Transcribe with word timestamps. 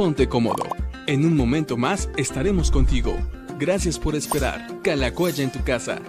ponte 0.00 0.30
cómodo. 0.30 0.64
En 1.06 1.26
un 1.26 1.36
momento 1.36 1.76
más 1.76 2.08
estaremos 2.16 2.70
contigo. 2.70 3.14
Gracias 3.58 3.98
por 3.98 4.14
esperar. 4.14 4.80
Calacoya 4.82 5.44
en 5.44 5.52
tu 5.52 5.62
casa. 5.62 6.00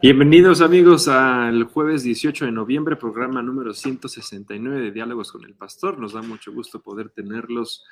Bienvenidos 0.00 0.62
amigos 0.62 1.08
al 1.08 1.64
jueves 1.64 2.02
18 2.04 2.46
de 2.46 2.52
noviembre, 2.52 2.96
programa 2.96 3.42
número 3.42 3.74
169 3.74 4.80
de 4.80 4.90
Diálogos 4.92 5.30
con 5.30 5.44
el 5.44 5.52
Pastor. 5.52 5.98
Nos 5.98 6.14
da 6.14 6.22
mucho 6.22 6.54
gusto 6.54 6.80
poder 6.80 7.10
tenerlos 7.10 7.84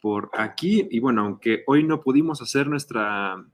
por 0.00 0.30
aquí. 0.34 0.86
Y 0.90 1.00
bueno, 1.00 1.22
aunque 1.22 1.64
hoy 1.66 1.84
no 1.84 2.02
pudimos 2.02 2.42
hacer 2.42 2.68
nuestra 2.68 3.44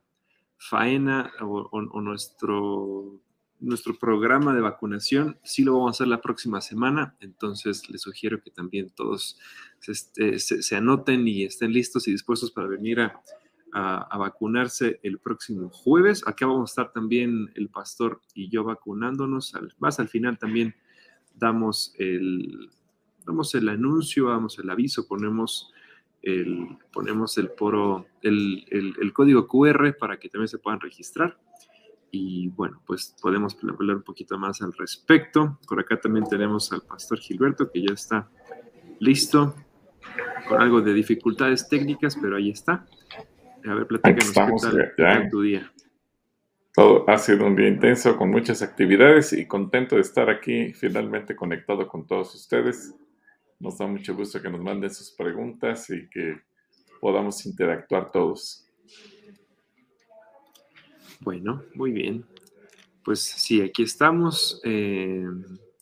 faena 0.57 1.33
o, 1.41 2.01
nuestro, 2.01 3.21
nuestro 3.61 3.99
programa 3.99 4.55
de 4.55 4.61
vacunación, 4.61 5.39
sí 5.43 5.65
lo 5.65 5.75
vamos 5.75 5.89
a 5.89 5.97
hacer 5.97 6.09
la 6.09 6.21
próxima 6.21 6.61
semana. 6.61 7.17
Entonces 7.21 7.89
les 7.91 8.03
sugiero 8.03 8.41
que 8.41 8.51
también 8.51 8.91
todos 8.91 9.39
se, 9.81 10.39
se 10.39 10.77
anoten 10.77 11.27
y 11.29 11.45
estén 11.45 11.73
listos 11.73 12.09
y 12.09 12.13
dispuestos 12.13 12.51
para 12.51 12.69
venir 12.69 13.01
a 13.01 13.21
a, 13.79 14.17
vacunarse 14.17 15.01
el 15.03 15.19
próximo 15.19 15.69
jueves. 15.69 16.27
Acá 16.27 16.47
vamos 16.47 16.71
a 16.71 16.73
estar 16.73 16.93
también 16.93 17.51
el 17.55 17.69
pastor 17.69 18.23
y 18.35 18.49
yo 18.49 18.65
vacunándonos. 18.65 19.53
más 19.79 20.01
al 20.01 20.09
final 20.09 20.39
también 20.39 20.75
damos 21.35 21.95
el, 21.99 22.71
damos 23.27 23.55
el 23.55 23.69
anuncio, 23.69 24.31
damos 24.31 24.59
el 24.59 24.71
aviso, 24.71 25.07
ponemos 25.07 25.73
el, 26.27 26.77
ponemos 26.93 27.39
el, 27.39 27.51
poro, 27.51 28.07
el, 28.21 28.65
el, 28.71 29.13
código 29.13 29.47
QR 29.47 29.97
para 29.97 30.19
que 30.19 30.29
también 30.29 30.49
se 30.49 30.59
puedan 30.59 30.81
registrar. 30.81 31.39
Y 32.11 32.49
bueno, 32.49 32.83
pues 32.85 33.15
podemos 33.23 33.57
hablar 33.63 33.97
un 33.97 34.03
poquito 34.03 34.37
más 34.37 34.61
al 34.61 34.73
respecto. 34.73 35.61
Por 35.69 35.79
acá 35.79 36.01
también 36.01 36.27
tenemos 36.29 36.73
al 36.73 36.83
pastor 36.83 37.21
Gilberto 37.21 37.71
que 37.71 37.81
ya 37.81 37.95
está 37.95 38.29
listo 38.99 39.55
con 40.49 40.61
algo 40.61 40.81
de 40.81 40.95
dificultades 40.95 41.69
técnicas, 41.69 42.19
pero 42.21 42.37
ahí 42.37 42.51
está. 42.51 42.87
A 43.65 43.75
ver, 43.75 43.87
platícanos 43.87 44.27
Estamos 44.27 44.69
ya, 44.99 45.29
tu 45.31 45.43
día. 45.43 45.73
Todo 46.75 47.09
ha 47.09 47.19
sido 47.19 47.47
un 47.47 47.55
día 47.55 47.69
intenso 47.69 48.17
con 48.17 48.31
muchas 48.31 48.63
actividades 48.63 49.33
y 49.33 49.47
contento 49.47 49.95
de 49.95 50.03
estar 50.03 50.29
aquí 50.29 50.73
finalmente 50.73 51.37
conectado 51.37 51.87
con 51.87 52.05
todos 52.05 52.35
ustedes. 52.35 52.97
Nos 53.59 53.79
da 53.79 53.87
mucho 53.87 54.15
gusto 54.15 54.41
que 54.41 54.51
nos 54.51 54.61
manden 54.61 54.91
sus 54.91 55.13
preguntas 55.13 55.89
y 55.91 56.09
que 56.09 56.43
podamos 57.01 57.45
interactuar 57.47 58.11
todos. 58.11 58.67
Bueno, 61.21 61.63
muy 61.75 61.93
bien. 61.93 62.27
Pues 63.05 63.21
sí, 63.21 63.63
aquí 63.63 63.83
estamos 63.83 64.61
eh, 64.65 65.25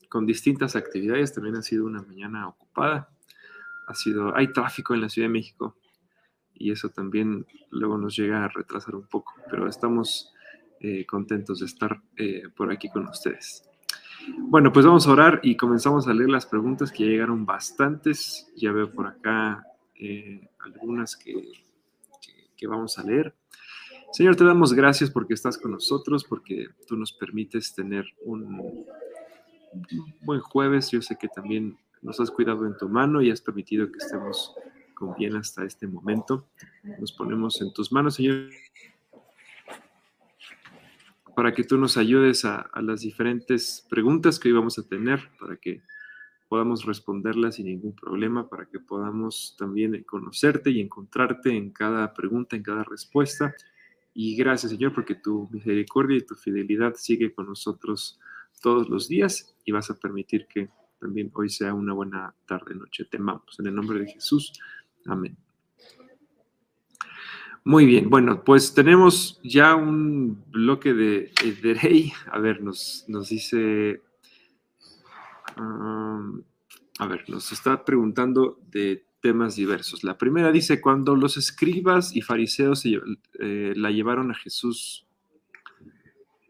con 0.08 0.26
distintas 0.26 0.76
actividades. 0.76 1.32
También 1.32 1.56
ha 1.56 1.62
sido 1.62 1.86
una 1.86 2.02
mañana 2.02 2.48
ocupada. 2.48 3.08
Ha 3.86 3.94
sido, 3.94 4.34
hay 4.36 4.52
tráfico 4.52 4.94
en 4.94 5.00
la 5.00 5.08
Ciudad 5.08 5.28
de 5.28 5.32
México 5.32 5.76
y 6.54 6.70
eso 6.70 6.88
también 6.90 7.46
luego 7.70 7.98
nos 7.98 8.16
llega 8.16 8.44
a 8.44 8.48
retrasar 8.48 8.94
un 8.94 9.06
poco, 9.06 9.34
pero 9.50 9.68
estamos 9.68 10.32
eh, 10.80 11.04
contentos 11.04 11.60
de 11.60 11.66
estar 11.66 12.00
eh, 12.16 12.44
por 12.56 12.70
aquí 12.70 12.88
con 12.88 13.08
ustedes. 13.08 13.68
Bueno, 14.38 14.72
pues 14.72 14.86
vamos 14.86 15.06
a 15.06 15.12
orar 15.12 15.40
y 15.42 15.56
comenzamos 15.56 16.06
a 16.06 16.14
leer 16.14 16.30
las 16.30 16.46
preguntas 16.46 16.92
que 16.92 17.04
ya 17.04 17.10
llegaron 17.10 17.44
bastantes. 17.46 18.50
Ya 18.56 18.72
veo 18.72 18.90
por 18.90 19.06
acá 19.06 19.66
eh, 19.94 20.48
algunas 20.60 21.16
que, 21.16 21.52
que 22.56 22.66
vamos 22.66 22.98
a 22.98 23.02
leer. 23.02 23.34
Señor, 24.12 24.36
te 24.36 24.44
damos 24.44 24.72
gracias 24.72 25.10
porque 25.10 25.34
estás 25.34 25.58
con 25.58 25.72
nosotros, 25.72 26.24
porque 26.24 26.68
tú 26.86 26.96
nos 26.96 27.12
permites 27.12 27.74
tener 27.74 28.06
un 28.24 28.86
buen 30.20 30.40
jueves. 30.40 30.90
Yo 30.90 31.02
sé 31.02 31.16
que 31.18 31.28
también 31.28 31.76
nos 32.00 32.20
has 32.20 32.30
cuidado 32.30 32.66
en 32.66 32.76
tu 32.76 32.88
mano 32.88 33.22
y 33.22 33.30
has 33.30 33.40
permitido 33.40 33.90
que 33.90 33.98
estemos 33.98 34.54
con 34.94 35.14
bien 35.16 35.34
hasta 35.36 35.64
este 35.64 35.86
momento. 35.86 36.46
Nos 37.00 37.12
ponemos 37.12 37.60
en 37.60 37.72
tus 37.72 37.90
manos, 37.90 38.14
Señor, 38.14 38.50
para 41.34 41.52
que 41.52 41.64
tú 41.64 41.78
nos 41.78 41.96
ayudes 41.96 42.44
a, 42.44 42.70
las 42.82 43.00
diferentes 43.00 43.86
preguntas 43.88 44.38
que 44.38 44.48
hoy 44.48 44.54
vamos 44.54 44.78
a 44.78 44.86
tener, 44.86 45.20
para 45.38 45.56
que 45.56 45.82
podamos 46.48 46.84
responderlas 46.84 47.56
sin 47.56 47.66
ningún 47.66 47.94
problema, 47.94 48.48
para 48.48 48.66
que 48.66 48.78
podamos 48.78 49.56
también 49.58 50.02
conocerte 50.04 50.70
y 50.70 50.80
encontrarte 50.80 51.50
en 51.50 51.70
cada 51.70 52.12
pregunta, 52.14 52.56
en 52.56 52.62
cada 52.62 52.84
respuesta. 52.84 53.54
Y 54.14 54.36
gracias, 54.36 54.72
Señor, 54.72 54.94
porque 54.94 55.16
tu 55.16 55.48
misericordia 55.50 56.18
y 56.18 56.26
tu 56.26 56.34
fidelidad 56.36 56.94
sigue 56.96 57.34
con 57.34 57.46
nosotros 57.46 58.20
todos 58.62 58.88
los 58.88 59.08
días 59.08 59.56
y 59.64 59.72
vas 59.72 59.90
a 59.90 59.98
permitir 59.98 60.46
que 60.46 60.68
también 61.00 61.30
hoy 61.34 61.50
sea 61.50 61.74
una 61.74 61.92
buena 61.92 62.34
tarde, 62.46 62.74
noche. 62.74 63.04
Te 63.04 63.16
amamos. 63.16 63.58
En 63.58 63.66
el 63.66 63.74
nombre 63.74 63.98
de 63.98 64.12
Jesús. 64.12 64.52
Amén. 65.06 65.36
Muy 67.66 67.86
bien, 67.86 68.10
bueno, 68.10 68.44
pues 68.44 68.74
tenemos 68.74 69.40
ya 69.42 69.74
un 69.74 70.44
bloque 70.50 70.92
de, 70.92 71.32
de 71.62 72.12
A 72.30 72.38
ver, 72.38 72.62
nos, 72.62 73.06
nos 73.08 73.30
dice, 73.30 74.02
um, 75.56 76.42
a 76.98 77.06
ver, 77.06 77.24
nos 77.28 77.52
está 77.52 77.82
preguntando 77.86 78.60
de 78.70 79.06
temas 79.20 79.56
diversos. 79.56 80.04
La 80.04 80.18
primera 80.18 80.52
dice, 80.52 80.82
cuando 80.82 81.16
los 81.16 81.38
escribas 81.38 82.14
y 82.14 82.20
fariseos 82.20 82.84
eh, 82.84 83.72
la 83.74 83.90
llevaron 83.90 84.30
a 84.30 84.34
Jesús, 84.34 85.06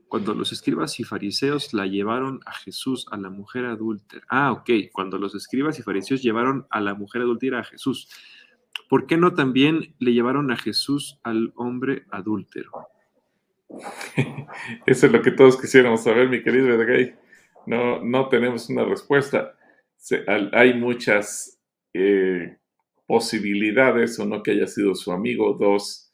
cuando 0.08 0.34
los 0.34 0.52
escribas 0.52 0.98
y 0.98 1.04
fariseos 1.04 1.72
la 1.74 1.86
llevaron 1.86 2.40
a 2.44 2.52
Jesús, 2.52 3.06
a 3.12 3.16
la 3.16 3.30
mujer 3.30 3.66
adúltera. 3.66 4.26
Ah, 4.28 4.50
ok, 4.50 4.70
cuando 4.92 5.18
los 5.18 5.36
escribas 5.36 5.78
y 5.78 5.82
fariseos 5.82 6.22
llevaron 6.22 6.66
a 6.70 6.80
la 6.80 6.94
mujer 6.94 7.22
adúltera 7.22 7.60
a 7.60 7.64
Jesús. 7.64 8.08
¿Por 8.88 9.06
qué 9.06 9.16
no 9.16 9.34
también 9.34 9.94
le 9.98 10.12
llevaron 10.12 10.50
a 10.50 10.56
Jesús 10.56 11.18
al 11.22 11.52
hombre 11.56 12.04
adúltero? 12.10 12.88
Eso 14.86 15.06
es 15.06 15.12
lo 15.12 15.22
que 15.22 15.30
todos 15.30 15.60
quisiéramos 15.60 16.04
saber, 16.04 16.28
mi 16.28 16.42
querido 16.42 16.68
Edgay. 16.68 17.14
No, 17.66 18.04
no 18.04 18.28
tenemos 18.28 18.68
una 18.68 18.84
respuesta. 18.84 19.56
hay 20.52 20.74
muchas 20.74 21.60
eh, 21.92 22.58
posibilidades, 23.06 24.18
o 24.18 24.26
no 24.26 24.42
que 24.42 24.52
haya 24.52 24.66
sido 24.66 24.94
su 24.94 25.12
amigo, 25.12 25.54
dos, 25.54 26.12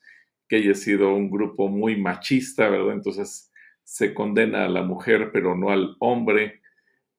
que 0.49 0.57
haya 0.57 0.75
sido 0.75 1.15
un 1.15 1.31
grupo 1.31 1.69
muy 1.69 1.97
machista, 1.97 2.69
¿verdad? 2.69 2.93
Entonces 2.93 3.51
se 3.85 4.15
condena 4.15 4.65
a 4.65 4.69
la 4.69 4.83
mujer, 4.83 5.31
pero 5.33 5.57
no 5.57 5.71
al 5.71 5.97
hombre, 5.99 6.61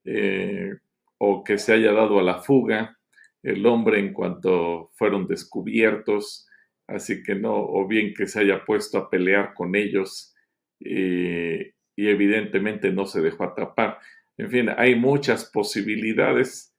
eh, 0.06 0.75
o 1.18 1.44
que 1.44 1.58
se 1.58 1.73
haya 1.73 1.91
dado 1.91 2.19
a 2.19 2.23
la 2.23 2.40
fuga, 2.40 2.97
el 3.44 3.66
hombre 3.66 4.00
en 4.00 4.13
cuanto 4.13 4.91
fueron 4.94 5.28
descubiertos, 5.28 6.47
así 6.88 7.24
que 7.24 7.35
no, 7.35 7.56
o 7.56 7.88
bien 7.88 8.13
que 8.13 8.28
se 8.28 8.41
haya 8.41 8.66
puesto 8.66 8.97
a 8.97 9.09
pelear 9.09 9.53
con 9.53 9.75
ellos 9.75 10.35
y 10.79 12.07
evidentemente 12.07 12.91
no 12.91 13.06
se 13.06 13.22
dejó 13.22 13.44
atrapar. 13.44 14.00
En 14.38 14.50
fin, 14.50 14.69
hay 14.75 14.96
muchas 14.96 15.46
posibilidades, 15.46 16.75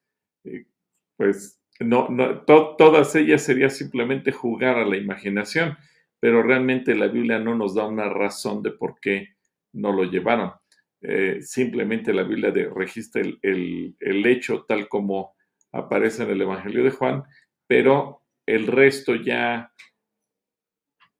pues 1.17 1.61
no, 1.81 2.09
no 2.09 2.41
todas 2.45 3.15
ellas 3.15 3.43
sería 3.43 3.71
simplemente 3.71 4.33
jugar 4.33 4.79
a 4.79 4.87
la 4.87 4.97
imaginación, 4.97 5.77
pero 6.21 6.43
realmente 6.43 6.95
la 6.95 7.09
Biblia 7.09 7.39
no 7.39 7.55
nos 7.55 7.75
da 7.75 7.87
una 7.87 8.09
razón 8.09 8.63
de 8.63 8.73
por 8.73 9.01
qué 9.01 9.29
no 9.73 9.93
lo 9.93 10.05
llevaron. 10.05 10.53
Eh, 11.01 11.39
simplemente 11.43 12.13
la 12.13 12.23
Biblia 12.23 12.53
registra 12.75 13.23
el, 13.23 13.97
el 13.99 14.27
hecho 14.27 14.65
tal 14.69 14.89
como 14.89 15.35
aparece 15.73 16.23
en 16.23 16.31
el 16.31 16.43
Evangelio 16.43 16.85
de 16.85 16.91
Juan, 16.91 17.25
pero 17.67 18.23
el 18.47 18.67
resto 18.67 19.15
ya 19.15 19.73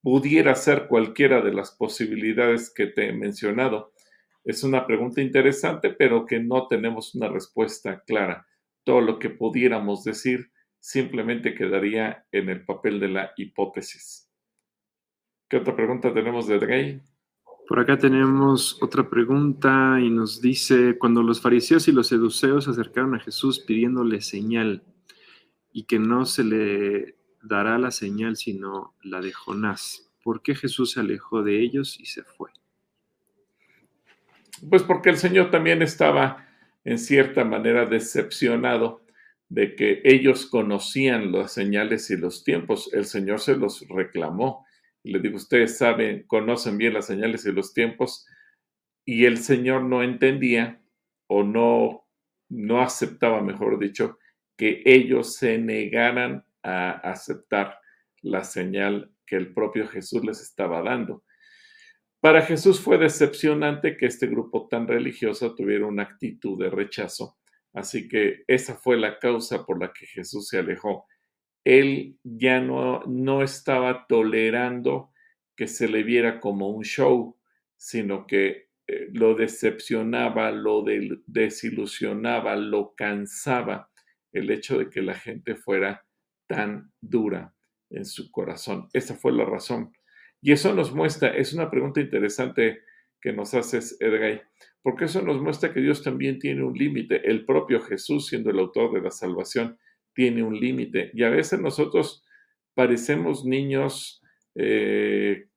pudiera 0.01 0.53
ser 0.55 0.87
cualquiera 0.87 1.41
de 1.41 1.53
las 1.53 1.71
posibilidades 1.71 2.71
que 2.73 2.87
te 2.87 3.09
he 3.09 3.13
mencionado. 3.13 3.93
Es 4.43 4.63
una 4.63 4.85
pregunta 4.85 5.21
interesante, 5.21 5.89
pero 5.91 6.25
que 6.25 6.39
no 6.39 6.67
tenemos 6.67 7.15
una 7.15 7.29
respuesta 7.29 8.03
clara. 8.05 8.45
Todo 8.83 9.01
lo 9.01 9.17
que 9.17 9.29
pudiéramos 9.29 10.03
decir 10.03 10.51
simplemente 10.79 11.55
quedaría 11.55 12.25
en 12.33 12.49
el 12.49 12.65
papel 12.65 12.99
de 12.99 13.07
la 13.07 13.31
hipótesis. 13.37 14.29
¿Qué 15.49 15.57
otra 15.57 15.75
pregunta 15.75 16.13
tenemos 16.13 16.47
de 16.47 16.59
Drey? 16.59 17.01
Por 17.67 17.79
acá 17.79 17.97
tenemos 17.97 18.77
otra 18.81 19.09
pregunta 19.09 19.97
y 20.01 20.09
nos 20.09 20.41
dice, 20.41 20.97
cuando 20.97 21.23
los 21.23 21.41
fariseos 21.41 21.87
y 21.87 21.91
los 21.91 22.07
seduceos 22.07 22.65
se 22.65 22.71
acercaron 22.71 23.15
a 23.15 23.19
Jesús 23.19 23.59
pidiéndole 23.59 24.21
señal 24.21 24.83
y 25.71 25.83
que 25.83 25.97
no 25.97 26.25
se 26.25 26.43
le 26.43 27.15
dará 27.41 27.77
la 27.77 27.91
señal 27.91 28.35
sino 28.35 28.95
la 29.01 29.21
de 29.21 29.31
Jonás, 29.31 30.11
¿por 30.23 30.41
qué 30.41 30.55
Jesús 30.55 30.91
se 30.91 30.99
alejó 30.99 31.41
de 31.41 31.61
ellos 31.61 31.99
y 31.99 32.05
se 32.05 32.23
fue? 32.23 32.51
Pues 34.69 34.83
porque 34.83 35.09
el 35.09 35.17
Señor 35.17 35.51
también 35.51 35.81
estaba 35.81 36.47
en 36.83 36.99
cierta 36.99 37.43
manera 37.43 37.85
decepcionado 37.85 39.01
de 39.49 39.75
que 39.75 40.01
ellos 40.03 40.45
conocían 40.47 41.31
las 41.31 41.53
señales 41.53 42.09
y 42.09 42.17
los 42.17 42.43
tiempos. 42.43 42.89
El 42.93 43.05
Señor 43.05 43.39
se 43.39 43.55
los 43.55 43.85
reclamó. 43.87 44.65
Y 45.03 45.11
le 45.11 45.19
digo, 45.19 45.35
ustedes 45.35 45.77
saben, 45.77 46.23
conocen 46.27 46.77
bien 46.77 46.93
las 46.93 47.07
señales 47.07 47.45
y 47.45 47.51
los 47.51 47.73
tiempos. 47.73 48.25
Y 49.05 49.25
el 49.25 49.37
Señor 49.37 49.83
no 49.83 50.01
entendía 50.01 50.81
o 51.27 51.43
no, 51.43 52.07
no 52.49 52.81
aceptaba, 52.81 53.41
mejor 53.41 53.77
dicho, 53.79 54.17
que 54.57 54.81
ellos 54.85 55.35
se 55.35 55.57
negaran 55.57 56.45
a 56.63 56.91
aceptar 56.91 57.79
la 58.21 58.43
señal 58.43 59.11
que 59.25 59.35
el 59.35 59.53
propio 59.53 59.87
Jesús 59.87 60.23
les 60.23 60.41
estaba 60.41 60.81
dando. 60.81 61.23
Para 62.21 62.41
Jesús 62.41 62.79
fue 62.79 62.97
decepcionante 62.97 63.97
que 63.97 64.05
este 64.05 64.27
grupo 64.27 64.69
tan 64.69 64.87
religioso 64.87 65.55
tuviera 65.55 65.85
una 65.85 66.03
actitud 66.03 66.57
de 66.57 66.69
rechazo, 66.69 67.37
así 67.73 68.07
que 68.07 68.45
esa 68.47 68.75
fue 68.75 68.97
la 68.97 69.19
causa 69.19 69.65
por 69.65 69.81
la 69.81 69.91
que 69.91 70.05
Jesús 70.05 70.47
se 70.47 70.59
alejó. 70.59 71.05
Él 71.63 72.17
ya 72.23 72.59
no, 72.59 73.03
no 73.05 73.41
estaba 73.41 74.05
tolerando 74.07 75.11
que 75.55 75.67
se 75.67 75.87
le 75.87 76.03
viera 76.03 76.39
como 76.39 76.69
un 76.69 76.83
show, 76.83 77.37
sino 77.77 78.27
que 78.27 78.69
eh, 78.87 79.07
lo 79.13 79.35
decepcionaba, 79.35 80.51
lo 80.51 80.83
desilusionaba, 81.25 82.55
lo 82.55 82.93
cansaba 82.95 83.89
el 84.31 84.49
hecho 84.49 84.77
de 84.77 84.89
que 84.89 85.01
la 85.01 85.13
gente 85.13 85.55
fuera 85.55 86.05
tan 86.47 86.91
dura 86.99 87.53
en 87.89 88.05
su 88.05 88.31
corazón. 88.31 88.89
Esa 88.93 89.15
fue 89.15 89.31
la 89.31 89.45
razón. 89.45 89.93
Y 90.41 90.51
eso 90.51 90.73
nos 90.73 90.93
muestra, 90.93 91.29
es 91.29 91.53
una 91.53 91.69
pregunta 91.69 92.01
interesante 92.01 92.81
que 93.21 93.31
nos 93.31 93.53
haces, 93.53 93.95
Edgay, 94.01 94.41
porque 94.81 95.05
eso 95.05 95.21
nos 95.21 95.41
muestra 95.41 95.73
que 95.73 95.79
Dios 95.79 96.03
también 96.03 96.39
tiene 96.39 96.63
un 96.63 96.73
límite. 96.73 97.29
El 97.29 97.45
propio 97.45 97.79
Jesús, 97.79 98.27
siendo 98.27 98.49
el 98.49 98.59
autor 98.59 98.93
de 98.93 99.01
la 99.01 99.11
salvación, 99.11 99.77
tiene 100.13 100.43
un 100.43 100.59
límite. 100.59 101.11
Y 101.13 101.23
a 101.23 101.29
veces 101.29 101.59
nosotros 101.59 102.23
parecemos 102.73 103.45
niños 103.45 104.21
eh, 104.55 105.47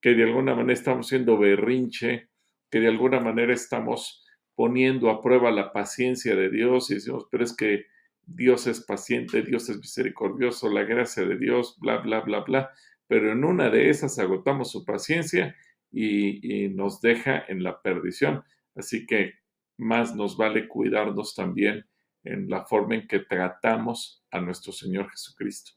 que 0.00 0.14
de 0.14 0.24
alguna 0.24 0.54
manera 0.54 0.74
estamos 0.74 1.08
siendo 1.08 1.38
berrinche, 1.38 2.28
que 2.70 2.80
de 2.80 2.88
alguna 2.88 3.20
manera 3.20 3.52
estamos 3.52 4.24
poniendo 4.54 5.10
a 5.10 5.20
prueba 5.20 5.50
la 5.50 5.72
paciencia 5.72 6.36
de 6.36 6.50
Dios 6.50 6.90
y 6.90 6.94
decimos, 6.94 7.26
pero 7.30 7.44
es 7.44 7.56
que 7.56 7.86
Dios 8.26 8.66
es 8.66 8.80
paciente, 8.80 9.42
Dios 9.42 9.68
es 9.68 9.78
misericordioso, 9.78 10.70
la 10.70 10.84
gracia 10.84 11.24
de 11.24 11.36
Dios, 11.36 11.76
bla, 11.78 11.98
bla, 11.98 12.20
bla, 12.20 12.40
bla. 12.40 12.70
Pero 13.06 13.32
en 13.32 13.44
una 13.44 13.68
de 13.70 13.90
esas 13.90 14.18
agotamos 14.18 14.70
su 14.70 14.84
paciencia 14.84 15.54
y, 15.90 16.68
nos 16.70 17.00
deja 17.00 17.44
en 17.48 17.62
la 17.62 17.80
perdición. 17.82 18.42
Así 18.74 19.06
que 19.06 19.34
más 19.76 20.14
nos 20.16 20.36
vale 20.36 20.68
cuidarnos 20.68 21.34
también 21.34 21.86
en 22.24 22.48
la 22.48 22.64
forma 22.64 22.96
en 22.96 23.06
que 23.06 23.20
tratamos 23.20 24.24
a 24.30 24.40
nuestro 24.40 24.72
Señor 24.72 25.10
Jesucristo. 25.10 25.72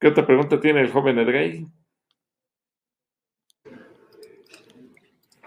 ¿Qué 0.00 0.08
otra 0.08 0.26
pregunta 0.26 0.60
tiene 0.60 0.80
el 0.80 0.90
joven 0.92 1.18
Edgay? 1.18 1.66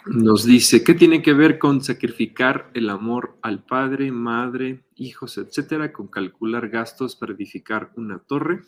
Nos 0.07 0.45
dice, 0.45 0.83
¿qué 0.83 0.95
tiene 0.95 1.21
que 1.21 1.33
ver 1.33 1.59
con 1.59 1.81
sacrificar 1.81 2.71
el 2.73 2.89
amor 2.89 3.37
al 3.43 3.63
padre, 3.63 4.11
madre, 4.11 4.83
hijos, 4.95 5.37
etcétera, 5.37 5.93
con 5.93 6.07
calcular 6.07 6.69
gastos 6.69 7.15
para 7.15 7.33
edificar 7.33 7.91
una 7.95 8.19
torre? 8.19 8.61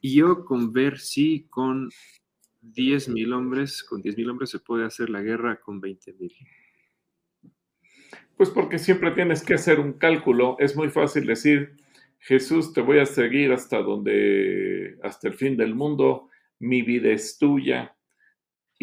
Y 0.00 0.14
yo 0.14 0.44
con 0.44 0.72
ver 0.72 0.98
si 0.98 1.48
con 1.50 1.90
10 2.60 3.08
mil 3.08 3.32
hombres, 3.32 3.82
con 3.82 4.00
10 4.00 4.16
mil 4.16 4.30
hombres 4.30 4.50
se 4.50 4.60
puede 4.60 4.84
hacer 4.84 5.10
la 5.10 5.20
guerra 5.20 5.60
con 5.60 5.80
20 5.80 6.12
mil. 6.14 6.32
Pues 8.36 8.50
porque 8.50 8.78
siempre 8.78 9.12
tienes 9.12 9.42
que 9.42 9.54
hacer 9.54 9.80
un 9.80 9.92
cálculo. 9.94 10.56
Es 10.58 10.76
muy 10.76 10.88
fácil 10.88 11.26
decir, 11.26 11.76
Jesús, 12.18 12.72
te 12.72 12.80
voy 12.80 12.98
a 12.98 13.06
seguir 13.06 13.52
hasta 13.52 13.78
donde, 13.78 14.96
hasta 15.02 15.28
el 15.28 15.34
fin 15.34 15.56
del 15.56 15.74
mundo, 15.74 16.28
mi 16.58 16.82
vida 16.82 17.10
es 17.10 17.38
tuya, 17.38 17.96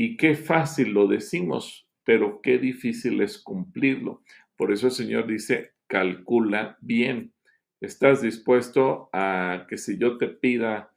y 0.01 0.15
qué 0.15 0.35
fácil 0.35 0.93
lo 0.93 1.07
decimos, 1.07 1.85
pero 2.05 2.41
qué 2.41 2.57
difícil 2.57 3.21
es 3.21 3.37
cumplirlo. 3.37 4.23
Por 4.55 4.71
eso 4.71 4.87
el 4.87 4.93
Señor 4.93 5.27
dice, 5.27 5.73
calcula 5.87 6.77
bien. 6.79 7.33
¿Estás 7.81 8.21
dispuesto 8.21 9.09
a 9.11 9.65
que 9.67 9.77
si 9.77 9.97
yo 9.97 10.17
te 10.17 10.27
pida, 10.27 10.93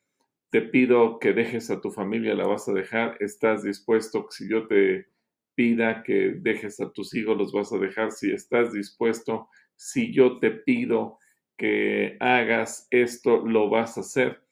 te 0.50 0.62
pido 0.62 1.18
que 1.18 1.32
dejes 1.32 1.68
a 1.70 1.80
tu 1.80 1.90
familia, 1.90 2.34
la 2.34 2.46
vas 2.46 2.68
a 2.68 2.72
dejar? 2.72 3.16
¿Estás 3.18 3.64
dispuesto 3.64 4.26
que 4.26 4.36
si 4.36 4.48
yo 4.48 4.68
te 4.68 5.08
pida 5.54 6.02
que 6.02 6.34
dejes 6.38 6.80
a 6.80 6.92
tus 6.92 7.14
hijos, 7.14 7.36
los 7.36 7.52
vas 7.52 7.72
a 7.72 7.78
dejar? 7.78 8.12
Si 8.12 8.30
estás 8.30 8.72
dispuesto, 8.72 9.48
si 9.76 10.12
yo 10.12 10.38
te 10.38 10.50
pido 10.50 11.18
que 11.56 12.16
hagas 12.20 12.86
esto, 12.90 13.46
lo 13.46 13.70
vas 13.70 13.96
a 13.96 14.00
hacer. 14.00 14.42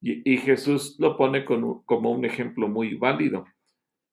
Y, 0.00 0.36
Jesús 0.36 0.96
lo 0.98 1.16
pone 1.16 1.46
como 1.46 2.10
un 2.10 2.24
ejemplo 2.26 2.68
muy 2.68 2.94
válido 2.94 3.46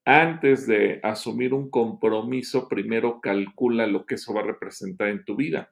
antes 0.05 0.65
de 0.65 0.99
asumir 1.03 1.53
un 1.53 1.69
compromiso, 1.69 2.67
primero 2.67 3.21
calcula 3.21 3.85
lo 3.85 4.05
que 4.05 4.15
eso 4.15 4.33
va 4.33 4.41
a 4.41 4.45
representar 4.45 5.09
en 5.09 5.23
tu 5.23 5.35
vida. 5.35 5.71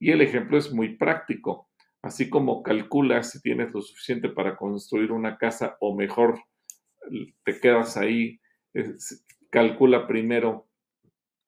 Y 0.00 0.10
el 0.10 0.22
ejemplo 0.22 0.56
es 0.56 0.72
muy 0.72 0.96
práctico. 0.96 1.68
Así 2.00 2.30
como 2.30 2.62
calcula 2.62 3.22
si 3.22 3.42
tienes 3.42 3.72
lo 3.74 3.82
suficiente 3.82 4.30
para 4.30 4.56
construir 4.56 5.12
una 5.12 5.36
casa 5.36 5.76
o 5.80 5.94
mejor 5.94 6.40
te 7.44 7.60
quedas 7.60 7.96
ahí, 7.96 8.40
calcula 9.50 10.06
primero 10.06 10.68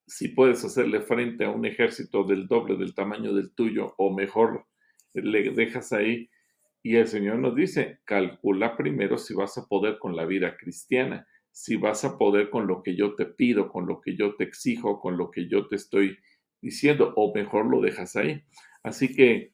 si 0.06 0.28
puedes 0.28 0.64
hacerle 0.64 1.00
frente 1.00 1.44
a 1.44 1.50
un 1.50 1.64
ejército 1.66 2.24
del 2.24 2.48
doble 2.48 2.76
del 2.76 2.94
tamaño 2.94 3.32
del 3.32 3.54
tuyo 3.54 3.94
o 3.96 4.12
mejor 4.12 4.66
le 5.14 5.50
dejas 5.50 5.92
ahí. 5.92 6.30
Y 6.82 6.96
el 6.96 7.06
Señor 7.06 7.38
nos 7.38 7.54
dice, 7.54 8.00
calcula 8.04 8.76
primero 8.76 9.18
si 9.18 9.34
vas 9.34 9.58
a 9.58 9.66
poder 9.66 9.98
con 9.98 10.16
la 10.16 10.24
vida 10.24 10.56
cristiana 10.56 11.26
si 11.52 11.76
vas 11.76 12.04
a 12.04 12.16
poder 12.16 12.50
con 12.50 12.66
lo 12.66 12.82
que 12.82 12.96
yo 12.96 13.14
te 13.14 13.26
pido, 13.26 13.68
con 13.68 13.86
lo 13.86 14.00
que 14.00 14.16
yo 14.16 14.36
te 14.36 14.44
exijo, 14.44 15.00
con 15.00 15.16
lo 15.16 15.30
que 15.30 15.48
yo 15.48 15.66
te 15.68 15.76
estoy 15.76 16.18
diciendo, 16.60 17.12
o 17.16 17.34
mejor 17.34 17.66
lo 17.66 17.80
dejas 17.80 18.16
ahí. 18.16 18.42
Así 18.82 19.14
que 19.14 19.52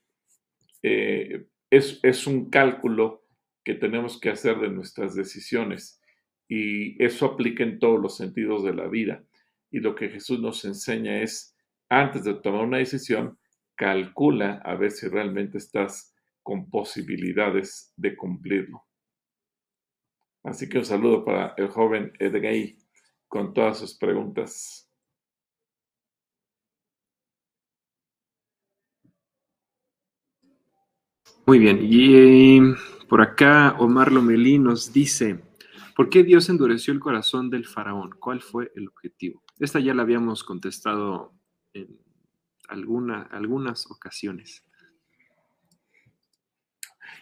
eh, 0.83 1.47
es, 1.71 2.01
es 2.03 2.27
un 2.27 2.51
cálculo 2.51 3.25
que 3.65 3.75
tenemos 3.75 4.21
que 4.21 4.31
hacer 4.31 4.59
de 4.61 4.69
nuestras 4.69 5.15
decisiones 5.15 6.01
y 6.49 7.03
eso 7.03 7.27
aplica 7.27 7.65
en 7.65 7.79
todos 7.79 8.01
los 8.01 8.17
sentidos 8.17 8.65
de 8.65 8.75
la 8.75 8.89
vida. 8.89 9.25
Y 9.71 9.81
lo 9.81 9.95
que 9.95 10.09
Jesús 10.09 10.41
nos 10.41 10.65
enseña 10.65 11.21
es, 11.21 11.57
antes 11.89 12.25
de 12.25 12.35
tomar 12.35 12.65
una 12.65 12.79
decisión, 12.79 13.39
calcula 13.75 14.63
a 14.65 14.75
ver 14.75 14.91
si 14.91 15.09
realmente 15.09 15.59
estás 15.59 16.15
con 16.43 16.71
posibilidades 16.71 17.93
de 17.97 18.17
cumplirlo. 18.17 18.85
Así 20.45 20.69
que 20.69 20.79
un 20.79 20.85
saludo 20.85 21.25
para 21.25 21.55
el 21.57 21.69
joven 21.69 22.13
Edgay 22.21 22.79
con 23.27 23.53
todas 23.53 23.79
sus 23.79 23.99
preguntas. 23.99 24.89
Muy 31.47 31.59
bien, 31.59 31.79
y 31.81 32.59
eh, 32.59 32.75
por 33.09 33.21
acá 33.21 33.77
Omar 33.79 34.11
Lomelí 34.11 34.59
nos 34.59 34.93
dice, 34.93 35.41
¿por 35.97 36.11
qué 36.11 36.23
Dios 36.23 36.49
endureció 36.51 36.93
el 36.93 37.01
corazón 37.01 37.49
del 37.49 37.67
faraón? 37.67 38.11
¿Cuál 38.21 38.43
fue 38.43 38.71
el 38.77 38.87
objetivo? 38.87 39.43
Esta 39.59 39.81
ya 39.81 39.95
la 39.95 40.03
habíamos 40.03 40.45
contestado 40.45 41.33
en 41.73 41.99
algunas 42.69 43.91
ocasiones. 43.91 44.63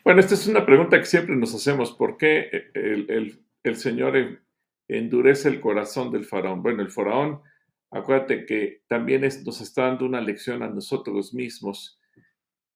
Bueno, 0.05 0.21
esta 0.21 0.35
es 0.35 0.47
una 0.49 0.67
pregunta 0.67 0.99
que 0.99 1.07
siempre 1.07 1.37
nos 1.37 1.55
hacemos. 1.55 1.93
¿Por 1.93 2.17
qué 2.17 2.71
el, 2.75 3.77
Señor 3.77 4.43
endurece 4.89 5.49
el 5.49 5.61
corazón 5.61 6.11
del 6.11 6.25
faraón? 6.25 6.63
Bueno, 6.63 6.83
el 6.83 6.91
faraón, 6.91 7.43
acuérdate 7.91 8.45
que 8.45 8.83
también 8.89 9.23
nos 9.23 9.61
está 9.61 9.85
dando 9.85 10.05
una 10.05 10.21
lección 10.21 10.63
a 10.63 10.69
nosotros 10.69 11.33
mismos, 11.33 12.01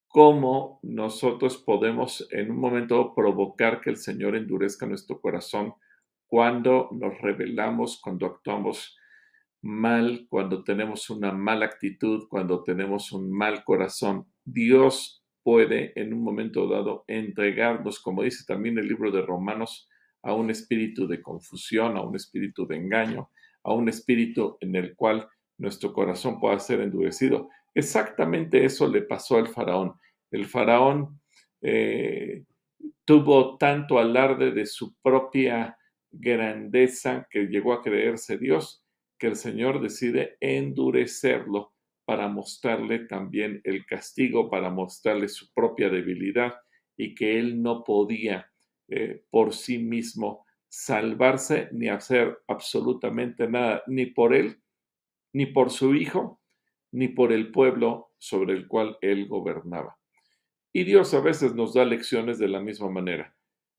cómo 0.07 0.79
nosotros 0.83 1.59
podemos 1.59 2.27
en 2.31 2.51
un 2.53 2.61
momento 2.61 3.15
provocar 3.15 3.81
que 3.81 3.91
el 3.91 3.97
Señor 3.97 4.37
endurezca 4.37 4.87
nuestro 4.87 5.21
corazón 5.21 5.75
cuando 6.29 6.91
nos 6.93 7.19
rebelamos, 7.21 8.01
cuando 8.01 8.27
actuamos 8.27 8.97
mal, 9.63 10.27
cuando 10.29 10.63
tenemos 10.63 11.11
una 11.11 11.33
mala 11.33 11.67
actitud, 11.67 12.29
cuando 12.29 12.63
tenemos 12.63 13.13
un 13.13 13.33
mal 13.33 13.65
corazón. 13.65 14.27
Dios 14.45 15.25
puede 15.43 15.93
en 15.97 16.13
un 16.13 16.23
momento 16.23 16.69
dado 16.69 17.05
entregarnos, 17.09 18.01
como 18.01 18.23
dice 18.23 18.45
también 18.47 18.79
el 18.79 18.87
libro 18.87 19.11
de 19.11 19.23
Romanos, 19.23 19.89
a 20.23 20.35
un 20.35 20.51
espíritu 20.51 21.07
de 21.07 21.23
confusión, 21.23 21.97
a 21.97 22.03
un 22.03 22.15
espíritu 22.15 22.67
de 22.67 22.77
engaño, 22.77 23.31
a 23.63 23.73
un 23.73 23.89
espíritu 23.89 24.59
en 24.61 24.77
el 24.77 24.95
cual 24.95 25.27
nuestro 25.57 25.93
corazón 25.93 26.39
pueda 26.39 26.59
ser 26.59 26.81
endurecido. 26.81 27.49
Exactamente 27.75 28.65
eso 28.65 28.87
le 28.89 29.03
pasó 29.03 29.39
al 29.39 29.49
faraón. 29.49 29.95
El 30.31 30.45
faraón 30.47 31.21
eh, 31.63 32.45
tuvo 33.05 33.57
tanto 33.57 33.99
alarde 33.99 34.53
de 34.53 34.67
su 34.67 34.95
propia 35.01 35.78
grandeza 36.11 37.27
que 37.31 37.47
llegó 37.47 37.73
a 37.73 37.83
creerse 37.83 38.39
Dios, 38.39 38.85
que 39.19 39.27
el 39.27 39.37
Señor 39.37 39.81
decide 39.81 40.37
endurecerlo 40.41 41.73
para 42.05 42.29
mostrarle 42.29 43.01
también 43.01 43.61
el 43.65 43.85
castigo, 43.85 44.49
para 44.49 44.71
mostrarle 44.71 45.29
su 45.29 45.53
propia 45.53 45.91
debilidad 45.91 46.55
y 46.97 47.15
que 47.15 47.39
él 47.39 47.63
no 47.63 47.85
podía 47.85 48.51
eh, 48.89 49.25
por 49.31 49.53
sí 49.53 49.79
mismo 49.79 50.47
salvarse 50.69 51.69
ni 51.73 51.89
hacer 51.89 52.39
absolutamente 52.47 53.49
nada, 53.49 53.83
ni 53.87 54.07
por 54.07 54.35
él, 54.35 54.63
ni 55.33 55.47
por 55.47 55.71
su 55.71 55.95
hijo, 55.95 56.41
ni 56.93 57.09
por 57.09 57.33
el 57.33 57.51
pueblo 57.53 58.13
sobre 58.19 58.55
el 58.55 58.67
cual 58.67 58.97
él 59.01 59.29
gobernaba. 59.29 59.99
Y 60.73 60.85
Dios 60.85 61.13
a 61.15 61.21
veces 61.21 61.55
nos 61.55 61.75
da 61.75 61.85
lecciones 61.85 62.39
de 62.39 62.49
la 62.49 62.61
misma 62.61 62.91
manera. 62.91 63.35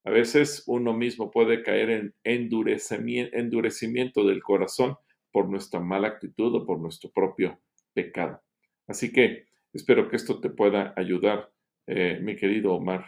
A 0.05 0.11
veces 0.11 0.63
uno 0.67 0.93
mismo 0.93 1.29
puede 1.29 1.61
caer 1.61 1.89
en 1.89 2.15
endurecimiento 2.23 4.25
del 4.25 4.41
corazón 4.41 4.95
por 5.31 5.49
nuestra 5.49 5.79
mala 5.79 6.07
actitud 6.07 6.55
o 6.55 6.65
por 6.65 6.79
nuestro 6.79 7.11
propio 7.11 7.59
pecado. 7.93 8.41
Así 8.87 9.11
que 9.11 9.47
espero 9.73 10.09
que 10.09 10.15
esto 10.15 10.39
te 10.39 10.49
pueda 10.49 10.93
ayudar, 10.95 11.51
eh, 11.85 12.19
mi 12.21 12.35
querido 12.35 12.73
Omar. 12.73 13.05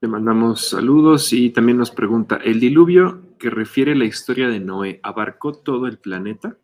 Le 0.00 0.08
mandamos 0.08 0.68
saludos 0.68 1.32
y 1.32 1.48
también 1.48 1.78
nos 1.78 1.90
pregunta, 1.90 2.38
¿el 2.44 2.60
diluvio 2.60 3.38
que 3.38 3.48
refiere 3.48 3.94
la 3.94 4.04
historia 4.04 4.48
de 4.48 4.60
Noé 4.60 5.00
abarcó 5.02 5.54
todo 5.54 5.86
el 5.86 5.98
planeta? 5.98 6.58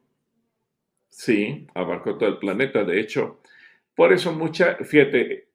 Sí, 1.09 1.67
abarcó 1.75 2.19
todo 2.19 2.29
el 2.29 2.39
planeta. 2.39 2.85
De 2.85 3.01
hecho, 3.01 3.41
por 3.95 4.13
eso 4.13 4.33
mucha, 4.33 4.77
fíjate, 4.77 5.49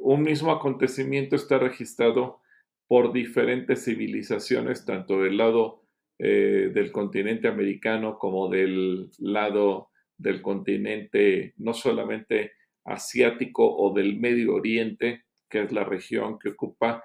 un 0.00 0.22
mismo 0.22 0.52
acontecimiento 0.52 1.36
está 1.36 1.58
registrado 1.58 2.40
por 2.86 3.12
diferentes 3.12 3.84
civilizaciones, 3.84 4.84
tanto 4.84 5.22
del 5.22 5.36
lado 5.36 5.84
eh, 6.18 6.70
del 6.72 6.90
continente 6.90 7.46
americano 7.46 8.18
como 8.18 8.48
del 8.48 9.10
lado 9.18 9.90
del 10.16 10.42
continente 10.42 11.54
no 11.58 11.74
solamente 11.74 12.52
asiático 12.84 13.64
o 13.64 13.94
del 13.94 14.18
Medio 14.18 14.54
Oriente, 14.54 15.24
que 15.48 15.62
es 15.62 15.72
la 15.72 15.84
región 15.84 16.38
que 16.38 16.50
ocupa, 16.50 17.04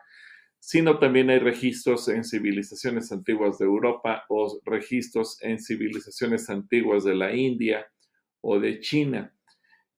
sino 0.59 0.97
también 0.97 1.29
hay 1.29 1.39
registros 1.39 2.07
en 2.07 2.23
civilizaciones 2.23 3.11
antiguas 3.11 3.59
de 3.59 3.65
Europa 3.65 4.23
o 4.29 4.59
registros 4.63 5.37
en 5.41 5.59
civilizaciones 5.59 6.49
antiguas 6.49 7.03
de 7.03 7.15
la 7.15 7.35
India 7.35 7.85
o 8.41 8.59
de 8.59 8.79
China. 8.79 9.32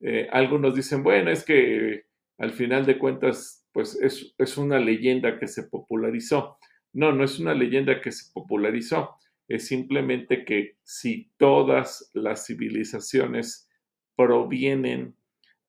Eh, 0.08 0.28
algunos 0.32 0.76
dicen, 0.76 1.02
bueno, 1.02 1.32
es 1.32 1.44
que 1.44 2.06
al 2.38 2.52
final 2.52 2.86
de 2.86 3.00
cuentas 3.00 3.66
pues 3.72 4.00
es, 4.02 4.58
una 4.58 4.78
leyenda 4.78 5.40
que 5.40 5.48
se 5.48 5.64
popularizó. 5.64 6.60
No, 6.94 7.12
no 7.12 7.24
es 7.24 7.40
una 7.40 7.56
leyenda 7.56 8.00
que 8.00 8.12
se 8.12 8.32
popularizó, 8.32 9.16
es 9.48 9.68
simplemente 9.68 10.46
que 10.46 10.78
si 10.84 11.32
todas 11.38 12.12
las 12.14 12.46
civilizaciones 12.46 13.68
provienen 14.16 15.16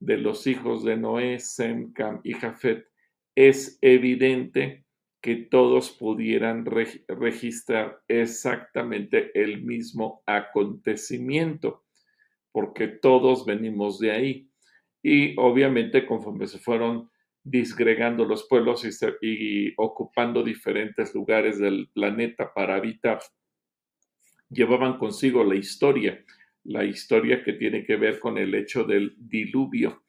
de 0.01 0.19
los 0.19 0.47
hijos 0.47 0.85
de 0.85 0.99
Noé, 0.99 1.41
Sem, 1.41 1.95
Cam 1.95 2.21
y 2.23 2.35
Jafet, 2.35 2.87
es 3.35 3.79
evidente 3.81 4.85
que 5.23 5.37
todos 5.37 5.91
pudieran 5.93 6.67
registrar 7.09 8.03
exactamente 8.07 9.33
el 9.35 9.63
mismo 9.63 10.23
acontecimiento, 10.27 11.86
porque 12.57 12.89
todos 12.89 13.45
venimos 13.45 13.99
de 13.99 14.13
ahí. 14.13 14.51
Y 15.03 15.39
obviamente 15.39 16.07
conforme 16.07 16.47
se 16.47 16.59
fueron 16.59 17.11
disgregando 17.45 18.25
los 18.25 18.49
pueblos 18.49 18.83
y, 19.21 19.75
ocupando 19.77 20.43
diferentes 20.43 21.15
lugares 21.15 21.59
del 21.59 21.91
planeta 21.93 22.55
para 22.55 22.77
habitar, 22.77 23.21
llevaban 24.49 24.97
consigo 24.97 25.45
la 25.45 25.55
historia, 25.55 26.25
la 26.65 26.85
historia 26.85 27.45
que 27.45 27.53
tiene 27.53 27.85
que 27.85 27.97
ver 27.97 28.19
con 28.21 28.39
el 28.39 28.55
hecho 28.55 28.85
del 28.85 29.15
diluvio. 29.19 30.05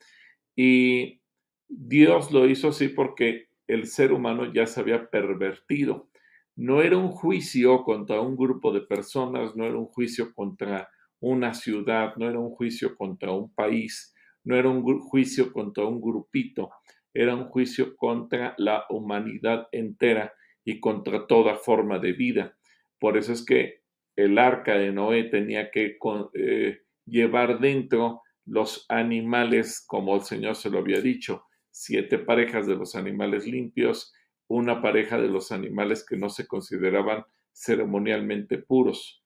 Y 0.56 1.20
Dios 1.68 2.32
lo 2.32 2.48
hizo 2.48 2.70
así 2.70 2.88
porque 2.88 3.50
el 3.68 3.88
ser 3.88 4.14
humano 4.14 4.54
ya 4.54 4.68
se 4.68 4.80
había 4.80 5.10
pervertido. 5.10 6.10
No 6.56 6.82
era 6.82 6.96
un 6.96 7.10
juicio 7.10 7.84
contra 7.84 8.22
un 8.22 8.38
grupo 8.38 8.72
de 8.72 8.84
personas, 8.84 9.54
no 9.58 9.66
era 9.66 9.78
un 9.78 9.88
juicio 9.88 10.34
contra 10.34 10.88
una 11.20 11.54
ciudad, 11.54 12.16
no 12.18 12.30
era 12.30 12.40
un 12.40 12.52
juicio 12.52 12.96
contra 12.96 13.32
un 13.32 13.54
país, 13.54 14.14
no 14.44 14.56
era 14.56 14.70
un 14.70 14.84
juicio 15.02 15.52
contra 15.52 15.86
un 15.86 16.00
grupito, 16.00 16.70
era 17.14 17.36
un 17.36 17.46
juicio 17.46 17.96
contra 17.96 18.54
la 18.58 18.86
humanidad 18.90 19.68
entera 19.72 20.34
y 20.64 20.80
contra 20.80 21.28
toda 21.28 21.56
forma 21.56 22.00
de 22.00 22.14
vida. 22.14 22.58
Por 23.00 23.18
eso 23.18 23.34
es 23.34 23.44
que 23.46 23.82
el 24.16 24.38
arca 24.38 24.76
de 24.76 24.92
Noé 24.92 25.26
tenía 25.26 25.72
que 25.72 25.98
eh, 26.34 26.80
llevar 27.06 27.60
dentro 27.60 28.22
los 28.46 28.86
animales, 28.90 29.84
como 29.86 30.16
el 30.16 30.22
Señor 30.22 30.56
se 30.56 30.70
lo 30.70 30.80
había 30.80 31.02
dicho, 31.02 31.44
siete 31.70 32.18
parejas 32.18 32.66
de 32.66 32.76
los 32.76 32.96
animales 32.96 33.46
limpios, 33.46 34.14
una 34.48 34.82
pareja 34.82 35.20
de 35.20 35.28
los 35.28 35.52
animales 35.52 36.06
que 36.08 36.18
no 36.18 36.30
se 36.30 36.48
consideraban 36.48 37.26
ceremonialmente 37.52 38.58
puros. 38.58 39.24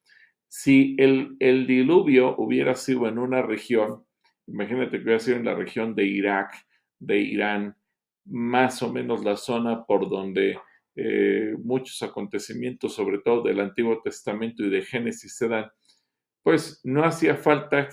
Si 0.53 0.98
el, 1.00 1.38
diluvio 1.65 2.36
hubiera 2.38 2.75
sido 2.75 3.08
en 3.08 3.17
una 3.20 3.41
región, 3.41 4.03
imagínate 4.48 4.98
que 4.98 5.03
hubiera 5.03 5.20
sido 5.20 5.38
en 5.38 5.46
la 5.46 5.55
región 5.55 5.96
de 5.96 6.03
Irak, 6.03 6.51
de 7.00 7.20
Irán, 7.20 7.77
más 8.25 8.84
o 8.84 8.91
menos 8.91 9.24
la 9.24 9.38
zona 9.38 9.86
por 9.86 10.10
donde 10.10 10.60
eh, 10.98 11.55
muchos 11.63 12.03
acontecimientos, 12.03 12.93
sobre 12.93 13.20
todo 13.20 13.43
del 13.43 13.62
Antiguo 13.62 14.01
Testamento 14.01 14.62
y 14.65 14.70
de 14.70 14.81
Génesis, 14.81 15.38
se 15.38 15.48
dan, 15.48 15.72
pues 16.43 16.81
no 16.84 17.05
hacía 17.05 17.38
falta 17.38 17.88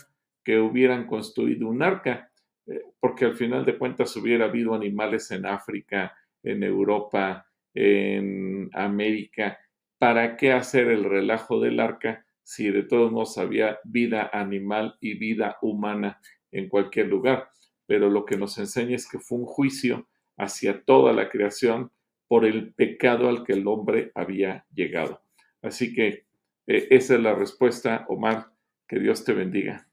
que 0.44 0.58
hubieran 0.58 1.06
construido 1.06 1.68
un 1.68 1.80
arca, 1.80 2.28
eh, 2.66 2.82
porque 2.98 3.26
al 3.26 3.36
final 3.36 3.64
de 3.64 3.78
cuentas 3.78 4.16
hubiera 4.16 4.46
habido 4.46 4.74
animales 4.74 5.30
en 5.30 5.46
África, 5.46 6.12
en 6.42 6.64
Europa, 6.64 7.46
en 7.72 8.68
América. 8.72 9.60
¿Para 9.96 10.36
qué 10.36 10.50
hacer 10.50 10.88
el 10.88 11.04
relajo 11.04 11.60
del 11.60 11.78
arca 11.78 12.24
si 12.48 12.70
de 12.70 12.82
todos 12.82 13.12
modos 13.12 13.36
había 13.36 13.78
vida 13.84 14.30
animal 14.32 14.96
y 15.02 15.18
vida 15.18 15.58
humana 15.60 16.18
en 16.50 16.66
cualquier 16.70 17.08
lugar? 17.08 17.50
Pero 17.84 18.08
lo 18.08 18.24
que 18.24 18.38
nos 18.38 18.56
enseña 18.56 18.96
es 18.96 19.06
que 19.06 19.18
fue 19.18 19.36
un 19.36 19.44
juicio 19.44 20.08
hacia 20.38 20.82
toda 20.82 21.12
la 21.12 21.28
creación 21.28 21.92
por 22.26 22.46
el 22.46 22.72
pecado 22.72 23.28
al 23.28 23.44
que 23.44 23.52
el 23.52 23.66
hombre 23.66 24.12
había 24.14 24.64
llegado. 24.72 25.20
Así 25.60 25.92
que 25.92 26.24
eh, 26.66 26.88
esa 26.88 27.16
es 27.16 27.20
la 27.20 27.34
respuesta, 27.34 28.06
Omar. 28.08 28.50
Que 28.86 28.98
Dios 28.98 29.24
te 29.24 29.34
bendiga. 29.34 29.86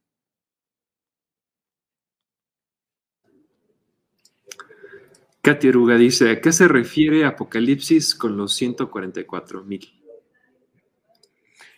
Katia 5.42 5.72
Aruga 5.72 5.98
dice, 5.98 6.30
¿a 6.30 6.40
qué 6.40 6.54
se 6.54 6.70
refiere 6.70 7.26
Apocalipsis 7.26 8.16
con 8.16 8.38
los 8.38 8.56
144 8.56 9.66
mil? 9.66 10.05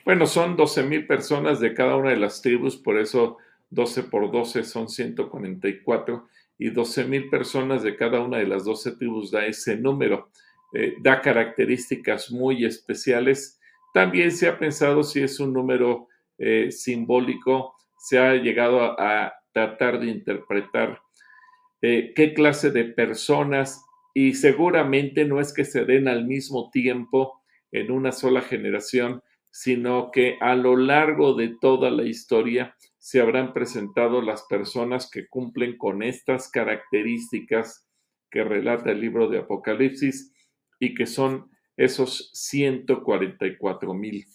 Bueno, 0.07 0.25
son 0.25 0.55
12 0.55 0.83
mil 0.83 1.05
personas 1.05 1.59
de 1.59 1.73
cada 1.73 1.97
una 1.97 2.11
de 2.11 2.15
las 2.15 2.41
tribus, 2.41 2.77
por 2.77 2.97
eso 2.97 3.39
12 3.71 4.03
por 4.03 4.31
12 4.31 4.63
son 4.63 4.87
144 4.87 6.29
y 6.57 6.69
12 6.69 7.03
mil 7.03 7.29
personas 7.29 7.83
de 7.83 7.97
cada 7.97 8.21
una 8.21 8.37
de 8.37 8.47
las 8.47 8.63
12 8.63 8.95
tribus 8.95 9.31
da 9.31 9.45
ese 9.45 9.75
número. 9.75 10.29
Eh, 10.73 10.95
da 11.01 11.19
características 11.19 12.31
muy 12.31 12.63
especiales. 12.63 13.59
También 13.93 14.31
se 14.31 14.47
ha 14.47 14.57
pensado 14.57 15.03
si 15.03 15.21
es 15.21 15.41
un 15.41 15.51
número 15.51 16.07
eh, 16.37 16.71
simbólico, 16.71 17.75
se 17.97 18.17
ha 18.17 18.35
llegado 18.35 18.97
a, 18.97 19.33
tratar 19.51 19.99
de 19.99 20.07
interpretar 20.07 21.01
eh, 21.81 22.13
qué 22.15 22.33
clase 22.33 22.71
de 22.71 22.85
personas 22.85 23.83
y 24.13 24.35
seguramente 24.35 25.25
no 25.25 25.41
es 25.41 25.51
que 25.51 25.65
se 25.65 25.83
den 25.83 26.07
al 26.07 26.25
mismo 26.25 26.69
tiempo 26.71 27.41
en 27.73 27.91
una 27.91 28.13
sola 28.13 28.39
generación, 28.39 29.21
sino 29.59 30.11
que 30.11 30.37
a 30.39 30.53
lo 30.53 30.77
largo 30.77 31.33
de 31.33 31.57
toda 31.59 31.89
la 31.89 32.03
historia 32.03 32.75
se 32.99 33.19
habrán 33.19 33.53
presentado 33.53 34.21
las 34.21 34.43
personas 34.43 35.09
que 35.09 35.27
cumplen 35.27 35.79
con 35.79 36.03
estas 36.03 36.51
características 36.51 37.89
que 38.29 38.43
relata 38.43 38.91
el 38.91 39.01
libro 39.01 39.27
de 39.27 39.39
Apocalipsis 39.39 40.31
y 40.79 40.93
que 40.93 41.07
son 41.07 41.49
esos 41.75 42.29
144 42.35 43.95
mil. 43.95 44.25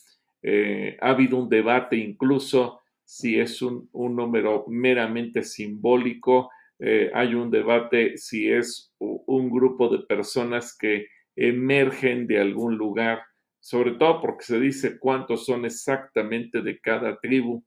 Eh, 0.43 0.97
ha 1.00 1.11
habido 1.11 1.37
un 1.37 1.49
debate 1.49 1.95
incluso 1.99 2.81
si 3.05 3.38
es 3.38 3.62
un, 3.62 3.88
número 3.93 4.64
meramente 4.67 5.45
simbólico, 5.45 6.50
eh, 6.81 7.12
hay 7.14 7.37
un 7.37 7.49
debate 7.49 8.19
si 8.19 8.50
es 8.50 8.93
un 8.99 9.50
grupo 9.50 9.88
de 9.88 10.00
personas 10.00 10.76
que 10.76 11.07
emergen 11.37 12.26
de 12.26 12.41
algún 12.41 12.76
lugar, 12.76 13.23
sobre 13.62 13.92
todo 13.92 14.21
porque 14.21 14.45
se 14.45 14.59
dice 14.59 14.99
cuántos 14.99 15.47
son 15.47 15.64
exactamente 15.64 16.62
de 16.62 16.81
cada 16.81 17.21
tribu 17.21 17.64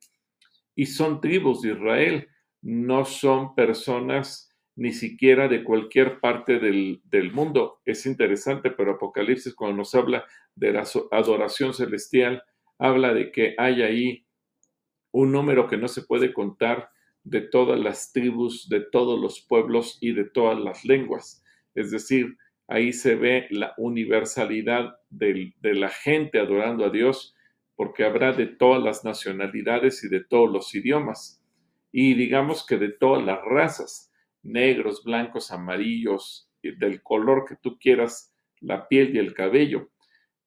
y 0.76 0.88
son 0.88 1.22
tribus 1.22 1.62
de 1.62 1.72
Israel, 1.72 2.28
no 2.62 3.06
son 3.06 3.56
personas 3.56 4.54
ni 4.76 4.92
siquiera 4.92 5.48
de 5.48 5.64
cualquier 5.64 6.20
parte 6.20 6.60
del, 6.60 7.32
mundo. 7.32 7.80
Es 7.86 8.06
interesante, 8.06 8.72
pero 8.72 8.96
Apocalipsis 8.96 9.56
cuando 9.56 9.78
nos 9.78 9.96
habla 9.96 10.26
de 10.54 10.74
la 10.74 10.84
adoración 11.12 11.74
celestial, 11.74 12.44
habla 12.78 13.14
de 13.14 13.32
que 13.32 13.56
hay 13.58 13.82
ahí 13.82 14.26
un 15.14 15.32
número 15.32 15.66
que 15.66 15.78
no 15.78 15.88
se 15.88 16.02
puede 16.02 16.34
contar 16.34 16.90
de 17.24 17.40
todas 17.40 17.80
las 17.80 18.12
tribus, 18.12 18.68
de 18.68 18.82
todos 18.82 19.18
los 19.18 19.40
pueblos 19.40 19.98
y 20.02 20.12
de 20.12 20.26
todas 20.26 20.60
las 20.60 20.84
lenguas. 20.84 21.42
Es 21.74 21.90
decir, 21.90 22.36
ahí 22.68 22.94
se 22.94 23.16
ve 23.16 23.48
la 23.50 23.74
universalidad 23.78 24.96
de 25.10 25.54
la 25.62 25.90
gente 25.90 26.40
adorando 26.40 26.86
a 26.86 26.90
Dios, 26.90 27.36
porque 27.76 28.04
habrá 28.04 28.32
de 28.32 28.48
todas 28.48 28.82
las 28.82 29.04
nacionalidades 29.04 30.04
y 30.04 30.10
de 30.10 30.24
todos 30.24 30.52
los 30.52 30.74
idiomas, 30.74 31.42
y 31.92 32.14
digamos 32.14 32.66
que 32.66 32.78
de 32.78 32.90
todas 32.90 33.24
las 33.24 33.40
razas, 33.44 34.12
negros, 34.44 35.04
blancos, 35.04 35.52
amarillos, 35.52 36.50
del 36.62 37.02
color 37.04 37.46
que 37.48 37.56
tú 37.62 37.78
quieras, 37.78 38.34
la 38.60 38.88
piel 38.88 39.16
y 39.16 39.20
el 39.20 39.34
cabello. 39.34 39.90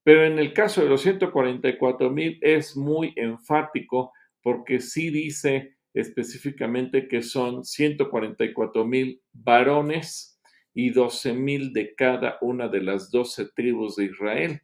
Pero 0.02 0.24
en 0.24 0.38
el 0.38 0.52
caso 0.52 0.82
de 0.82 0.88
los 0.88 1.02
144 1.02 2.10
mil 2.10 2.38
es 2.40 2.76
muy 2.76 3.12
enfático 3.16 4.12
porque 4.42 4.80
sí 4.80 5.10
dice 5.10 5.76
específicamente 5.94 7.08
que 7.08 7.22
son 7.22 7.64
144 7.64 8.84
mil 8.84 9.20
varones 9.32 10.37
y 10.74 10.90
12 10.90 11.32
mil 11.34 11.72
de 11.72 11.94
cada 11.94 12.38
una 12.40 12.68
de 12.68 12.82
las 12.82 13.10
12 13.10 13.50
tribus 13.54 13.96
de 13.96 14.06
Israel. 14.06 14.60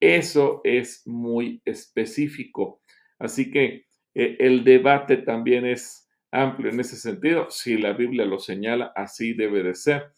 Eso 0.00 0.60
es 0.64 1.06
muy 1.06 1.62
específico. 1.64 2.82
Así 3.18 3.50
que 3.50 3.86
eh, 4.14 4.36
el 4.38 4.64
debate 4.64 5.18
también 5.18 5.64
es 5.64 6.08
amplio 6.30 6.70
en 6.70 6.80
ese 6.80 6.96
sentido. 6.96 7.50
Si 7.50 7.78
la 7.78 7.92
Biblia 7.92 8.24
lo 8.26 8.38
señala, 8.38 8.92
así 8.94 9.32
debe 9.32 9.62
de 9.62 9.74
ser. 9.74 10.12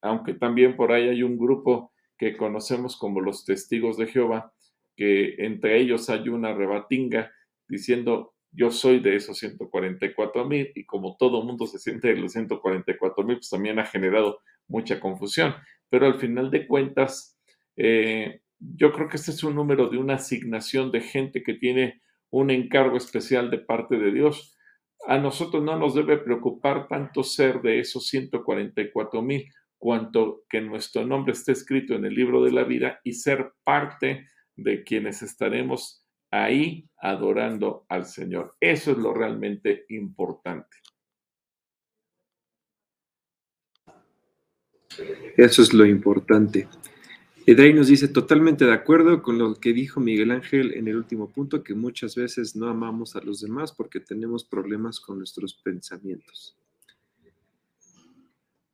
Aunque 0.00 0.34
también 0.34 0.76
por 0.76 0.92
ahí 0.92 1.08
hay 1.08 1.22
un 1.22 1.38
grupo 1.38 1.92
que 2.18 2.36
conocemos 2.36 2.96
como 2.96 3.20
los 3.20 3.44
testigos 3.44 3.96
de 3.96 4.06
Jehová, 4.06 4.52
que 4.96 5.36
entre 5.38 5.80
ellos 5.80 6.10
hay 6.10 6.28
una 6.28 6.54
rebatinga 6.54 7.32
diciendo 7.68 8.34
yo 8.52 8.70
soy 8.70 9.00
de 9.00 9.16
esos 9.16 9.38
144 9.38 10.44
mil 10.44 10.70
y 10.74 10.84
como 10.84 11.16
todo 11.16 11.42
mundo 11.42 11.66
se 11.66 11.78
siente 11.78 12.08
de 12.08 12.16
los 12.16 12.32
144 12.32 13.24
mil, 13.24 13.36
pues 13.36 13.48
también 13.48 13.78
ha 13.78 13.86
generado 13.86 14.40
mucha 14.68 15.00
confusión. 15.00 15.54
Pero 15.88 16.06
al 16.06 16.18
final 16.18 16.50
de 16.50 16.66
cuentas, 16.66 17.38
eh, 17.76 18.40
yo 18.58 18.92
creo 18.92 19.08
que 19.08 19.16
este 19.16 19.32
es 19.32 19.42
un 19.44 19.54
número 19.54 19.88
de 19.88 19.98
una 19.98 20.14
asignación 20.14 20.90
de 20.90 21.00
gente 21.00 21.42
que 21.42 21.54
tiene 21.54 22.00
un 22.30 22.50
encargo 22.50 22.96
especial 22.96 23.50
de 23.50 23.58
parte 23.58 23.98
de 23.98 24.12
Dios. 24.12 24.56
A 25.06 25.18
nosotros 25.18 25.62
no 25.62 25.76
nos 25.76 25.94
debe 25.94 26.18
preocupar 26.18 26.88
tanto 26.88 27.22
ser 27.22 27.60
de 27.60 27.80
esos 27.80 28.06
144 28.06 29.20
mil, 29.20 29.44
cuanto 29.78 30.44
que 30.48 30.60
nuestro 30.60 31.04
nombre 31.04 31.32
esté 31.32 31.52
escrito 31.52 31.94
en 31.94 32.04
el 32.04 32.14
libro 32.14 32.42
de 32.44 32.52
la 32.52 32.64
vida 32.64 33.00
y 33.02 33.14
ser 33.14 33.52
parte 33.64 34.28
de 34.54 34.84
quienes 34.84 35.22
estaremos 35.22 36.06
ahí 36.30 36.88
adorando 36.98 37.84
al 37.88 38.06
Señor. 38.06 38.56
Eso 38.60 38.92
es 38.92 38.98
lo 38.98 39.12
realmente 39.12 39.84
importante. 39.88 40.76
Eso 45.36 45.62
es 45.62 45.72
lo 45.72 45.86
importante. 45.86 46.68
Edrey 47.44 47.74
nos 47.74 47.88
dice 47.88 48.06
totalmente 48.06 48.64
de 48.64 48.72
acuerdo 48.72 49.22
con 49.22 49.36
lo 49.36 49.54
que 49.54 49.72
dijo 49.72 49.98
Miguel 49.98 50.30
Ángel 50.30 50.74
en 50.74 50.86
el 50.86 50.96
último 50.96 51.28
punto, 51.30 51.64
que 51.64 51.74
muchas 51.74 52.14
veces 52.14 52.54
no 52.54 52.68
amamos 52.68 53.16
a 53.16 53.20
los 53.20 53.40
demás 53.40 53.72
porque 53.72 53.98
tenemos 53.98 54.44
problemas 54.44 55.00
con 55.00 55.18
nuestros 55.18 55.54
pensamientos. 55.54 56.56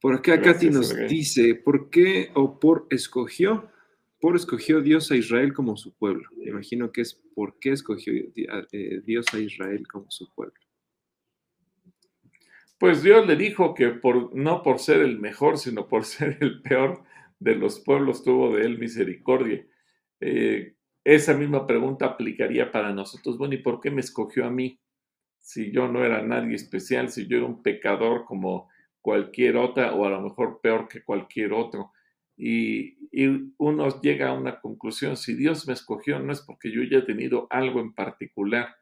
Por 0.01 0.15
acá 0.15 0.41
Katy 0.41 0.71
nos 0.71 0.95
dice, 1.09 1.55
¿por 1.55 1.91
qué 1.91 2.31
o 2.35 2.61
por 2.61 2.87
escogió? 2.91 3.69
Por 4.21 4.37
escogió 4.37 4.81
Dios 4.81 5.11
a 5.11 5.17
Israel 5.17 5.53
como 5.53 5.77
su 5.77 5.93
pueblo. 5.93 6.29
Me 6.37 6.51
imagino 6.51 6.93
que 6.93 7.01
es 7.01 7.15
por 7.35 7.59
qué 7.59 7.71
escogió 7.71 8.13
eh, 8.13 9.03
Dios 9.05 9.27
a 9.33 9.39
Israel 9.41 9.87
como 9.89 10.11
su 10.11 10.29
pueblo. 10.35 10.55
Pues 12.79 13.03
Dios 13.03 13.27
le 13.27 13.37
dijo 13.37 13.75
que 13.75 13.89
por, 13.89 14.35
no 14.35 14.63
por 14.63 14.79
ser 14.79 15.01
el 15.01 15.19
mejor, 15.19 15.59
sino 15.59 15.89
por 15.89 16.05
ser 16.05 16.39
el 16.41 16.63
peor 16.63 17.03
de 17.41 17.55
los 17.55 17.81
pueblos 17.81 18.25
tuvo 18.25 18.57
de 18.57 18.65
él 18.65 18.79
misericordia. 18.79 19.67
Eh, 20.21 20.75
esa 21.05 21.35
misma 21.35 21.67
pregunta 21.67 22.07
aplicaría 22.07 22.71
para 22.71 22.93
nosotros. 22.93 23.39
Bueno, 23.39 23.55
¿y 23.55 23.59
por 23.59 23.81
qué 23.81 23.91
me 23.91 24.01
escogió 24.01 24.45
a 24.45 24.51
mí? 24.51 24.81
Si 25.41 25.71
yo 25.71 25.89
no 25.89 26.05
era 26.05 26.23
nadie 26.23 26.55
especial, 26.55 27.11
si 27.11 27.27
yo 27.27 27.39
era 27.39 27.47
un 27.47 27.63
pecador 27.63 28.25
como 28.25 28.69
cualquier 29.01 29.57
otra 29.57 29.95
o 29.95 30.05
a 30.05 30.11
lo 30.11 30.21
mejor 30.21 30.61
peor 30.61 30.89
que 30.89 31.03
cualquier 31.03 31.53
otro. 31.53 31.93
Y, 32.37 32.97
uno 33.57 34.01
llega 34.01 34.29
a 34.29 34.35
una 34.35 34.61
conclusión, 34.61 35.17
si 35.17 35.35
Dios 35.35 35.67
me 35.67 35.73
escogió 35.73 36.21
no 36.21 36.33
es 36.33 36.43
porque 36.43 36.71
yo 36.71 36.83
haya 36.83 37.05
tenido 37.05 37.47
algo 37.51 37.81
en 37.81 37.95
particular, 37.95 38.77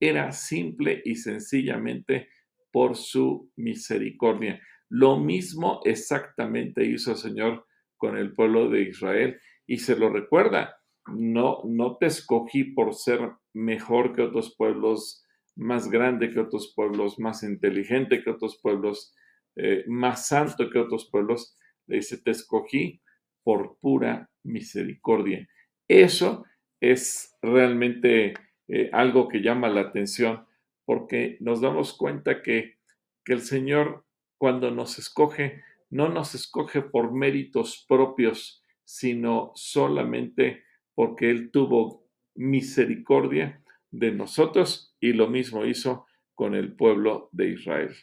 era 0.00 0.32
simple 0.32 1.02
y 1.04 1.16
sencillamente 1.16 2.28
por 2.72 2.96
su 2.96 3.50
misericordia. 3.56 4.60
Lo 4.88 5.18
mismo 5.18 5.80
exactamente 5.84 6.84
hizo 6.84 7.12
el 7.12 7.16
Señor 7.16 7.66
con 7.96 8.16
el 8.16 8.32
pueblo 8.32 8.68
de 8.68 8.82
Israel 8.82 9.40
y 9.66 9.78
se 9.78 9.96
lo 9.96 10.10
recuerda, 10.10 10.76
no, 11.06 11.62
no 11.64 11.96
te 11.96 12.06
escogí 12.06 12.64
por 12.64 12.94
ser 12.94 13.20
mejor 13.52 14.14
que 14.14 14.22
otros 14.22 14.54
pueblos, 14.56 15.24
más 15.56 15.90
grande 15.90 16.30
que 16.30 16.40
otros 16.40 16.72
pueblos, 16.76 17.18
más 17.18 17.42
inteligente 17.42 18.22
que 18.22 18.30
otros 18.30 18.60
pueblos, 18.62 19.14
eh, 19.56 19.84
más 19.86 20.28
santo 20.28 20.68
que 20.70 20.78
otros 20.78 21.08
pueblos, 21.10 21.56
le 21.86 21.96
dice, 21.96 22.18
te 22.18 22.32
escogí 22.32 23.00
por 23.42 23.78
pura 23.80 24.30
misericordia. 24.42 25.48
Eso 25.88 26.44
es 26.80 27.34
realmente 27.40 28.34
eh, 28.68 28.90
algo 28.92 29.28
que 29.28 29.40
llama 29.40 29.68
la 29.68 29.82
atención 29.82 30.44
porque 30.86 31.36
nos 31.40 31.60
damos 31.60 31.92
cuenta 31.92 32.40
que, 32.42 32.78
que 33.24 33.34
el 33.34 33.42
Señor 33.42 34.06
cuando 34.38 34.70
nos 34.70 34.98
escoge, 34.98 35.62
no 35.90 36.08
nos 36.08 36.34
escoge 36.34 36.82
por 36.82 37.12
méritos 37.12 37.84
propios, 37.88 38.62
sino 38.84 39.52
solamente 39.54 40.64
porque 40.94 41.30
Él 41.30 41.50
tuvo 41.50 42.06
misericordia 42.34 43.62
de 43.90 44.12
nosotros 44.12 44.94
y 45.00 45.12
lo 45.12 45.28
mismo 45.28 45.64
hizo 45.64 46.06
con 46.34 46.54
el 46.54 46.74
pueblo 46.74 47.28
de 47.32 47.50
Israel. 47.50 47.94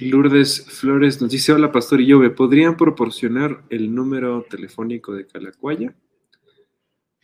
Lourdes 0.00 0.66
Flores 0.66 1.20
nos 1.20 1.30
dice, 1.30 1.52
hola 1.52 1.70
Pastor 1.70 2.00
y 2.00 2.06
yo, 2.06 2.18
¿me 2.18 2.30
podrían 2.30 2.76
proporcionar 2.76 3.62
el 3.70 3.94
número 3.94 4.44
telefónico 4.48 5.14
de 5.14 5.26
Calacuaya? 5.26 5.94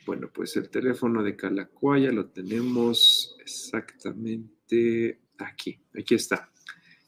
Bueno, 0.09 0.31
pues 0.33 0.57
el 0.57 0.71
teléfono 0.71 1.23
de 1.23 1.37
Calacuaya 1.37 2.11
lo 2.11 2.31
tenemos 2.31 3.37
exactamente 3.41 5.21
aquí, 5.37 5.79
aquí 5.95 6.15
está. 6.15 6.51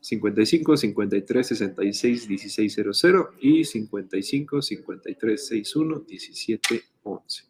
55 0.03 0.77
53 0.77 1.47
66 1.47 2.29
1600 2.29 3.05
y 3.41 3.65
55 3.65 4.61
53 4.61 5.47
61 5.49 6.01
17 6.01 6.83
11. 7.05 7.45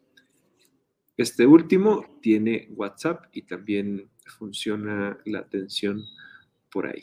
Este 1.16 1.44
último 1.46 2.20
tiene 2.22 2.68
WhatsApp 2.76 3.24
y 3.32 3.42
también 3.42 4.08
funciona 4.38 5.18
la 5.24 5.40
atención 5.40 6.00
por 6.70 6.86
ahí. 6.86 7.02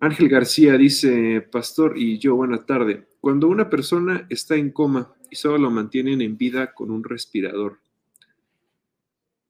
Ángel 0.00 0.30
García 0.30 0.78
dice, 0.78 1.42
Pastor 1.42 1.98
y 1.98 2.18
yo, 2.18 2.36
buena 2.36 2.64
tarde. 2.64 3.06
Cuando 3.20 3.48
una 3.48 3.68
persona 3.68 4.26
está 4.30 4.54
en 4.54 4.70
coma 4.70 5.14
y 5.30 5.36
solo 5.36 5.58
lo 5.58 5.70
mantienen 5.70 6.20
en 6.20 6.36
vida 6.36 6.74
con 6.74 6.90
un 6.90 7.04
respirador, 7.04 7.78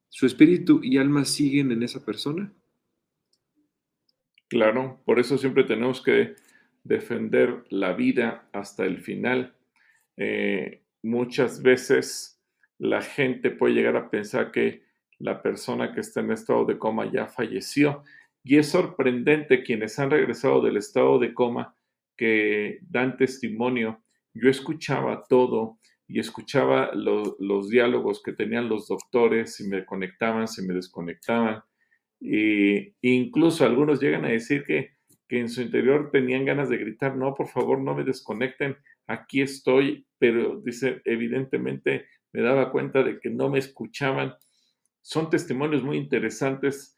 ¿su 0.08 0.26
espíritu 0.26 0.80
y 0.82 0.98
alma 0.98 1.24
siguen 1.24 1.72
en 1.72 1.82
esa 1.82 2.04
persona? 2.04 2.52
Claro, 4.48 5.00
por 5.04 5.18
eso 5.18 5.36
siempre 5.36 5.64
tenemos 5.64 6.00
que 6.00 6.34
defender 6.82 7.64
la 7.68 7.92
vida 7.92 8.48
hasta 8.52 8.86
el 8.86 8.98
final. 8.98 9.54
Eh, 10.16 10.82
muchas 11.02 11.62
veces 11.62 12.40
la 12.78 13.02
gente 13.02 13.50
puede 13.50 13.74
llegar 13.74 13.96
a 13.96 14.10
pensar 14.10 14.50
que 14.50 14.82
la 15.18 15.42
persona 15.42 15.92
que 15.92 16.00
está 16.00 16.20
en 16.20 16.32
estado 16.32 16.64
de 16.64 16.78
coma 16.78 17.10
ya 17.12 17.26
falleció 17.26 18.04
y 18.42 18.56
es 18.56 18.68
sorprendente 18.68 19.62
quienes 19.62 19.98
han 19.98 20.10
regresado 20.10 20.62
del 20.62 20.76
estado 20.76 21.18
de 21.18 21.34
coma 21.34 21.74
que 22.16 22.78
dan 22.88 23.16
testimonio. 23.16 24.02
Yo 24.34 24.50
escuchaba 24.50 25.24
todo 25.28 25.78
y 26.06 26.20
escuchaba 26.20 26.90
los 26.94 27.68
diálogos 27.68 28.22
que 28.22 28.32
tenían 28.32 28.68
los 28.68 28.88
doctores, 28.88 29.56
si 29.56 29.68
me 29.68 29.84
conectaban, 29.84 30.48
si 30.48 30.66
me 30.66 30.74
desconectaban. 30.74 31.62
E 32.20 32.94
incluso 33.02 33.64
algunos 33.64 34.00
llegan 34.00 34.24
a 34.24 34.30
decir 34.30 34.64
que, 34.64 34.96
que 35.28 35.38
en 35.38 35.48
su 35.48 35.62
interior 35.62 36.10
tenían 36.10 36.44
ganas 36.44 36.68
de 36.70 36.78
gritar, 36.78 37.16
no, 37.16 37.34
por 37.34 37.48
favor, 37.48 37.78
no 37.80 37.94
me 37.94 38.04
desconecten, 38.04 38.76
aquí 39.06 39.42
estoy, 39.42 40.06
pero 40.18 40.60
dice, 40.60 41.02
evidentemente 41.04 42.06
me 42.32 42.42
daba 42.42 42.70
cuenta 42.72 43.02
de 43.02 43.20
que 43.20 43.30
no 43.30 43.50
me 43.50 43.58
escuchaban. 43.58 44.34
Son 45.02 45.30
testimonios 45.30 45.82
muy 45.82 45.96
interesantes, 45.98 46.96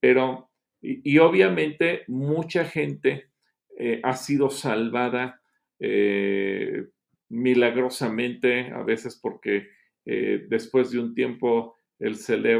pero 0.00 0.50
y, 0.82 1.18
obviamente 1.18 2.02
mucha 2.08 2.64
gente 2.64 3.30
eh, 3.78 4.00
ha 4.02 4.14
sido 4.14 4.50
salvada 4.50 5.41
eh, 5.84 6.86
milagrosamente, 7.28 8.70
a 8.70 8.84
veces 8.84 9.18
porque 9.20 9.68
eh, 10.04 10.46
después 10.48 10.92
de 10.92 11.00
un 11.00 11.12
tiempo 11.12 11.76
el, 11.98 12.16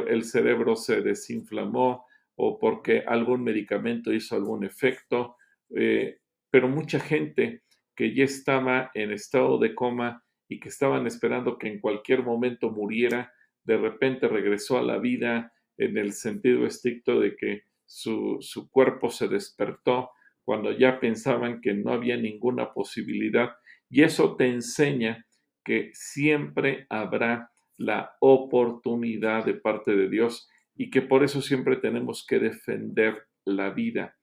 el 0.09 0.25
cerebro 0.25 0.75
se 0.75 1.03
desinflamó 1.03 2.05
o 2.35 2.59
porque 2.59 3.05
algún 3.07 3.45
medicamento 3.45 4.13
hizo 4.13 4.35
algún 4.35 4.65
efecto, 4.65 5.37
eh, 5.77 6.19
pero 6.51 6.67
mucha 6.67 6.99
gente 6.99 7.63
que 7.95 8.13
ya 8.13 8.25
estaba 8.25 8.91
en 8.95 9.13
estado 9.13 9.59
de 9.59 9.75
coma 9.77 10.25
y 10.49 10.59
que 10.59 10.69
estaban 10.69 11.07
esperando 11.07 11.59
que 11.59 11.69
en 11.69 11.81
cualquier 11.81 12.25
momento 12.25 12.71
muriera, 12.71 13.33
de 13.63 13.77
repente 13.77 14.27
regresó 14.27 14.79
a 14.79 14.83
la 14.83 14.99
vida 14.99 15.53
en 15.77 15.97
el 15.97 16.13
sentido 16.13 16.67
estricto 16.67 17.21
de 17.21 17.37
que 17.37 17.63
su, 17.87 18.39
su 18.41 18.69
cuerpo 18.69 19.11
se 19.11 19.29
despertó 19.29 20.11
cuando 20.45 20.73
ya 20.73 21.01
pensaban 21.01 21.61
que 21.61 21.75
no 21.75 21.93
había 21.93 22.17
ninguna 22.17 22.73
posibilidad. 22.73 23.51
Y 23.89 24.03
eso 24.03 24.37
te 24.37 24.49
enseña 24.49 25.27
que 25.65 25.91
siempre 25.93 26.87
habrá 26.89 27.51
la 27.77 28.17
oportunidad 28.21 29.45
de 29.45 29.55
parte 29.55 29.95
de 29.95 30.09
Dios 30.09 30.49
y 30.75 30.91
que 30.91 31.03
por 31.03 31.25
eso 31.25 31.43
siempre 31.43 31.77
tenemos 31.77 32.27
que 32.27 32.39
defender 32.39 33.27
la 33.45 33.71
vida. 33.71 34.17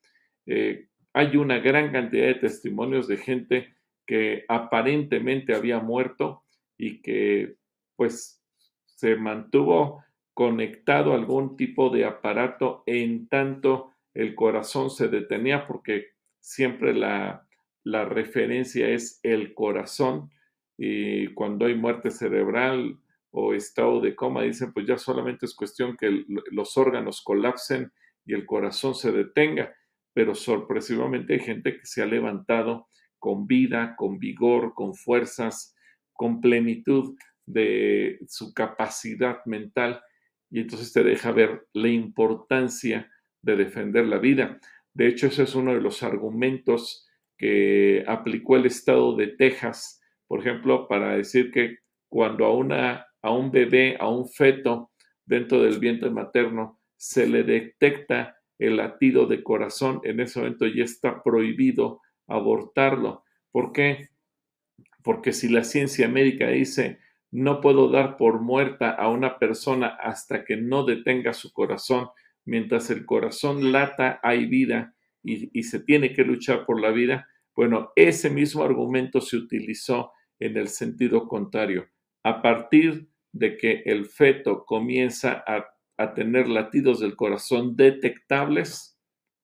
Eh, 0.45 0.87
hay 1.13 1.37
una 1.37 1.59
gran 1.59 1.91
cantidad 1.91 2.27
de 2.27 2.35
testimonios 2.35 3.07
de 3.07 3.17
gente 3.17 3.75
que 4.05 4.45
aparentemente 4.47 5.53
había 5.53 5.79
muerto 5.79 6.43
y 6.77 7.01
que 7.01 7.55
pues 7.95 8.43
se 8.85 9.15
mantuvo 9.15 10.03
conectado 10.33 11.11
a 11.11 11.15
algún 11.15 11.57
tipo 11.57 11.89
de 11.89 12.05
aparato 12.05 12.83
en 12.85 13.27
tanto 13.27 13.93
el 14.13 14.35
corazón 14.35 14.89
se 14.89 15.07
detenía 15.07 15.67
porque 15.67 16.07
siempre 16.39 16.93
la, 16.93 17.47
la 17.83 18.05
referencia 18.05 18.89
es 18.89 19.19
el 19.23 19.53
corazón. 19.53 20.31
Y 20.77 21.33
cuando 21.33 21.65
hay 21.65 21.75
muerte 21.75 22.11
cerebral 22.11 22.99
o 23.31 23.53
estado 23.53 24.01
de 24.01 24.15
coma, 24.15 24.43
dicen 24.43 24.73
pues 24.73 24.87
ya 24.87 24.97
solamente 24.97 25.45
es 25.45 25.55
cuestión 25.55 25.97
que 25.97 26.25
los 26.51 26.77
órganos 26.77 27.21
colapsen 27.21 27.91
y 28.25 28.33
el 28.33 28.45
corazón 28.45 28.95
se 28.95 29.11
detenga, 29.11 29.73
pero 30.13 30.35
sorpresivamente 30.35 31.33
hay 31.33 31.39
gente 31.39 31.77
que 31.77 31.85
se 31.85 32.01
ha 32.01 32.05
levantado 32.05 32.87
con 33.19 33.47
vida, 33.47 33.95
con 33.97 34.19
vigor, 34.19 34.73
con 34.73 34.95
fuerzas, 34.95 35.75
con 36.13 36.41
plenitud 36.41 37.15
de 37.45 38.19
su 38.27 38.53
capacidad 38.53 39.43
mental. 39.45 40.01
Y 40.49 40.61
entonces 40.61 40.93
te 40.93 41.03
deja 41.03 41.31
ver 41.31 41.67
la 41.73 41.89
importancia 41.89 43.11
de 43.41 43.55
defender 43.55 44.05
la 44.05 44.17
vida. 44.17 44.59
De 44.93 45.07
hecho, 45.07 45.27
ese 45.27 45.43
es 45.43 45.55
uno 45.55 45.73
de 45.73 45.81
los 45.81 46.03
argumentos 46.03 47.07
que 47.37 48.03
aplicó 48.07 48.57
el 48.57 48.65
estado 48.65 49.15
de 49.15 49.27
Texas, 49.27 50.01
por 50.27 50.41
ejemplo, 50.41 50.87
para 50.87 51.15
decir 51.15 51.51
que 51.51 51.77
cuando 52.09 52.45
a, 52.45 52.53
una, 52.53 53.07
a 53.21 53.31
un 53.31 53.51
bebé, 53.51 53.97
a 53.99 54.09
un 54.09 54.27
feto 54.27 54.91
dentro 55.25 55.61
del 55.61 55.79
vientre 55.79 56.09
materno, 56.09 56.79
se 56.97 57.27
le 57.27 57.43
detecta 57.43 58.37
el 58.57 58.77
latido 58.77 59.25
de 59.25 59.41
corazón, 59.41 60.01
en 60.03 60.19
ese 60.19 60.39
momento 60.39 60.67
ya 60.67 60.83
está 60.83 61.23
prohibido 61.23 62.01
abortarlo. 62.27 63.23
¿Por 63.51 63.71
qué? 63.71 64.09
Porque 65.01 65.31
si 65.31 65.47
la 65.47 65.63
ciencia 65.63 66.09
médica 66.09 66.49
dice 66.49 66.99
no 67.31 67.61
puedo 67.61 67.89
dar 67.89 68.17
por 68.17 68.41
muerta 68.41 68.91
a 68.91 69.07
una 69.09 69.37
persona 69.37 69.87
hasta 69.87 70.43
que 70.45 70.57
no 70.57 70.83
detenga 70.83 71.33
su 71.33 71.53
corazón. 71.53 72.09
Mientras 72.45 72.89
el 72.89 73.05
corazón 73.05 73.71
lata, 73.71 74.19
hay 74.23 74.45
vida 74.45 74.95
y, 75.23 75.63
se 75.63 75.79
tiene 75.79 76.13
que 76.13 76.23
luchar 76.23 76.65
por 76.65 76.79
la 76.79 76.91
vida. 76.91 77.27
Bueno, 77.55 77.91
ese 77.95 78.29
mismo 78.29 78.63
argumento 78.63 79.21
se 79.21 79.37
utilizó 79.37 80.11
en 80.39 80.57
el 80.57 80.69
sentido 80.69 81.27
contrario. 81.27 81.89
A 82.23 82.41
partir 82.41 83.09
de 83.31 83.57
que 83.57 83.83
el 83.85 84.05
feto 84.05 84.65
comienza 84.65 85.43
a, 85.45 85.65
tener 86.15 86.47
latidos 86.47 87.01
del 87.01 87.17
corazón 87.17 87.75
detectables, 87.75 88.97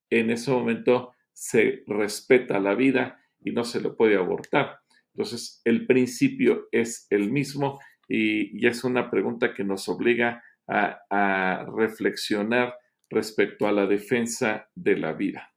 en 0.09 0.31
ese 0.31 0.51
momento 0.51 1.11
se 1.33 1.83
respeta 1.85 2.61
la 2.61 2.75
vida 2.75 3.19
y 3.43 3.51
no 3.51 3.65
se 3.65 3.81
le 3.81 3.89
puede 3.89 4.15
abortar. 4.15 4.79
Entonces, 5.13 5.61
el 5.65 5.85
principio 5.85 6.69
es 6.71 7.07
el 7.09 7.29
mismo 7.29 7.79
y, 8.07 8.65
es 8.65 8.83
una 8.83 9.09
pregunta 9.09 9.53
que 9.53 9.65
nos 9.65 9.89
obliga 9.89 10.43
a, 10.67 11.65
reflexionar 11.75 12.73
respecto 13.15 13.65
a 13.65 13.71
la 13.71 13.87
defensa 13.87 14.69
de 14.75 14.97
la 14.97 15.13
vida. 15.13 15.51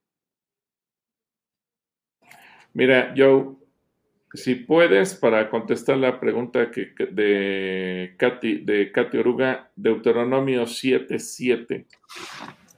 Mira, 2.73 3.13
Joe, 3.15 3.57
si 4.33 4.55
puedes, 4.55 5.15
para 5.15 5.49
contestar 5.49 5.97
la 5.97 6.19
pregunta 6.19 6.71
de, 7.11 8.15
Katy, 8.17 8.59
de 8.59 8.91
Katy 8.91 9.17
Oruga, 9.17 9.71
Deuteronomio 9.75 10.63
7.7. 10.63 11.85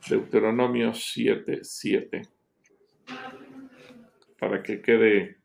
Deuteronomio 0.10 0.92
7.7. 0.92 2.28
Para 4.40 4.64
que 4.64 4.82
quede 4.82 5.41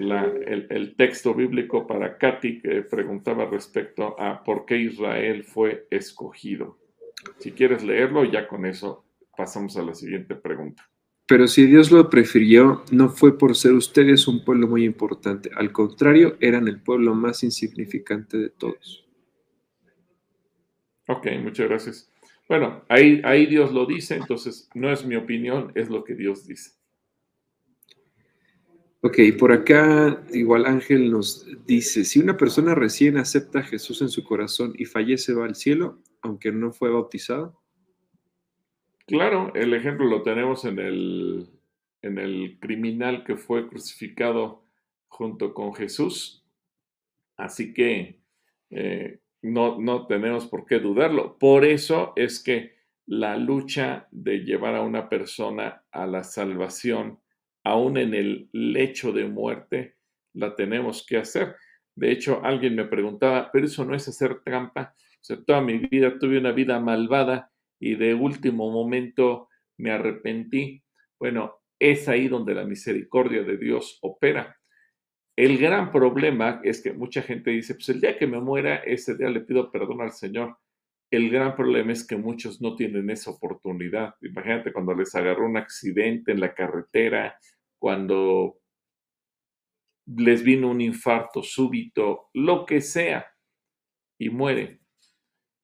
el, 0.00 0.94
texto 0.96 1.34
bíblico 1.34 1.86
para 1.86 2.18
Katy 2.18 2.60
que 2.60 2.82
preguntaba 2.82 3.46
respecto 3.46 4.18
a 4.20 4.42
por 4.44 4.64
qué 4.64 4.78
Israel 4.78 5.44
fue 5.44 5.86
escogido. 5.90 6.78
Si 7.38 7.52
quieres 7.52 7.82
leerlo, 7.82 8.24
ya 8.24 8.46
con 8.46 8.66
eso 8.66 9.04
pasamos 9.36 9.76
a 9.76 9.82
la 9.82 9.94
siguiente 9.94 10.34
pregunta. 10.34 10.88
Pero 11.26 11.46
si 11.46 11.66
Dios 11.66 11.90
lo 11.90 12.08
prefirió, 12.08 12.84
no 12.90 13.10
fue 13.10 13.36
por 13.36 13.54
ser 13.54 13.72
ustedes 13.72 14.26
un 14.28 14.44
pueblo 14.44 14.66
muy 14.66 14.84
importante. 14.84 15.50
Al 15.54 15.72
contrario, 15.72 16.36
eran 16.40 16.68
el 16.68 16.80
pueblo 16.80 17.14
más 17.14 17.42
insignificante 17.42 18.38
de 18.38 18.48
todos. 18.48 19.06
Ok, 21.06 21.26
muchas 21.42 21.68
gracias. 21.68 22.12
Bueno, 22.48 22.82
ahí, 22.88 23.20
ahí 23.24 23.44
Dios 23.44 23.72
lo 23.72 23.84
dice, 23.84 24.16
entonces 24.16 24.70
no 24.74 24.90
es 24.90 25.04
mi 25.04 25.16
opinión, 25.16 25.70
es 25.74 25.90
lo 25.90 26.02
que 26.02 26.14
Dios 26.14 26.46
dice. 26.46 26.77
Ok, 29.00 29.18
por 29.38 29.52
acá 29.52 30.24
igual 30.32 30.66
Ángel 30.66 31.10
nos 31.12 31.46
dice, 31.66 32.04
si 32.04 32.18
una 32.18 32.36
persona 32.36 32.74
recién 32.74 33.16
acepta 33.16 33.60
a 33.60 33.62
Jesús 33.62 34.02
en 34.02 34.08
su 34.08 34.24
corazón 34.24 34.74
y 34.76 34.86
fallece, 34.86 35.34
¿va 35.34 35.44
al 35.44 35.54
cielo, 35.54 36.02
aunque 36.20 36.50
no 36.50 36.72
fue 36.72 36.90
bautizado? 36.90 37.62
Claro, 39.06 39.52
el 39.54 39.72
ejemplo 39.72 40.04
lo 40.06 40.22
tenemos 40.22 40.64
en 40.64 40.80
el, 40.80 41.48
en 42.02 42.18
el 42.18 42.58
criminal 42.60 43.22
que 43.24 43.36
fue 43.36 43.68
crucificado 43.68 44.64
junto 45.06 45.54
con 45.54 45.74
Jesús. 45.74 46.44
Así 47.36 47.72
que 47.72 48.20
eh, 48.70 49.20
no, 49.42 49.80
no 49.80 50.08
tenemos 50.08 50.46
por 50.46 50.66
qué 50.66 50.80
dudarlo. 50.80 51.38
Por 51.38 51.64
eso 51.64 52.12
es 52.16 52.42
que 52.42 52.74
la 53.06 53.36
lucha 53.36 54.08
de 54.10 54.40
llevar 54.40 54.74
a 54.74 54.82
una 54.82 55.08
persona 55.08 55.84
a 55.92 56.04
la 56.06 56.24
salvación 56.24 57.20
aún 57.68 57.98
en 57.98 58.14
el 58.14 58.48
lecho 58.52 59.12
de 59.12 59.26
muerte, 59.26 59.96
la 60.34 60.54
tenemos 60.54 61.04
que 61.06 61.18
hacer. 61.18 61.56
De 61.94 62.10
hecho, 62.10 62.40
alguien 62.44 62.74
me 62.74 62.84
preguntaba, 62.84 63.50
pero 63.52 63.66
eso 63.66 63.84
no 63.84 63.94
es 63.94 64.08
hacer 64.08 64.40
trampa. 64.44 64.94
O 64.96 65.24
sea, 65.24 65.42
toda 65.44 65.60
mi 65.60 65.78
vida 65.78 66.18
tuve 66.18 66.38
una 66.38 66.52
vida 66.52 66.80
malvada 66.80 67.50
y 67.78 67.94
de 67.96 68.14
último 68.14 68.70
momento 68.70 69.48
me 69.76 69.90
arrepentí. 69.90 70.82
Bueno, 71.18 71.56
es 71.78 72.08
ahí 72.08 72.28
donde 72.28 72.54
la 72.54 72.64
misericordia 72.64 73.42
de 73.42 73.56
Dios 73.56 73.98
opera. 74.02 74.56
El 75.36 75.58
gran 75.58 75.92
problema 75.92 76.60
es 76.64 76.82
que 76.82 76.92
mucha 76.92 77.22
gente 77.22 77.50
dice, 77.50 77.74
pues 77.74 77.88
el 77.90 78.00
día 78.00 78.16
que 78.16 78.26
me 78.26 78.40
muera, 78.40 78.76
ese 78.76 79.16
día 79.16 79.28
le 79.28 79.40
pido 79.40 79.70
perdón 79.70 80.00
al 80.00 80.12
Señor. 80.12 80.56
El 81.10 81.30
gran 81.30 81.56
problema 81.56 81.92
es 81.92 82.06
que 82.06 82.16
muchos 82.16 82.60
no 82.60 82.76
tienen 82.76 83.08
esa 83.10 83.30
oportunidad. 83.30 84.14
Imagínate 84.20 84.72
cuando 84.72 84.94
les 84.94 85.14
agarró 85.14 85.46
un 85.46 85.56
accidente 85.56 86.32
en 86.32 86.40
la 86.40 86.54
carretera 86.54 87.38
cuando 87.78 88.58
les 90.06 90.42
vino 90.42 90.70
un 90.70 90.80
infarto 90.80 91.42
súbito, 91.42 92.30
lo 92.34 92.64
que 92.64 92.80
sea, 92.80 93.26
y 94.18 94.30
mueren. 94.30 94.80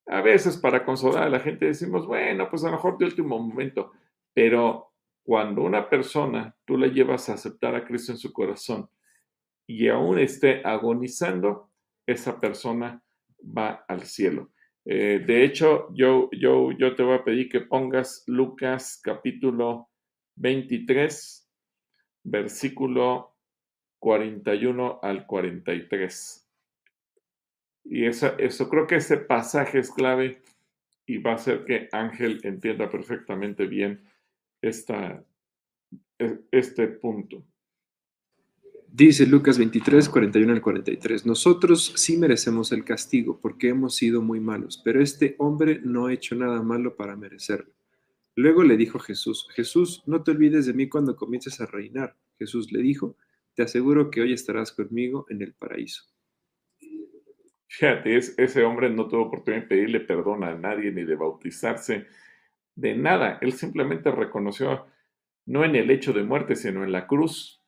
A 0.06 0.20
veces 0.20 0.58
para 0.58 0.84
consolar 0.84 1.24
a 1.24 1.30
la 1.30 1.40
gente 1.40 1.66
decimos, 1.66 2.06
bueno, 2.06 2.48
pues 2.50 2.62
a 2.64 2.66
lo 2.66 2.72
mejor 2.72 2.98
de 2.98 3.06
último 3.06 3.38
momento, 3.38 3.92
pero 4.34 4.92
cuando 5.24 5.62
una 5.62 5.88
persona 5.88 6.54
tú 6.66 6.76
la 6.76 6.86
llevas 6.86 7.28
a 7.28 7.34
aceptar 7.34 7.74
a 7.74 7.84
Cristo 7.84 8.12
en 8.12 8.18
su 8.18 8.32
corazón 8.32 8.88
y 9.66 9.88
aún 9.88 10.18
esté 10.18 10.60
agonizando, 10.62 11.70
esa 12.06 12.38
persona 12.38 13.02
va 13.42 13.84
al 13.88 14.02
cielo. 14.02 14.52
Eh, 14.84 15.24
de 15.26 15.44
hecho, 15.44 15.88
yo, 15.94 16.28
yo, 16.32 16.72
yo 16.72 16.94
te 16.94 17.02
voy 17.02 17.14
a 17.14 17.24
pedir 17.24 17.48
que 17.48 17.62
pongas 17.62 18.24
Lucas 18.26 19.00
capítulo 19.02 19.88
23, 20.36 21.43
versículo 22.24 23.36
41 24.00 24.98
al 25.02 25.26
43. 25.26 26.48
Y 27.84 28.06
eso, 28.06 28.36
eso 28.38 28.68
creo 28.68 28.86
que 28.86 28.96
ese 28.96 29.18
pasaje 29.18 29.78
es 29.78 29.90
clave 29.90 30.42
y 31.06 31.18
va 31.18 31.32
a 31.32 31.34
hacer 31.34 31.64
que 31.64 31.88
Ángel 31.92 32.40
entienda 32.42 32.90
perfectamente 32.90 33.66
bien 33.66 34.02
esta, 34.62 35.24
e, 36.18 36.40
este 36.50 36.88
punto. 36.88 37.44
Dice 38.88 39.26
Lucas 39.26 39.58
23, 39.58 40.08
41 40.08 40.52
al 40.52 40.62
43. 40.62 41.26
Nosotros 41.26 41.92
sí 41.96 42.16
merecemos 42.16 42.72
el 42.72 42.84
castigo 42.84 43.40
porque 43.40 43.68
hemos 43.68 43.96
sido 43.96 44.22
muy 44.22 44.40
malos, 44.40 44.80
pero 44.84 45.02
este 45.02 45.34
hombre 45.38 45.80
no 45.82 46.06
ha 46.06 46.12
hecho 46.12 46.34
nada 46.36 46.62
malo 46.62 46.94
para 46.94 47.16
merecerlo. 47.16 47.72
Luego 48.36 48.64
le 48.64 48.76
dijo 48.76 48.98
Jesús, 48.98 49.48
Jesús, 49.54 50.02
no 50.06 50.22
te 50.22 50.32
olvides 50.32 50.66
de 50.66 50.74
mí 50.74 50.88
cuando 50.88 51.16
comiences 51.16 51.60
a 51.60 51.66
reinar. 51.66 52.16
Jesús 52.38 52.72
le 52.72 52.82
dijo, 52.82 53.16
te 53.54 53.62
aseguro 53.62 54.10
que 54.10 54.22
hoy 54.22 54.32
estarás 54.32 54.72
conmigo 54.72 55.26
en 55.28 55.42
el 55.42 55.54
paraíso. 55.54 56.04
Fíjate, 57.68 58.16
ese 58.16 58.64
hombre 58.64 58.90
no 58.90 59.08
tuvo 59.08 59.22
oportunidad 59.26 59.62
de 59.62 59.68
pedirle 59.68 60.00
perdón 60.00 60.44
a 60.44 60.54
nadie 60.54 60.92
ni 60.92 61.04
de 61.04 61.16
bautizarse, 61.16 62.06
de 62.74 62.96
nada. 62.96 63.38
Él 63.40 63.52
simplemente 63.52 64.10
reconoció, 64.10 64.86
no 65.46 65.64
en 65.64 65.76
el 65.76 65.90
hecho 65.90 66.12
de 66.12 66.22
muerte, 66.22 66.56
sino 66.56 66.84
en 66.84 66.92
la 66.92 67.06
cruz, 67.06 67.62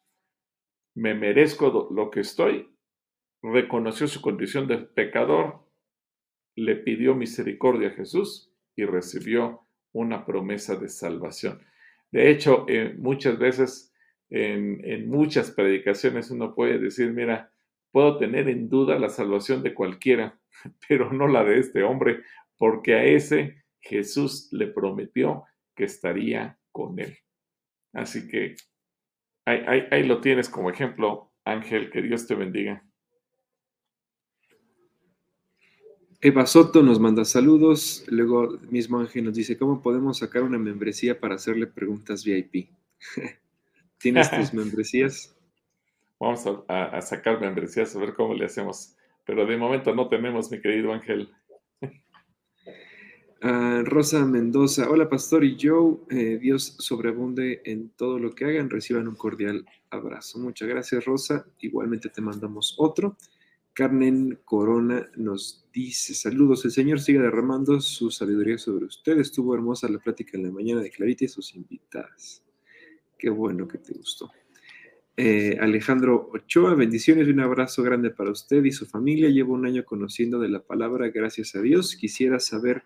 me 0.95 1.15
merezco 1.15 1.89
lo 1.91 2.11
que 2.11 2.21
estoy, 2.21 2.75
reconoció 3.43 4.09
su 4.09 4.23
condición 4.23 4.67
de 4.67 4.79
pecador, 4.79 5.61
le 6.55 6.77
pidió 6.77 7.15
misericordia 7.15 7.89
a 7.89 7.93
Jesús 7.93 8.51
y 8.75 8.85
recibió 8.85 9.66
una 10.01 10.25
promesa 10.25 10.77
de 10.77 10.89
salvación. 10.89 11.61
De 12.11 12.31
hecho, 12.31 12.65
eh, 12.69 12.95
muchas 12.99 13.39
veces 13.39 13.93
en, 14.31 14.81
en, 14.85 15.09
muchas 15.09 15.51
predicaciones 15.51 16.31
uno 16.31 16.55
puede 16.55 16.79
decir, 16.79 17.13
mira, 17.13 17.53
puedo 17.91 18.19
tener 18.19 18.49
en 18.49 18.69
duda 18.69 18.99
la 18.99 19.09
salvación 19.09 19.63
de 19.63 19.75
cualquiera, 19.75 20.39
pero 20.89 21.13
no 21.13 21.29
la 21.29 21.45
de 21.45 21.59
este 21.59 21.83
hombre, 21.83 22.23
porque 22.57 22.95
a 22.95 23.05
ese 23.05 23.65
Jesús 23.81 24.49
le 24.53 24.69
prometió 24.69 25.45
que 25.75 25.85
estaría 25.85 26.59
con 26.73 26.99
él. 26.99 27.17
Así 27.93 28.29
que 28.29 28.57
Ahí, 29.47 30.03
lo 30.03 30.21
tienes 30.21 30.49
como 30.49 30.71
ejemplo, 30.71 31.33
Ángel, 31.45 31.91
que 31.91 32.03
Dios 32.03 32.27
te 32.27 32.35
bendiga. 32.35 32.85
Eva 36.21 36.47
Soto 36.47 36.83
nos 36.83 36.99
manda 36.99 37.25
saludos, 37.25 38.05
luego 38.09 38.59
mismo 38.71 38.99
Ángel 38.99 39.25
nos 39.25 39.35
dice, 39.35 39.59
¿cómo 39.59 39.83
podemos 39.83 40.19
sacar 40.19 40.43
una 40.43 40.59
membresía 40.59 41.21
para 41.21 41.35
hacerle 41.35 41.67
preguntas 41.67 42.25
VIP? 42.25 42.71
¿Tienes 43.99 44.31
tus 44.31 44.53
membresías? 44.55 45.37
Vamos 46.19 46.47
a, 46.69 46.85
a, 46.85 47.03
sacar 47.03 47.41
membresías, 47.41 47.95
a 47.95 47.99
ver 47.99 48.15
cómo 48.15 48.33
le 48.33 48.47
hacemos, 48.47 48.97
pero 49.25 49.45
de 49.45 49.57
momento 49.57 49.95
no 49.95 50.09
tenemos, 50.09 50.51
mi 50.51 50.61
querido 50.61 50.93
Ángel. 50.93 51.29
Rosa 53.41 54.25
Mendoza, 54.25 54.91
hola 54.91 55.09
Pastor 55.09 55.45
y 55.45 55.57
Joe, 55.61 55.99
eh, 56.11 56.39
Dios 56.41 56.75
sobreabunde 56.79 57.61
en 57.65 57.91
todo 57.91 58.19
lo 58.19 58.35
que 58.35 58.47
hagan, 58.47 58.71
reciban 58.71 59.07
un 59.07 59.15
cordial 59.15 59.65
abrazo. 59.91 60.39
Muchas 60.39 60.69
gracias 60.69 61.05
Rosa, 61.05 61.47
igualmente 61.61 62.09
te 62.09 62.21
mandamos 62.21 62.75
otro. 62.79 63.17
Carmen 63.77 64.39
Corona 64.45 65.11
nos 65.17 65.69
dice, 65.71 66.15
saludos, 66.15 66.65
el 66.65 66.71
Señor 66.71 66.99
siga 66.99 67.21
derramando 67.21 67.79
su 67.81 68.11
sabiduría 68.11 68.57
sobre 68.57 68.87
usted. 68.87 69.19
Estuvo 69.19 69.55
hermosa 69.55 69.87
la 69.89 69.99
plática 69.99 70.39
en 70.39 70.45
la 70.45 70.51
mañana 70.51 70.81
de 70.81 70.91
Clarita 70.91 71.27
y 71.27 71.29
sus 71.29 71.55
invitadas. 71.55 72.43
Qué 73.19 73.29
bueno 73.29 73.69
que 73.69 73.77
te 73.77 73.93
gustó. 73.93 74.31
Eh, 75.15 75.59
Alejandro 75.61 76.31
Ochoa, 76.33 76.75
bendiciones 76.75 77.29
y 77.29 77.33
un 77.33 77.41
abrazo 77.41 77.83
grande 77.83 78.11
para 78.11 78.31
usted 78.31 78.65
y 78.65 78.73
su 78.73 78.87
familia. 78.87 79.29
Llevo 79.29 79.53
un 79.53 79.67
año 79.67 79.85
conociendo 79.85 80.39
de 80.39 80.49
la 80.49 80.61
palabra, 80.61 81.11
gracias 81.11 81.55
a 81.55 81.61
Dios. 81.61 81.97
Quisiera 81.97 82.41
saber 82.41 82.85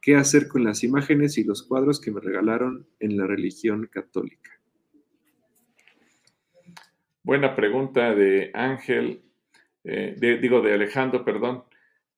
¿Qué 0.00 0.16
hacer 0.16 0.48
con 0.48 0.64
las 0.64 0.82
imágenes 0.82 1.36
y 1.36 1.44
los 1.44 1.62
cuadros 1.62 2.00
que 2.00 2.10
me 2.10 2.20
regalaron 2.20 2.86
en 3.00 3.18
la 3.18 3.26
religión 3.26 3.86
católica? 3.86 4.58
Buena 7.22 7.54
pregunta 7.54 8.14
de 8.14 8.50
Ángel, 8.54 9.22
eh, 9.84 10.16
digo 10.18 10.60
de 10.60 10.74
Alejandro, 10.74 11.24
perdón. 11.24 11.64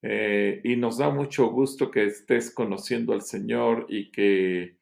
Eh, 0.03 0.61
y 0.65 0.77
nos 0.77 0.99
da 0.99 1.11
mucho 1.11 1.49
gusto 1.51 1.91
que 1.91 2.05
estés 2.05 2.53
conociendo 2.53 3.13
al 3.13 3.23
Señor 3.23 3.87
y 3.89 4.11
que 4.11 4.77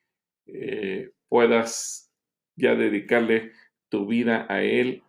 eh, 0.46 1.10
puedas 1.28 2.10
ya 2.56 2.74
dedicarle 2.74 3.52
tu 3.88 4.06
vida 4.06 4.46
a 4.48 4.62
Él. 4.62 5.02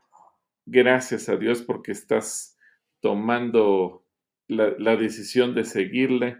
Gracias 0.65 1.29
a 1.29 1.37
Dios 1.37 1.61
porque 1.61 1.91
estás 1.91 2.57
tomando 2.99 4.05
la 4.47 4.97
decisión 4.97 5.55
de 5.55 5.63
seguirle 5.63 6.37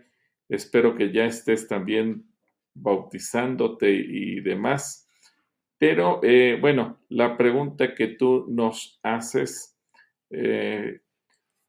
Espero 0.52 0.96
que 0.98 1.14
ya 1.14 1.24
estés 1.24 1.66
también 1.70 2.26
bautizándote 2.74 3.90
y 3.90 4.42
demás. 4.42 5.10
Pero 5.78 6.20
bueno, 6.60 7.00
la 7.08 7.38
pregunta 7.38 7.96
que 7.96 8.08
tú 8.08 8.46
nos 8.50 9.00
haces, 9.02 9.80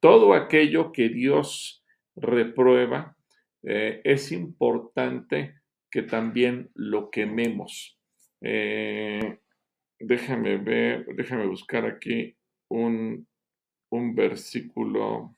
todo 0.02 0.34
aquello 0.34 0.90
que 0.90 1.08
Dios 1.08 1.84
reprueba, 2.16 3.16
eh, 3.62 4.00
es 4.02 4.32
importante 4.32 5.54
que 5.88 6.02
también 6.02 6.70
lo 6.74 7.10
quememos. 7.10 7.98
déjame 10.00 10.56
ver, 10.56 11.06
déjame 11.14 11.46
buscar 11.46 11.86
aquí 11.86 12.36
un, 12.68 13.28
un 13.90 14.14
versículo 14.16 15.36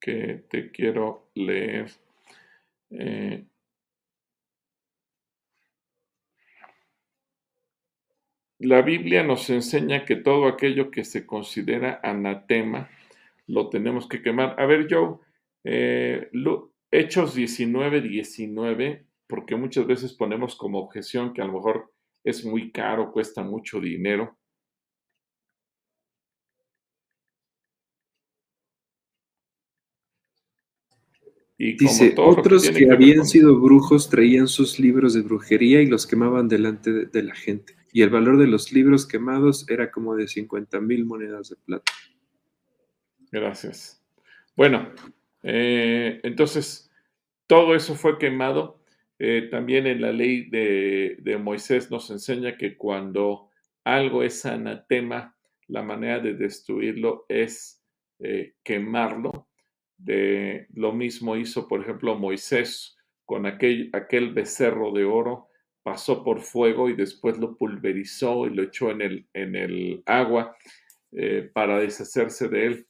que 0.00 0.44
te 0.50 0.72
quiero 0.72 1.30
leer. 1.34 1.90
Eh, 2.90 3.46
la 8.64 8.82
Biblia 8.82 9.22
nos 9.22 9.48
enseña 9.50 10.04
que 10.04 10.16
todo 10.16 10.46
aquello 10.46 10.90
que 10.90 11.04
se 11.04 11.26
considera 11.26 12.00
anatema 12.02 12.90
lo 13.46 13.68
tenemos 13.68 14.08
que 14.08 14.22
quemar. 14.22 14.58
A 14.58 14.66
ver, 14.66 14.86
Joe, 14.90 15.18
eh, 15.64 16.30
Hechos 16.90 17.34
19, 17.34 18.00
19, 18.00 19.06
porque 19.26 19.56
muchas 19.56 19.86
veces 19.86 20.12
ponemos 20.14 20.56
como 20.56 20.78
objeción 20.78 21.32
que 21.32 21.42
a 21.42 21.46
lo 21.46 21.54
mejor 21.54 21.92
es 22.24 22.44
muy 22.44 22.70
caro, 22.70 23.12
cuesta 23.12 23.42
mucho 23.42 23.80
dinero. 23.80 24.36
Dice, 31.56 32.14
otros 32.16 32.68
que, 32.68 32.90
habían 32.90 33.24
sido 33.24 33.58
brujos 33.60 34.10
traían 34.10 34.48
sus 34.48 34.80
libros 34.80 35.14
de 35.14 35.22
brujería 35.22 35.80
y 35.80 35.86
los 35.86 36.06
quemaban 36.06 36.48
delante 36.48 37.06
de, 37.06 37.22
la 37.22 37.34
gente. 37.34 37.76
Y 37.94 38.02
el 38.02 38.10
valor 38.10 38.38
de 38.38 38.48
los 38.48 38.72
libros 38.72 39.06
quemados 39.06 39.70
era 39.70 39.92
como 39.92 40.16
de 40.16 40.26
50 40.26 40.80
mil 40.80 41.04
monedas 41.04 41.50
de 41.50 41.56
plata. 41.64 41.92
Gracias. 43.30 44.04
Bueno, 44.56 44.90
eh, 45.44 46.18
entonces, 46.24 46.90
todo 47.46 47.76
eso 47.76 47.94
fue 47.94 48.18
quemado. 48.18 48.80
Eh, 49.20 49.46
también 49.48 49.86
en 49.86 50.00
la 50.00 50.10
ley 50.10 50.50
de, 50.50 51.38
Moisés 51.40 51.88
nos 51.92 52.10
enseña 52.10 52.56
que 52.56 52.76
cuando 52.76 53.50
algo 53.84 54.24
es 54.24 54.44
anatema, 54.44 55.36
la 55.68 55.84
manera 55.84 56.18
de 56.18 56.34
destruirlo 56.34 57.26
es 57.28 57.80
eh, 58.18 58.54
quemarlo 58.64 59.46
de, 59.98 60.66
lo 60.74 60.90
mismo 60.90 61.36
hizo, 61.36 61.68
por 61.68 61.80
ejemplo, 61.80 62.18
Moisés 62.18 62.96
con 63.24 63.46
aquel, 63.46 63.90
aquel 63.92 64.34
becerro 64.34 64.90
de 64.90 65.04
oro, 65.04 65.46
pasó 65.84 66.24
por 66.24 66.40
fuego 66.40 66.88
y 66.88 66.96
después 66.96 67.38
lo 67.38 67.56
pulverizó 67.56 68.46
y 68.46 68.54
lo 68.54 68.62
echó 68.64 68.90
en 68.90 69.02
el, 69.02 69.28
en 69.34 69.54
el 69.54 70.02
agua 70.06 70.56
eh, 71.12 71.48
para 71.52 71.78
deshacerse 71.78 72.48
de 72.48 72.66
él. 72.66 72.86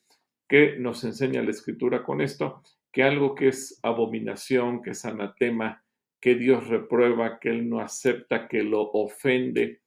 ¿Qué 0.49 0.77
nos 0.79 1.05
enseña 1.05 1.43
la 1.43 1.51
escritura 1.51 2.05
con 2.05 2.21
esto? 2.21 2.63
Que 2.93 3.03
algo 3.03 3.35
que 3.35 3.49
es 3.49 3.81
abominación, 3.83 4.81
que 4.81 4.91
es 4.91 5.05
anatema, 5.05 5.85
que 6.21 6.37
Dios 6.37 6.69
reprueba, 6.69 7.39
que 7.39 7.51
Él 7.51 7.69
no 7.69 7.81
acepta, 7.81 8.49
que 8.49 8.63
lo 8.63 8.91
ofende, 8.93 9.83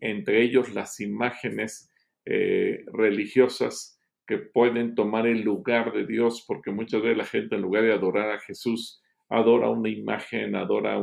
entre 0.00 0.42
ellos 0.42 0.74
las 0.74 0.98
imágenes 0.98 1.92
eh, 2.24 2.84
religiosas, 2.92 4.00
que 4.26 4.38
pueden 4.38 4.94
tomar 4.94 5.26
el 5.26 5.42
lugar 5.42 5.92
de 5.92 6.06
Dios, 6.06 6.44
porque 6.46 6.70
muchas 6.70 7.02
veces 7.02 7.18
la 7.18 7.24
gente 7.24 7.54
en 7.54 7.62
lugar 7.62 7.82
de 7.84 7.92
adorar 7.92 8.30
a 8.30 8.40
Jesús, 8.40 9.00
adora 9.28 9.68
una 9.68 9.90
imagen, 9.90 10.56
adora 10.56 10.98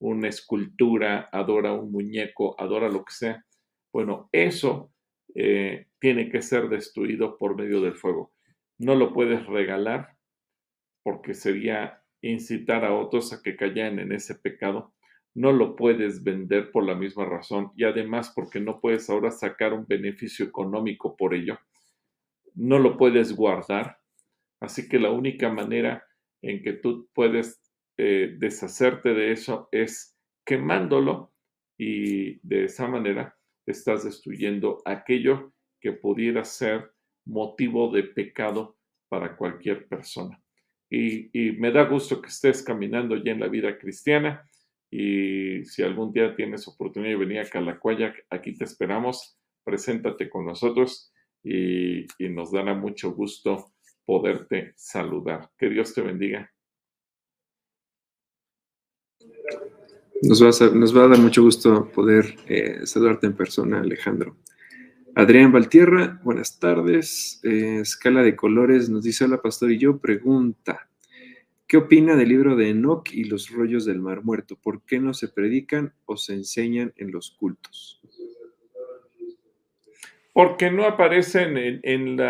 una 0.00 0.28
escultura, 0.28 1.28
adora 1.32 1.72
un 1.72 1.92
muñeco, 1.92 2.60
adora 2.60 2.88
lo 2.88 3.04
que 3.04 3.12
sea. 3.12 3.44
Bueno, 3.92 4.28
eso 4.32 4.92
eh, 5.34 5.86
tiene 6.00 6.28
que 6.28 6.42
ser 6.42 6.68
destruido 6.68 7.38
por 7.38 7.56
medio 7.56 7.80
del 7.80 7.94
fuego. 7.94 8.32
No 8.78 8.94
lo 8.96 9.12
puedes 9.12 9.46
regalar 9.46 10.16
porque 11.04 11.34
sería 11.34 12.02
incitar 12.22 12.84
a 12.84 12.94
otros 12.94 13.32
a 13.32 13.42
que 13.42 13.56
caigan 13.56 13.98
en 13.98 14.12
ese 14.12 14.34
pecado. 14.34 14.92
No 15.34 15.52
lo 15.52 15.76
puedes 15.76 16.24
vender 16.24 16.72
por 16.72 16.84
la 16.84 16.94
misma 16.94 17.24
razón 17.24 17.70
y 17.76 17.84
además 17.84 18.32
porque 18.34 18.58
no 18.58 18.80
puedes 18.80 19.08
ahora 19.08 19.30
sacar 19.30 19.72
un 19.72 19.86
beneficio 19.86 20.44
económico 20.44 21.16
por 21.16 21.34
ello 21.34 21.58
no 22.54 22.78
lo 22.78 22.96
puedes 22.96 23.34
guardar. 23.34 23.98
Así 24.60 24.88
que 24.88 24.98
la 24.98 25.10
única 25.10 25.50
manera 25.50 26.04
en 26.42 26.62
que 26.62 26.72
tú 26.72 27.08
puedes 27.14 27.59
eh, 28.02 28.34
deshacerte 28.38 29.12
de 29.12 29.30
eso 29.32 29.68
es 29.72 30.16
quemándolo 30.46 31.34
y 31.76 32.38
de 32.48 32.64
esa 32.64 32.88
manera 32.88 33.36
estás 33.66 34.04
destruyendo 34.04 34.80
aquello 34.86 35.52
que 35.78 35.92
pudiera 35.92 36.42
ser 36.46 36.92
motivo 37.26 37.92
de 37.92 38.04
pecado 38.04 38.78
para 39.10 39.36
cualquier 39.36 39.86
persona. 39.86 40.42
Y, 40.88 41.28
me 41.58 41.70
da 41.72 41.84
gusto 41.84 42.22
que 42.22 42.28
estés 42.28 42.62
caminando 42.62 43.16
ya 43.16 43.32
en 43.32 43.40
la 43.40 43.48
vida 43.48 43.76
cristiana 43.76 44.48
y 44.90 45.66
si 45.66 45.82
algún 45.82 46.10
día 46.10 46.34
tienes 46.34 46.66
oportunidad 46.68 47.10
de 47.10 47.24
venir 47.26 47.40
a 47.40 47.50
Calacuaya, 47.50 48.14
aquí 48.30 48.54
te 48.56 48.64
esperamos, 48.64 49.38
preséntate 49.62 50.30
con 50.30 50.46
nosotros 50.46 51.12
y, 51.44 52.06
y 52.18 52.30
nos 52.30 52.50
dará 52.50 52.72
mucho 52.72 53.12
gusto 53.12 53.74
poderte 54.06 54.72
saludar. 54.76 55.50
Que 55.58 55.68
Dios 55.68 55.92
te 55.92 56.00
bendiga. 56.00 56.50
Nos 60.22 60.42
va, 60.42 61.04
a, 61.04 61.08
dar 61.08 61.18
mucho 61.18 61.42
gusto 61.42 61.90
poder 61.92 62.36
eh, 62.46 62.80
saludarte 62.84 63.26
en 63.26 63.32
persona, 63.32 63.80
Alejandro. 63.80 64.36
Adrián 65.14 65.50
Valtierra, 65.50 66.20
buenas 66.22 66.58
tardes. 66.58 67.40
Eh, 67.42 67.80
escala 67.80 68.22
de 68.22 68.36
colores 68.36 68.90
nos 68.90 69.02
dice, 69.02 69.24
hola 69.24 69.40
pastor, 69.40 69.72
y 69.72 69.78
yo 69.78 69.98
pregunta, 69.98 70.88
¿qué 71.66 71.78
opina 71.78 72.16
del 72.16 72.28
libro 72.28 72.54
de 72.54 72.68
Enoch 72.68 73.10
y 73.12 73.24
los 73.24 73.50
rollos 73.50 73.86
del 73.86 74.00
mar 74.00 74.22
muerto? 74.22 74.56
¿Por 74.56 74.82
qué 74.82 75.00
no 75.00 75.14
se 75.14 75.28
predican 75.28 75.94
o 76.04 76.18
se 76.18 76.34
enseñan 76.34 76.92
en 76.96 77.12
los 77.12 77.30
cultos? 77.30 78.02
Porque 80.34 80.70
no 80.70 80.84
aparecen 80.84 81.56
en, 81.56 82.20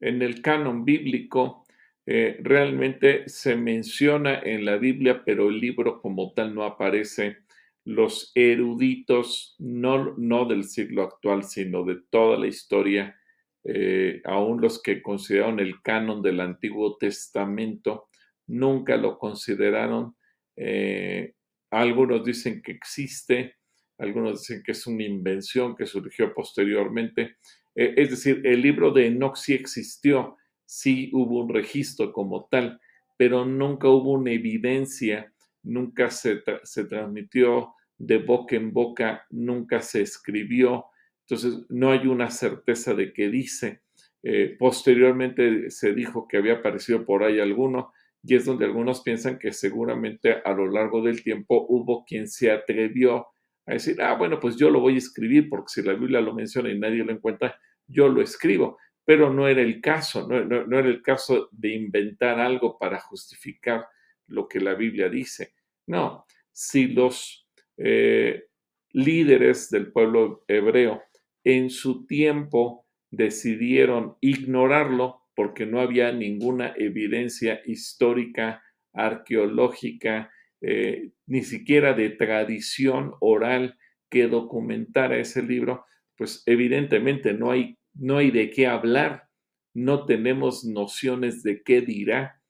el 0.00 0.42
canon 0.42 0.84
bíblico 0.84 1.65
eh, 2.08 2.38
realmente 2.40 3.28
se 3.28 3.56
menciona 3.56 4.38
en 4.38 4.64
la 4.64 4.76
Biblia, 4.76 5.24
pero 5.24 5.48
el 5.48 5.58
libro 5.58 6.00
como 6.00 6.32
tal 6.32 6.54
no 6.54 6.62
aparece. 6.62 7.38
Los 7.84 8.30
eruditos, 8.34 9.56
no, 9.58 10.14
no 10.16 10.44
del 10.44 10.64
siglo 10.64 11.02
actual, 11.02 11.42
sino 11.42 11.84
de 11.84 11.98
toda 12.08 12.38
la 12.38 12.46
historia, 12.46 13.16
eh, 13.64 14.22
aún 14.24 14.60
los 14.60 14.80
que 14.80 15.02
consideraron 15.02 15.58
el 15.58 15.82
canon 15.82 16.22
del 16.22 16.40
Antiguo 16.40 16.96
Testamento, 16.96 18.08
nunca 18.46 18.96
lo 18.96 19.18
consideraron. 19.18 20.14
Eh, 20.56 21.34
algunos 21.70 22.24
dicen 22.24 22.62
que 22.62 22.70
existe, 22.70 23.56
algunos 23.98 24.40
dicen 24.40 24.62
que 24.64 24.72
es 24.72 24.86
una 24.86 25.02
invención 25.02 25.74
que 25.74 25.86
surgió 25.86 26.32
posteriormente. 26.32 27.36
es 27.74 28.10
decir, 28.10 28.40
el 28.44 28.62
libro 28.62 28.90
de 28.90 29.06
Enoch 29.08 29.36
sí 29.36 29.52
existió, 29.52 30.36
sí 30.66 31.10
hubo 31.12 31.42
un 31.42 31.48
registro 31.48 32.12
como 32.12 32.46
tal, 32.50 32.80
pero 33.16 33.44
nunca 33.44 33.88
hubo 33.88 34.12
una 34.12 34.32
evidencia, 34.32 35.32
nunca 35.62 36.10
se, 36.10 36.42
transmitió 36.88 37.74
de 37.96 38.18
boca 38.18 38.56
en 38.56 38.72
boca, 38.72 39.24
nunca 39.30 39.80
se 39.80 40.02
escribió, 40.02 40.86
entonces 41.20 41.64
no 41.70 41.90
hay 41.90 42.06
una 42.06 42.30
certeza 42.30 42.94
de 42.94 43.12
qué 43.12 43.30
dice. 43.30 43.80
Eh, 44.22 44.56
posteriormente 44.58 45.70
se 45.70 45.94
dijo 45.94 46.26
que 46.28 46.36
había 46.36 46.54
aparecido 46.54 47.06
por 47.06 47.22
ahí 47.22 47.40
alguno, 47.40 47.92
y 48.22 48.34
es 48.34 48.44
donde 48.44 48.64
algunos 48.64 49.02
piensan 49.02 49.38
que 49.38 49.52
seguramente 49.52 50.36
a 50.44 50.52
lo 50.52 50.66
largo 50.68 51.00
del 51.00 51.22
tiempo 51.22 51.64
hubo 51.68 52.04
quien 52.04 52.26
se 52.26 52.50
atrevió 52.50 53.28
a 53.66 53.74
decir, 53.74 54.00
ah, 54.02 54.14
bueno, 54.14 54.40
pues 54.40 54.56
yo 54.56 54.68
lo 54.68 54.80
voy 54.80 54.96
a 54.96 54.98
escribir 54.98 55.48
porque 55.48 55.68
si 55.68 55.82
la 55.82 55.94
Biblia 55.94 56.20
lo 56.20 56.34
menciona 56.34 56.70
y 56.70 56.78
nadie 56.78 57.04
lo 57.04 57.12
encuentra, 57.12 57.56
yo 57.86 58.08
lo 58.08 58.20
escribo 58.20 58.78
pero 59.06 59.32
no 59.32 59.46
era 59.46 59.62
el 59.62 59.80
caso, 59.80 60.26
no, 60.28 60.78
era 60.78 60.88
el 60.88 61.00
caso 61.00 61.48
de 61.52 61.72
inventar 61.74 62.40
algo 62.40 62.76
para 62.76 62.98
justificar 62.98 63.86
lo 64.26 64.48
que 64.48 64.58
la 64.58 64.74
Biblia 64.74 65.08
dice. 65.08 65.54
No, 65.86 66.26
si 66.50 66.88
los 66.88 67.48
eh, 67.76 68.46
líderes 68.90 69.70
del 69.70 69.92
pueblo 69.92 70.44
hebreo 70.48 71.04
en 71.44 71.70
su 71.70 72.04
tiempo 72.04 72.84
decidieron 73.08 74.16
ignorarlo 74.20 75.22
porque 75.36 75.66
no 75.66 75.80
había 75.80 76.10
ninguna 76.10 76.74
evidencia 76.76 77.60
histórica, 77.64 78.64
arqueológica, 78.92 80.32
eh, 80.60 81.12
ni 81.26 81.44
siquiera 81.44 81.92
de 81.92 82.10
tradición 82.10 83.12
oral 83.20 83.78
que 84.10 84.26
documentara 84.26 85.18
ese 85.18 85.42
libro, 85.44 85.84
pues 86.16 86.42
evidentemente 86.46 87.34
no 87.34 87.52
hay 87.52 87.78
no 87.98 88.18
hay 88.18 88.30
de 88.30 88.50
qué 88.50 88.66
hablar, 88.66 89.28
no 89.74 90.06
tenemos 90.06 90.64
nociones 90.64 91.42
de 91.42 91.62
qué 91.62 91.80
dirá, 91.80 92.40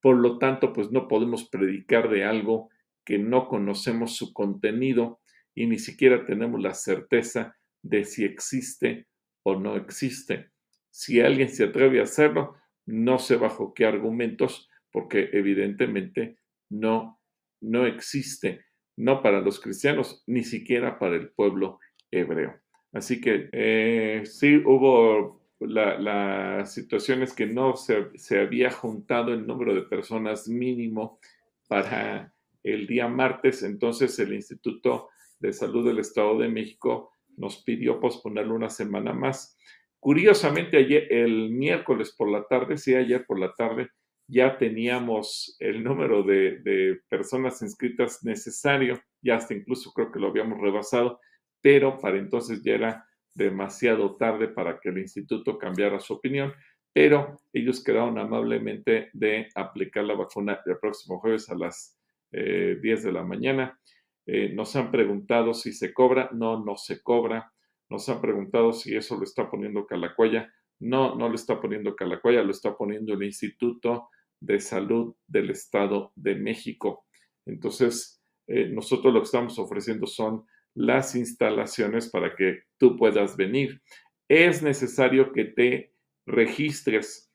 por 0.00 0.16
lo 0.16 0.38
tanto, 0.38 0.72
pues 0.72 0.90
no 0.90 1.08
podemos 1.08 1.48
predicar 1.48 2.08
de 2.08 2.24
algo 2.24 2.70
que 3.04 3.18
no 3.18 3.48
conocemos 3.48 4.16
su 4.16 4.32
contenido 4.32 5.20
y 5.54 5.66
ni 5.66 5.78
siquiera 5.78 6.24
tenemos 6.24 6.60
la 6.60 6.74
certeza 6.74 7.56
de 7.82 8.04
si 8.04 8.24
existe 8.24 9.06
o 9.42 9.56
no 9.56 9.76
existe. 9.76 10.50
Si 10.90 11.20
alguien 11.20 11.48
se 11.48 11.64
atreve 11.64 12.00
a 12.00 12.04
hacerlo, 12.04 12.56
no 12.86 13.18
sé 13.18 13.36
bajo 13.36 13.74
qué 13.74 13.84
argumentos, 13.84 14.68
porque 14.90 15.30
evidentemente 15.32 16.38
no, 16.70 17.20
no 17.60 17.86
existe, 17.86 18.64
no 18.96 19.22
para 19.22 19.40
los 19.40 19.60
cristianos, 19.60 20.22
ni 20.26 20.44
siquiera 20.44 20.98
para 20.98 21.16
el 21.16 21.30
pueblo 21.30 21.78
hebreo. 22.10 22.60
Así 22.92 23.20
que 23.20 23.48
eh, 23.52 24.22
sí 24.24 24.56
hubo 24.64 25.40
las 25.60 26.72
situaciones 26.72 27.32
que 27.34 27.46
no 27.46 27.76
se, 27.76 28.16
se, 28.16 28.40
había 28.40 28.70
juntado 28.70 29.32
el 29.32 29.46
número 29.46 29.74
de 29.74 29.82
personas 29.82 30.48
mínimo 30.48 31.20
para 31.68 32.32
el 32.62 32.86
día 32.86 33.08
martes, 33.08 33.62
entonces 33.62 34.18
el 34.18 34.32
Instituto 34.32 35.10
de 35.38 35.52
Salud 35.52 35.86
del 35.86 35.98
Estado 35.98 36.38
de 36.38 36.48
México 36.48 37.12
nos 37.36 37.62
pidió 37.62 38.00
posponerlo 38.00 38.54
una 38.54 38.70
semana 38.70 39.12
más. 39.12 39.56
Curiosamente, 39.98 40.78
ayer, 40.78 41.12
el 41.12 41.50
miércoles 41.50 42.14
por 42.16 42.30
la 42.30 42.46
tarde, 42.46 42.76
sí, 42.76 42.94
ayer 42.94 43.24
por 43.26 43.38
la 43.38 43.52
tarde, 43.54 43.88
ya 44.26 44.56
teníamos 44.56 45.56
el 45.58 45.82
número 45.84 46.22
de, 46.22 46.58
de 46.60 47.00
personas 47.08 47.60
inscritas 47.62 48.24
necesario, 48.24 49.00
ya 49.22 49.36
hasta 49.36 49.54
incluso 49.54 49.92
creo 49.92 50.10
que 50.10 50.20
lo 50.20 50.28
habíamos 50.28 50.58
rebasado, 50.60 51.20
pero 51.60 51.98
para 51.98 52.18
entonces 52.18 52.62
ya 52.62 52.74
era 52.74 53.06
demasiado 53.34 54.16
tarde 54.16 54.48
para 54.48 54.80
que 54.80 54.88
el 54.88 54.98
instituto 54.98 55.58
cambiara 55.58 56.00
su 56.00 56.14
opinión, 56.14 56.52
pero 56.92 57.40
ellos 57.52 57.82
quedaron 57.82 58.18
amablemente 58.18 59.10
de 59.12 59.48
aplicar 59.54 60.04
la 60.04 60.14
vacuna 60.14 60.60
el 60.66 60.78
próximo 60.78 61.20
jueves 61.20 61.48
a 61.48 61.54
las 61.54 61.96
10 62.32 62.42
eh, 62.42 62.78
de 62.80 63.12
la 63.12 63.22
mañana. 63.22 63.78
Eh, 64.26 64.52
nos 64.52 64.74
han 64.76 64.90
preguntado 64.90 65.54
si 65.54 65.72
se 65.72 65.92
cobra, 65.92 66.30
no, 66.32 66.64
no 66.64 66.76
se 66.76 67.02
cobra. 67.02 67.52
Nos 67.88 68.08
han 68.08 68.20
preguntado 68.20 68.72
si 68.72 68.94
eso 68.94 69.16
lo 69.16 69.24
está 69.24 69.50
poniendo 69.50 69.86
Calacuaya. 69.86 70.52
No, 70.80 71.14
no 71.14 71.28
lo 71.28 71.34
está 71.34 71.60
poniendo 71.60 71.94
Calacuaya, 71.94 72.42
lo 72.42 72.50
está 72.50 72.76
poniendo 72.76 73.14
el 73.14 73.22
Instituto 73.22 74.08
de 74.40 74.60
Salud 74.60 75.14
del 75.26 75.50
Estado 75.50 76.12
de 76.16 76.34
México. 76.34 77.04
Entonces, 77.46 78.22
eh, 78.46 78.68
nosotros 78.68 79.12
lo 79.12 79.20
que 79.20 79.26
estamos 79.26 79.58
ofreciendo 79.58 80.06
son 80.06 80.44
las 80.74 81.14
instalaciones 81.14 82.08
para 82.08 82.34
que 82.34 82.64
tú 82.78 82.96
puedas 82.96 83.36
venir. 83.36 83.80
Es 84.28 84.62
necesario 84.62 85.32
que 85.32 85.44
te 85.44 85.94
registres. 86.26 87.32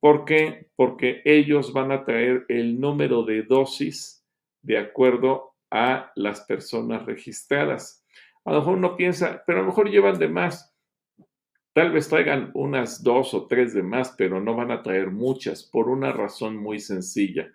¿Por 0.00 0.24
qué? 0.24 0.70
Porque 0.76 1.22
ellos 1.24 1.72
van 1.72 1.92
a 1.92 2.04
traer 2.04 2.44
el 2.48 2.80
número 2.80 3.24
de 3.24 3.42
dosis 3.42 4.24
de 4.62 4.78
acuerdo 4.78 5.54
a 5.70 6.12
las 6.14 6.42
personas 6.42 7.04
registradas. 7.04 8.04
A 8.44 8.52
lo 8.52 8.60
mejor 8.60 8.78
uno 8.78 8.96
piensa, 8.96 9.42
pero 9.46 9.58
a 9.58 9.62
lo 9.62 9.68
mejor 9.68 9.90
llevan 9.90 10.18
de 10.18 10.28
más. 10.28 10.74
Tal 11.74 11.92
vez 11.92 12.08
traigan 12.08 12.50
unas 12.54 13.02
dos 13.02 13.34
o 13.34 13.46
tres 13.46 13.74
de 13.74 13.82
más, 13.82 14.14
pero 14.16 14.40
no 14.40 14.56
van 14.56 14.70
a 14.70 14.82
traer 14.82 15.10
muchas 15.10 15.62
por 15.62 15.88
una 15.88 16.12
razón 16.12 16.56
muy 16.56 16.80
sencilla. 16.80 17.52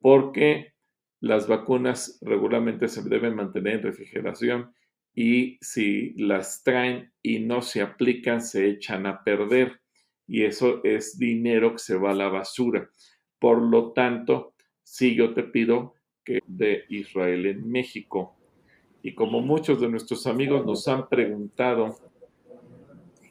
Porque 0.00 0.74
las 1.20 1.46
vacunas 1.46 2.18
regularmente 2.22 2.88
se 2.88 3.02
deben 3.02 3.34
mantener 3.34 3.74
en 3.74 3.82
refrigeración 3.82 4.72
y 5.14 5.58
si 5.60 6.14
las 6.14 6.62
traen 6.62 7.12
y 7.22 7.40
no 7.40 7.62
se 7.62 7.82
aplican, 7.82 8.40
se 8.40 8.68
echan 8.68 9.06
a 9.06 9.22
perder 9.22 9.80
y 10.26 10.44
eso 10.44 10.80
es 10.84 11.18
dinero 11.18 11.72
que 11.72 11.78
se 11.78 11.96
va 11.96 12.12
a 12.12 12.14
la 12.14 12.28
basura. 12.28 12.88
Por 13.38 13.60
lo 13.60 13.92
tanto, 13.92 14.54
sí 14.82 15.14
yo 15.14 15.34
te 15.34 15.42
pido 15.42 15.94
que 16.24 16.40
de 16.46 16.84
Israel 16.88 17.46
en 17.46 17.70
México. 17.70 18.36
Y 19.02 19.14
como 19.14 19.40
muchos 19.40 19.80
de 19.80 19.88
nuestros 19.88 20.26
amigos 20.26 20.64
nos 20.64 20.86
han 20.88 21.08
preguntado 21.08 21.96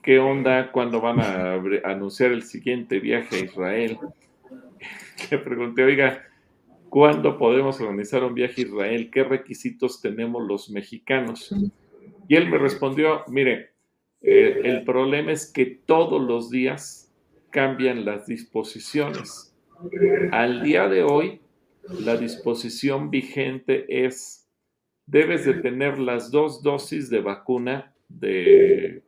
qué 0.03 0.19
onda 0.19 0.71
cuando 0.71 0.99
van 0.99 1.19
a 1.21 1.53
anunciar 1.85 2.31
el 2.31 2.43
siguiente 2.43 2.99
viaje 2.99 3.35
a 3.37 3.45
Israel, 3.45 3.97
le 5.31 5.37
pregunté, 5.37 5.83
oiga, 5.83 6.28
¿Cuándo 6.89 7.37
podemos 7.37 7.79
organizar 7.79 8.23
un 8.23 8.33
viaje 8.33 8.61
a 8.61 8.65
Israel? 8.65 9.09
¿Qué 9.11 9.23
requisitos 9.23 10.01
tenemos 10.01 10.47
los 10.47 10.69
mexicanos? 10.69 11.53
Y 12.27 12.35
él 12.35 12.49
me 12.49 12.57
respondió, 12.57 13.23
mire, 13.27 13.71
eh, 14.21 14.61
el 14.63 14.83
problema 14.83 15.31
es 15.31 15.51
que 15.51 15.65
todos 15.65 16.21
los 16.21 16.49
días 16.49 17.13
cambian 17.51 18.05
las 18.05 18.25
disposiciones. 18.25 19.55
Al 20.31 20.63
día 20.63 20.87
de 20.87 21.03
hoy, 21.03 21.41
la 22.01 22.17
disposición 22.17 23.09
vigente 23.09 24.05
es 24.05 24.49
debes 25.05 25.45
de 25.45 25.55
tener 25.55 25.97
las 25.97 26.29
dos 26.31 26.61
dosis 26.61 27.09
de 27.09 27.21
vacuna 27.21 27.93
de 28.07 29.01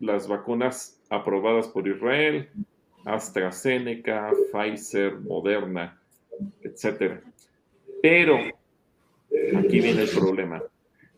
las 0.00 0.26
vacunas 0.26 1.02
aprobadas 1.10 1.68
por 1.68 1.86
Israel, 1.86 2.48
AstraZeneca, 3.04 4.30
Pfizer, 4.52 5.20
Moderna, 5.20 6.01
etc. 6.62 7.20
Pero 8.02 8.38
aquí 9.56 9.80
viene 9.80 10.02
el 10.02 10.08
problema. 10.08 10.62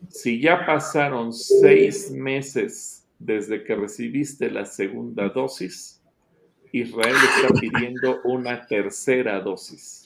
Si 0.09 0.39
ya 0.39 0.65
pasaron 0.65 1.33
seis 1.33 2.11
meses 2.11 3.07
desde 3.17 3.63
que 3.63 3.75
recibiste 3.75 4.51
la 4.51 4.65
segunda 4.65 5.29
dosis, 5.29 6.01
Israel 6.71 7.15
está 7.15 7.53
pidiendo 7.59 8.21
una 8.23 8.65
tercera 8.67 9.39
dosis. 9.39 10.05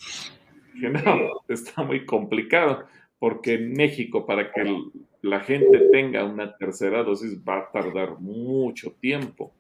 Que 0.80 1.54
está 1.54 1.84
muy 1.84 2.06
complicado, 2.06 2.86
porque 3.18 3.56
en 3.56 3.74
México, 3.74 4.26
para 4.26 4.52
que 4.52 4.64
la 5.22 5.42
gente 5.42 5.90
tenga 5.92 6.24
una 6.24 6.56
tercera 6.56 7.04
dosis, 7.04 7.38
va 7.38 7.60
a 7.60 7.72
tardar 7.72 8.20
mucho 8.20 8.92
tiempo. 9.02 9.52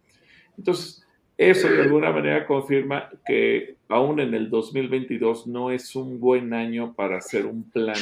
Entonces, 0.57 1.05
eso 1.39 1.69
de 1.69 1.83
alguna 1.83 2.11
manera 2.11 2.45
confirma 2.45 3.09
que 3.25 3.77
aún 3.87 4.19
en 4.19 4.33
el 4.33 4.49
2022 4.49 5.47
no 5.47 5.71
es 5.71 5.95
un 5.95 6.19
buen 6.19 6.53
año 6.53 6.93
para 6.93 7.17
hacer 7.17 7.45
un 7.45 7.63
plan 7.63 7.95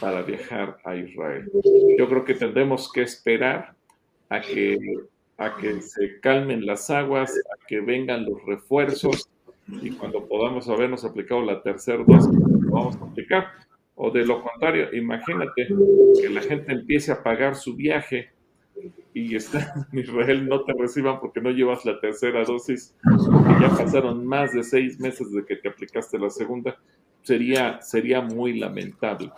para 0.00 0.22
viajar 0.22 0.78
a 0.84 0.94
Israel. 0.94 1.50
Yo 1.98 2.08
creo 2.08 2.24
que 2.24 2.34
tendremos 2.34 2.92
que 2.92 3.02
esperar 3.02 3.74
a 4.28 4.40
que, 4.40 4.78
a 5.38 5.56
que 5.56 5.82
se 5.82 6.20
calmen 6.20 6.64
las 6.66 6.88
aguas, 6.88 7.32
a 7.32 7.66
que 7.66 7.80
vengan 7.80 8.24
los 8.24 8.44
refuerzos 8.46 9.28
y 9.66 9.90
cuando 9.90 10.28
podamos 10.28 10.68
habernos 10.68 11.04
aplicado 11.04 11.42
la 11.42 11.60
tercera 11.60 12.04
dosis, 12.06 12.32
lo 12.32 12.70
vamos 12.70 12.96
a 12.96 13.06
aplicar. 13.06 13.48
O 13.96 14.12
de 14.12 14.24
lo 14.24 14.40
contrario, 14.40 14.94
imagínate 14.94 15.66
que 16.20 16.28
la 16.28 16.42
gente 16.42 16.72
empiece 16.72 17.10
a 17.10 17.24
pagar 17.24 17.56
su 17.56 17.74
viaje 17.74 18.30
y 19.18 19.34
está 19.34 19.86
en 19.92 19.98
Israel 19.98 20.48
no 20.48 20.62
te 20.62 20.72
reciban 20.74 21.18
porque 21.20 21.40
no 21.40 21.50
llevas 21.50 21.84
la 21.84 22.00
tercera 22.00 22.44
dosis, 22.44 22.94
y 23.04 23.60
ya 23.60 23.68
pasaron 23.70 24.24
más 24.24 24.52
de 24.52 24.62
seis 24.62 25.00
meses 25.00 25.32
de 25.32 25.44
que 25.44 25.56
te 25.56 25.68
aplicaste 25.68 26.18
la 26.18 26.30
segunda, 26.30 26.78
sería, 27.22 27.80
sería 27.80 28.20
muy 28.20 28.58
lamentable. 28.58 29.30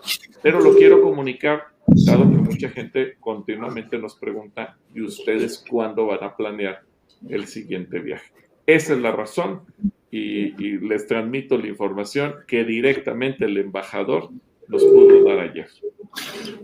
Pero 0.43 0.61
lo 0.61 0.75
quiero 0.75 1.03
comunicar, 1.03 1.63
dado 1.87 2.31
que 2.31 2.37
mucha 2.37 2.69
gente 2.69 3.17
continuamente 3.21 3.99
nos 3.99 4.17
pregunta, 4.17 4.77
¿y 4.95 5.03
ustedes 5.03 5.65
cuándo 5.69 6.07
van 6.07 6.25
a 6.25 6.37
planear 6.37 6.83
el 7.29 7.47
siguiente 7.47 8.01
viaje? 8.01 8.31
Esa 8.67 8.93
es 8.93 9.01
la 9.01 9.13
razón 9.13 9.63
y, 10.11 10.63
y 10.63 10.79
les 10.79 11.07
transmito 11.07 11.57
la 11.57 11.69
información 11.69 12.35
que 12.47 12.65
directamente 12.65 13.47
el 13.47 13.57
embajador 13.57 14.31
nos 14.69 14.85
pudo 14.85 15.25
dar 15.25 15.41
ayer. 15.41 15.69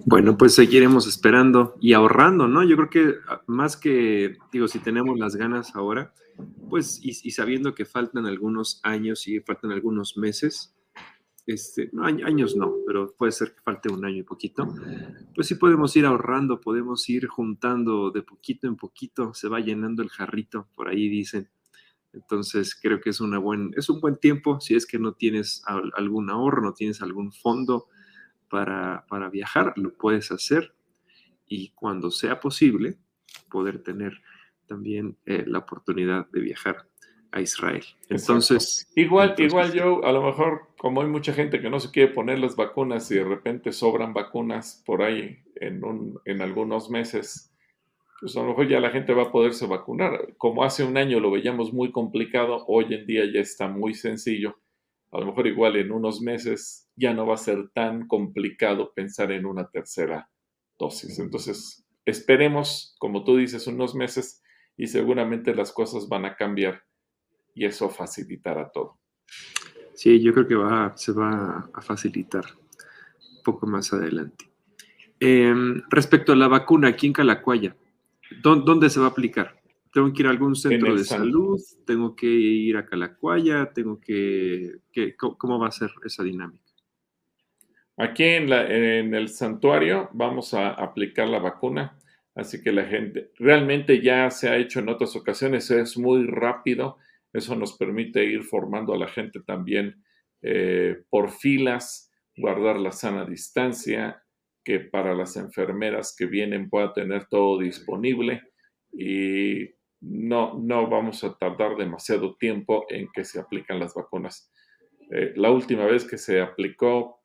Bueno, 0.04 0.36
pues 0.36 0.54
seguiremos 0.54 1.06
esperando 1.06 1.76
y 1.80 1.92
ahorrando, 1.92 2.48
¿no? 2.48 2.62
Yo 2.62 2.76
creo 2.76 2.90
que 2.90 3.14
ah, 3.28 3.42
más 3.46 3.76
que, 3.76 4.36
digo, 4.52 4.68
si 4.68 4.78
tenemos 4.78 5.18
las 5.18 5.36
ganas 5.36 5.74
ahora, 5.74 6.14
pues, 6.68 7.00
y, 7.02 7.30
sabiendo 7.30 7.74
que 7.74 7.84
faltan 7.84 8.26
algunos 8.26 8.80
años 8.82 9.26
y 9.26 9.40
faltan 9.40 9.72
algunos 9.72 10.16
meses, 10.16 10.74
este, 11.46 11.90
años 12.02 12.56
no, 12.56 12.74
pero 12.86 13.14
puede 13.16 13.32
ser 13.32 13.54
que 13.54 13.62
falte 13.62 13.88
un 13.88 14.04
año 14.04 14.18
y 14.18 14.22
poquito, 14.24 14.74
pues 15.34 15.46
sí 15.46 15.54
podemos 15.54 15.94
ir 15.96 16.04
ahorrando, 16.04 16.60
podemos 16.60 17.08
ir 17.08 17.26
juntando 17.28 18.10
de 18.10 18.22
poquito 18.22 18.66
en 18.66 18.76
poquito, 18.76 19.32
se 19.32 19.48
va 19.48 19.60
llenando 19.60 20.02
el 20.02 20.08
jarrito, 20.08 20.68
por 20.74 20.88
ahí 20.88 21.08
dicen. 21.08 21.48
Entonces 22.12 22.74
creo 22.80 23.00
que 23.00 23.10
es, 23.10 23.20
una 23.20 23.38
buen, 23.38 23.72
es 23.76 23.88
un 23.90 24.00
buen 24.00 24.16
tiempo 24.16 24.60
si 24.60 24.74
es 24.74 24.86
que 24.86 24.98
no 24.98 25.12
tienes 25.12 25.62
algún 25.66 26.30
ahorro, 26.30 26.62
no 26.62 26.72
tienes 26.72 27.02
algún 27.02 27.32
fondo 27.32 27.88
para, 28.48 29.04
viajar, 29.30 29.72
lo 29.76 29.92
puedes 29.94 30.30
hacer 30.30 30.74
y 31.46 31.70
cuando 31.70 32.10
sea 32.10 32.40
posible, 32.40 32.98
poder 33.50 33.82
tener 33.82 34.20
también 34.66 35.16
eh, 35.26 35.44
la 35.46 35.58
oportunidad 35.58 36.28
de 36.30 36.40
viajar 36.40 36.88
a 37.32 37.40
Israel. 37.40 37.84
Entonces, 38.08 38.90
igual, 38.96 39.34
igual 39.38 39.72
yo, 39.72 40.04
a 40.04 40.12
lo 40.12 40.22
mejor, 40.22 40.68
como 40.78 41.02
hay 41.02 41.08
mucha 41.08 41.32
gente 41.32 41.60
que 41.60 41.70
no 41.70 41.80
se 41.80 41.90
quiere 41.90 42.12
poner 42.12 42.38
las 42.38 42.56
vacunas 42.56 43.10
y 43.10 43.16
de 43.16 43.24
repente 43.24 43.72
sobran 43.72 44.14
vacunas 44.14 44.82
por 44.86 45.02
ahí 45.02 45.38
en, 45.56 45.84
un, 45.84 46.20
en 46.24 46.42
algunos 46.42 46.90
meses, 46.90 47.52
pues 48.20 48.36
a 48.36 48.40
lo 48.40 48.48
mejor 48.48 48.68
ya 48.68 48.80
la 48.80 48.90
gente 48.90 49.12
va 49.12 49.24
a 49.24 49.32
poderse 49.32 49.66
vacunar. 49.66 50.34
Como 50.38 50.64
hace 50.64 50.84
un 50.84 50.96
año 50.96 51.20
lo 51.20 51.30
veíamos 51.30 51.72
muy 51.72 51.92
complicado, 51.92 52.64
hoy 52.66 52.94
en 52.94 53.06
día 53.06 53.24
ya 53.32 53.40
está 53.40 53.68
muy 53.68 53.94
sencillo. 53.94 54.58
A 55.12 55.20
lo 55.20 55.26
mejor 55.26 55.46
igual 55.46 55.76
en 55.76 55.92
unos 55.92 56.20
meses 56.20 56.88
ya 56.96 57.14
no 57.14 57.26
va 57.26 57.34
a 57.34 57.38
ser 57.38 57.70
tan 57.70 58.06
complicado 58.06 58.92
pensar 58.94 59.32
en 59.32 59.46
una 59.46 59.68
tercera 59.68 60.28
dosis. 60.78 61.18
Entonces, 61.18 61.86
esperemos, 62.04 62.94
como 62.98 63.24
tú 63.24 63.36
dices, 63.36 63.66
unos 63.66 63.94
meses 63.94 64.42
y 64.76 64.88
seguramente 64.88 65.54
las 65.54 65.72
cosas 65.72 66.08
van 66.08 66.24
a 66.24 66.36
cambiar 66.36 66.82
y 67.54 67.64
eso 67.64 67.88
facilitará 67.88 68.70
todo. 68.70 68.98
Sí, 69.94 70.20
yo 70.20 70.34
creo 70.34 70.46
que 70.46 70.54
va, 70.54 70.92
se 70.96 71.12
va 71.12 71.70
a 71.72 71.80
facilitar 71.80 72.44
un 73.36 73.42
poco 73.42 73.66
más 73.66 73.92
adelante. 73.92 74.50
Em, 75.18 75.82
respecto 75.88 76.32
a 76.32 76.36
la 76.36 76.48
vacuna 76.48 76.88
aquí 76.88 77.06
en 77.06 77.14
Calacuaya, 77.14 77.74
¿dónde 78.42 78.90
se 78.90 79.00
va 79.00 79.06
a 79.06 79.10
aplicar? 79.10 79.55
¿Tengo 79.96 80.12
que 80.12 80.20
ir 80.20 80.26
a 80.26 80.30
algún 80.30 80.54
centro 80.54 80.94
de 80.94 81.04
salud? 81.04 81.58
¿Tengo 81.86 82.14
que 82.14 82.26
ir 82.26 82.76
a 82.76 82.84
Calacuaya? 82.84 83.72
¿Tengo 83.72 83.98
que, 83.98 84.72
que, 84.92 85.16
¿Cómo 85.16 85.58
va 85.58 85.68
a 85.68 85.70
ser 85.70 85.88
esa 86.04 86.22
dinámica? 86.22 86.70
Aquí 87.96 88.24
en, 88.24 88.50
la, 88.50 88.66
en 88.70 89.14
el 89.14 89.30
santuario 89.30 90.10
vamos 90.12 90.52
a 90.52 90.68
aplicar 90.72 91.30
la 91.30 91.38
vacuna, 91.38 91.98
así 92.34 92.62
que 92.62 92.72
la 92.72 92.84
gente 92.84 93.30
realmente 93.38 94.02
ya 94.02 94.30
se 94.30 94.50
ha 94.50 94.58
hecho 94.58 94.80
en 94.80 94.90
otras 94.90 95.16
ocasiones, 95.16 95.70
es 95.70 95.96
muy 95.96 96.26
rápido, 96.26 96.98
eso 97.32 97.56
nos 97.56 97.72
permite 97.78 98.22
ir 98.22 98.42
formando 98.42 98.92
a 98.92 98.98
la 98.98 99.08
gente 99.08 99.40
también 99.40 100.04
eh, 100.42 101.04
por 101.08 101.30
filas, 101.30 102.12
guardar 102.36 102.78
la 102.78 102.92
sana 102.92 103.24
distancia, 103.24 104.22
que 104.62 104.78
para 104.78 105.14
las 105.14 105.38
enfermeras 105.38 106.14
que 106.14 106.26
vienen 106.26 106.68
pueda 106.68 106.92
tener 106.92 107.28
todo 107.28 107.60
disponible 107.60 108.42
y 108.92 109.75
no, 110.00 110.58
no 110.58 110.88
vamos 110.88 111.24
a 111.24 111.36
tardar 111.36 111.76
demasiado 111.76 112.36
tiempo 112.36 112.86
en 112.88 113.08
que 113.12 113.24
se 113.24 113.40
aplican 113.40 113.78
las 113.78 113.94
vacunas. 113.94 114.52
Eh, 115.10 115.32
la 115.36 115.50
última 115.50 115.86
vez 115.86 116.04
que 116.04 116.18
se 116.18 116.40
aplicó 116.40 117.16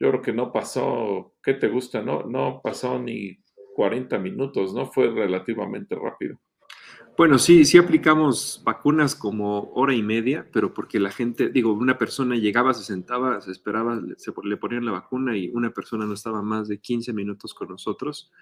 yo 0.00 0.08
creo 0.08 0.22
que 0.22 0.32
no 0.32 0.50
pasó, 0.50 1.34
¿qué 1.42 1.52
te 1.52 1.68
gusta? 1.68 2.00
No, 2.00 2.22
no 2.22 2.62
pasó 2.64 2.98
ni 2.98 3.38
40 3.74 4.18
minutos, 4.18 4.72
¿no? 4.72 4.86
Fue 4.86 5.10
relativamente 5.10 5.94
rápido. 5.94 6.40
Bueno, 7.18 7.38
sí, 7.38 7.66
sí 7.66 7.76
aplicamos 7.76 8.62
vacunas 8.64 9.14
como 9.14 9.70
hora 9.74 9.94
y 9.94 10.02
media, 10.02 10.48
pero 10.54 10.72
porque 10.72 10.98
la 10.98 11.10
gente, 11.10 11.50
digo, 11.50 11.74
una 11.74 11.98
persona 11.98 12.36
llegaba, 12.36 12.72
se 12.72 12.82
sentaba, 12.82 13.42
se 13.42 13.50
esperaba, 13.50 14.00
se, 14.16 14.32
le 14.42 14.56
ponían 14.56 14.86
la 14.86 14.92
vacuna 14.92 15.36
y 15.36 15.50
una 15.52 15.70
persona 15.70 16.06
no 16.06 16.14
estaba 16.14 16.40
más 16.40 16.66
de 16.66 16.80
15 16.80 17.12
minutos 17.12 17.52
con 17.52 17.68
nosotros. 17.68 18.32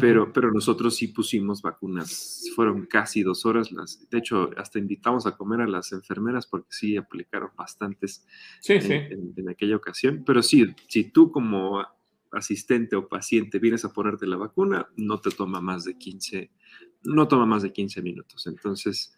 Pero, 0.00 0.32
pero 0.32 0.50
nosotros 0.50 0.96
sí 0.96 1.08
pusimos 1.08 1.62
vacunas, 1.62 2.50
fueron 2.54 2.86
casi 2.86 3.22
dos 3.22 3.44
horas. 3.44 3.70
Las, 3.72 4.08
de 4.08 4.18
hecho, 4.18 4.50
hasta 4.56 4.78
invitamos 4.78 5.26
a 5.26 5.36
comer 5.36 5.60
a 5.60 5.66
las 5.66 5.92
enfermeras 5.92 6.46
porque 6.46 6.68
sí 6.70 6.96
aplicaron 6.96 7.50
bastantes 7.56 8.26
en, 8.66 9.48
aquella 9.48 9.76
ocasión. 9.76 10.22
Pero 10.26 10.42
sí, 10.42 10.66
si 10.88 11.04
tú 11.04 11.30
como 11.30 11.84
asistente 12.30 12.96
o 12.96 13.08
paciente 13.08 13.58
vienes 13.58 13.84
a 13.84 13.92
ponerte 13.92 14.26
la 14.26 14.36
vacuna, 14.36 14.88
no 14.96 15.20
te 15.20 15.30
toma 15.30 15.60
más 15.60 15.84
de 15.84 15.98
15, 15.98 16.50
no 17.04 17.28
toma 17.28 17.44
más 17.44 17.62
de 17.62 17.72
15 17.72 18.02
minutos. 18.02 18.46
Entonces, 18.46 19.14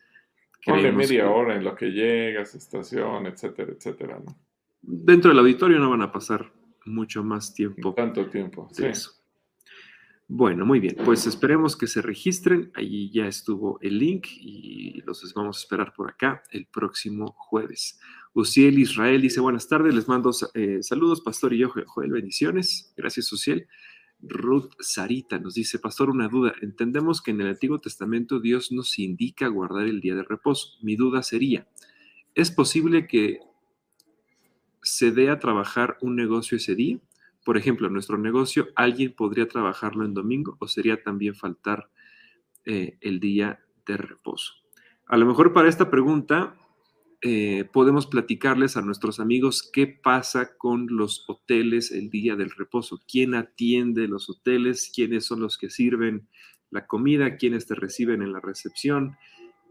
Ponle 0.64 0.92
media 0.92 1.28
hora 1.28 1.56
en 1.56 1.64
lo 1.64 1.74
que 1.74 1.90
llegas, 1.90 2.54
estación, 2.54 3.26
etcétera, 3.26 3.72
etcétera, 3.72 4.18
¿no? 4.24 4.34
Dentro 4.80 5.30
del 5.30 5.38
auditorio 5.38 5.78
no 5.78 5.90
van 5.90 6.02
a 6.02 6.10
pasar 6.12 6.52
mucho 6.86 7.22
más 7.22 7.54
tiempo. 7.54 7.94
Tanto 7.94 8.28
tiempo, 8.28 8.68
sí. 8.72 8.86
Eso. 8.86 9.23
Bueno, 10.26 10.64
muy 10.64 10.80
bien. 10.80 10.96
Pues 11.04 11.26
esperemos 11.26 11.76
que 11.76 11.86
se 11.86 12.00
registren. 12.00 12.70
Allí 12.74 13.10
ya 13.12 13.26
estuvo 13.26 13.78
el 13.82 13.98
link 13.98 14.26
y 14.40 15.02
los 15.02 15.34
vamos 15.34 15.58
a 15.58 15.60
esperar 15.60 15.92
por 15.94 16.10
acá 16.10 16.42
el 16.50 16.66
próximo 16.66 17.34
jueves. 17.36 18.00
Uciel 18.32 18.78
Israel 18.78 19.20
dice 19.20 19.40
buenas 19.40 19.68
tardes, 19.68 19.94
les 19.94 20.08
mando 20.08 20.32
eh, 20.54 20.82
saludos, 20.82 21.20
Pastor 21.20 21.52
y 21.52 21.58
yo, 21.58 21.72
Joel, 21.86 22.10
bendiciones. 22.10 22.92
Gracias, 22.96 23.30
Uciel. 23.32 23.68
Ruth 24.20 24.72
Sarita 24.80 25.38
nos 25.38 25.54
dice, 25.54 25.78
Pastor, 25.78 26.08
una 26.08 26.28
duda. 26.28 26.54
Entendemos 26.62 27.20
que 27.20 27.30
en 27.30 27.42
el 27.42 27.48
Antiguo 27.48 27.78
Testamento 27.78 28.40
Dios 28.40 28.72
nos 28.72 28.98
indica 28.98 29.46
guardar 29.48 29.86
el 29.86 30.00
día 30.00 30.14
de 30.14 30.22
reposo. 30.22 30.78
Mi 30.82 30.96
duda 30.96 31.22
sería, 31.22 31.68
¿es 32.34 32.50
posible 32.50 33.06
que 33.06 33.40
se 34.82 35.10
dé 35.10 35.28
a 35.28 35.38
trabajar 35.38 35.98
un 36.00 36.16
negocio 36.16 36.56
ese 36.56 36.74
día? 36.74 36.98
Por 37.44 37.56
ejemplo, 37.56 37.90
nuestro 37.90 38.18
negocio, 38.18 38.68
¿alguien 38.74 39.12
podría 39.12 39.46
trabajarlo 39.46 40.04
en 40.04 40.14
domingo 40.14 40.56
o 40.60 40.68
sería 40.68 41.02
también 41.02 41.34
faltar 41.34 41.90
eh, 42.64 42.96
el 43.00 43.20
día 43.20 43.60
de 43.86 43.96
reposo? 43.96 44.54
A 45.06 45.16
lo 45.16 45.26
mejor 45.26 45.52
para 45.52 45.68
esta 45.68 45.90
pregunta 45.90 46.56
eh, 47.26 47.64
podemos 47.72 48.06
platicarles 48.06 48.76
a 48.76 48.82
nuestros 48.82 49.18
amigos 49.18 49.70
qué 49.72 49.86
pasa 49.86 50.56
con 50.58 50.86
los 50.90 51.24
hoteles 51.28 51.90
el 51.90 52.10
día 52.10 52.36
del 52.36 52.50
reposo, 52.50 53.00
quién 53.10 53.34
atiende 53.34 54.08
los 54.08 54.28
hoteles, 54.28 54.92
quiénes 54.94 55.24
son 55.24 55.40
los 55.40 55.56
que 55.56 55.70
sirven 55.70 56.28
la 56.70 56.86
comida, 56.86 57.36
quiénes 57.36 57.66
te 57.66 57.74
reciben 57.74 58.20
en 58.20 58.32
la 58.32 58.40
recepción, 58.40 59.16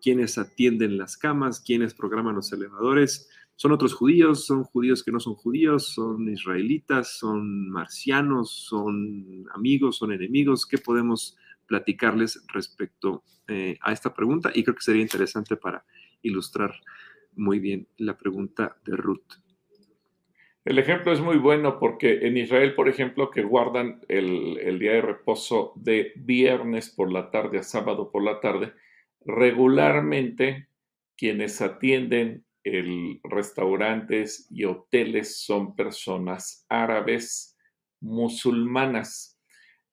quiénes 0.02 0.38
atienden 0.38 0.98
las 0.98 1.16
camas, 1.16 1.62
quiénes 1.62 1.94
programan 1.94 2.36
los 2.36 2.52
elevadores. 2.52 3.30
Son 3.56 3.72
otros 3.72 3.94
judíos, 3.94 4.46
son 4.46 4.64
judíos 4.64 5.04
que 5.04 5.12
no 5.12 5.20
son 5.20 5.36
judíos, 5.36 5.94
son 5.94 6.28
israelitas, 6.30 7.18
son 7.18 7.70
marcianos, 7.70 8.52
son 8.52 9.46
amigos, 9.54 9.98
son 9.98 10.12
enemigos. 10.12 10.66
¿Qué 10.66 10.78
podemos 10.78 11.38
platicarles 11.68 12.44
respecto 12.48 13.24
eh, 13.48 13.78
a 13.82 13.94
esta 13.94 14.14
pregunta? 14.14 14.52
Y 14.54 14.64
creo 14.64 14.76
que 14.76 14.82
sería 14.82 15.02
interesante 15.02 15.56
para 15.56 15.86
ilustrar 16.24 16.74
muy 17.36 17.60
bien 17.60 17.88
la 17.98 18.18
pregunta 18.18 18.78
de 18.86 18.96
Ruth. 18.96 19.44
El 20.66 20.80
ejemplo 20.80 21.12
es 21.12 21.20
muy 21.20 21.38
bueno 21.38 21.78
porque 21.78 22.26
en 22.26 22.38
Israel, 22.38 22.74
por 22.74 22.88
ejemplo, 22.88 23.30
que 23.30 23.44
guardan 23.44 24.00
el, 24.08 24.58
el, 24.60 24.80
día 24.80 24.94
de 24.94 25.02
reposo 25.02 25.74
de 25.76 26.14
viernes 26.16 26.90
por 26.90 27.12
la 27.12 27.32
tarde 27.32 27.60
a 27.60 27.64
sábado 27.64 28.10
por 28.10 28.24
la 28.24 28.40
tarde, 28.40 28.72
regularmente 29.26 30.70
quienes 31.18 31.62
atienden 31.62 32.46
el 32.64 33.20
restaurantes 33.24 34.48
y 34.50 34.64
hoteles 34.66 35.44
son 35.44 35.76
personas 35.76 36.66
árabes 36.70 37.58
musulmanas. 38.02 39.40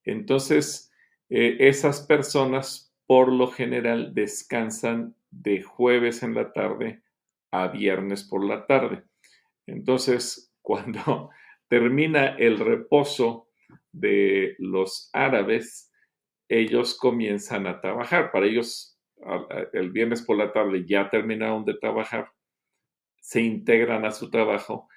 Entonces, 0.03 0.91
eh, 1.29 1.57
esas 1.59 2.01
personas 2.01 2.93
por 3.07 3.31
lo 3.31 3.47
general 3.47 4.13
descansan 4.13 5.15
de 5.31 5.63
jueves 5.63 6.23
en 6.23 6.33
la 6.33 6.53
tarde 6.53 7.03
a 7.51 7.67
viernes 7.67 8.23
por 8.23 8.45
la 8.45 8.65
tarde. 8.65 9.03
Entonces, 9.67 10.53
cuando 10.61 11.29
termina 11.67 12.35
el 12.37 12.59
reposo 12.59 13.47
de 13.91 14.55
los 14.59 15.09
árabes, 15.13 15.91
ellos 16.49 16.97
comienzan 16.97 17.65
a 17.67 17.79
trabajar. 17.79 18.31
Para 18.31 18.45
ellos, 18.45 18.99
el 19.73 19.91
viernes 19.91 20.21
por 20.21 20.37
la 20.37 20.51
tarde 20.51 20.85
ya 20.85 21.09
terminaron 21.09 21.63
de 21.63 21.75
trabajar, 21.75 22.31
se 23.21 23.41
integran 23.41 24.03
a 24.03 24.11
su 24.11 24.29
trabajo 24.29 24.89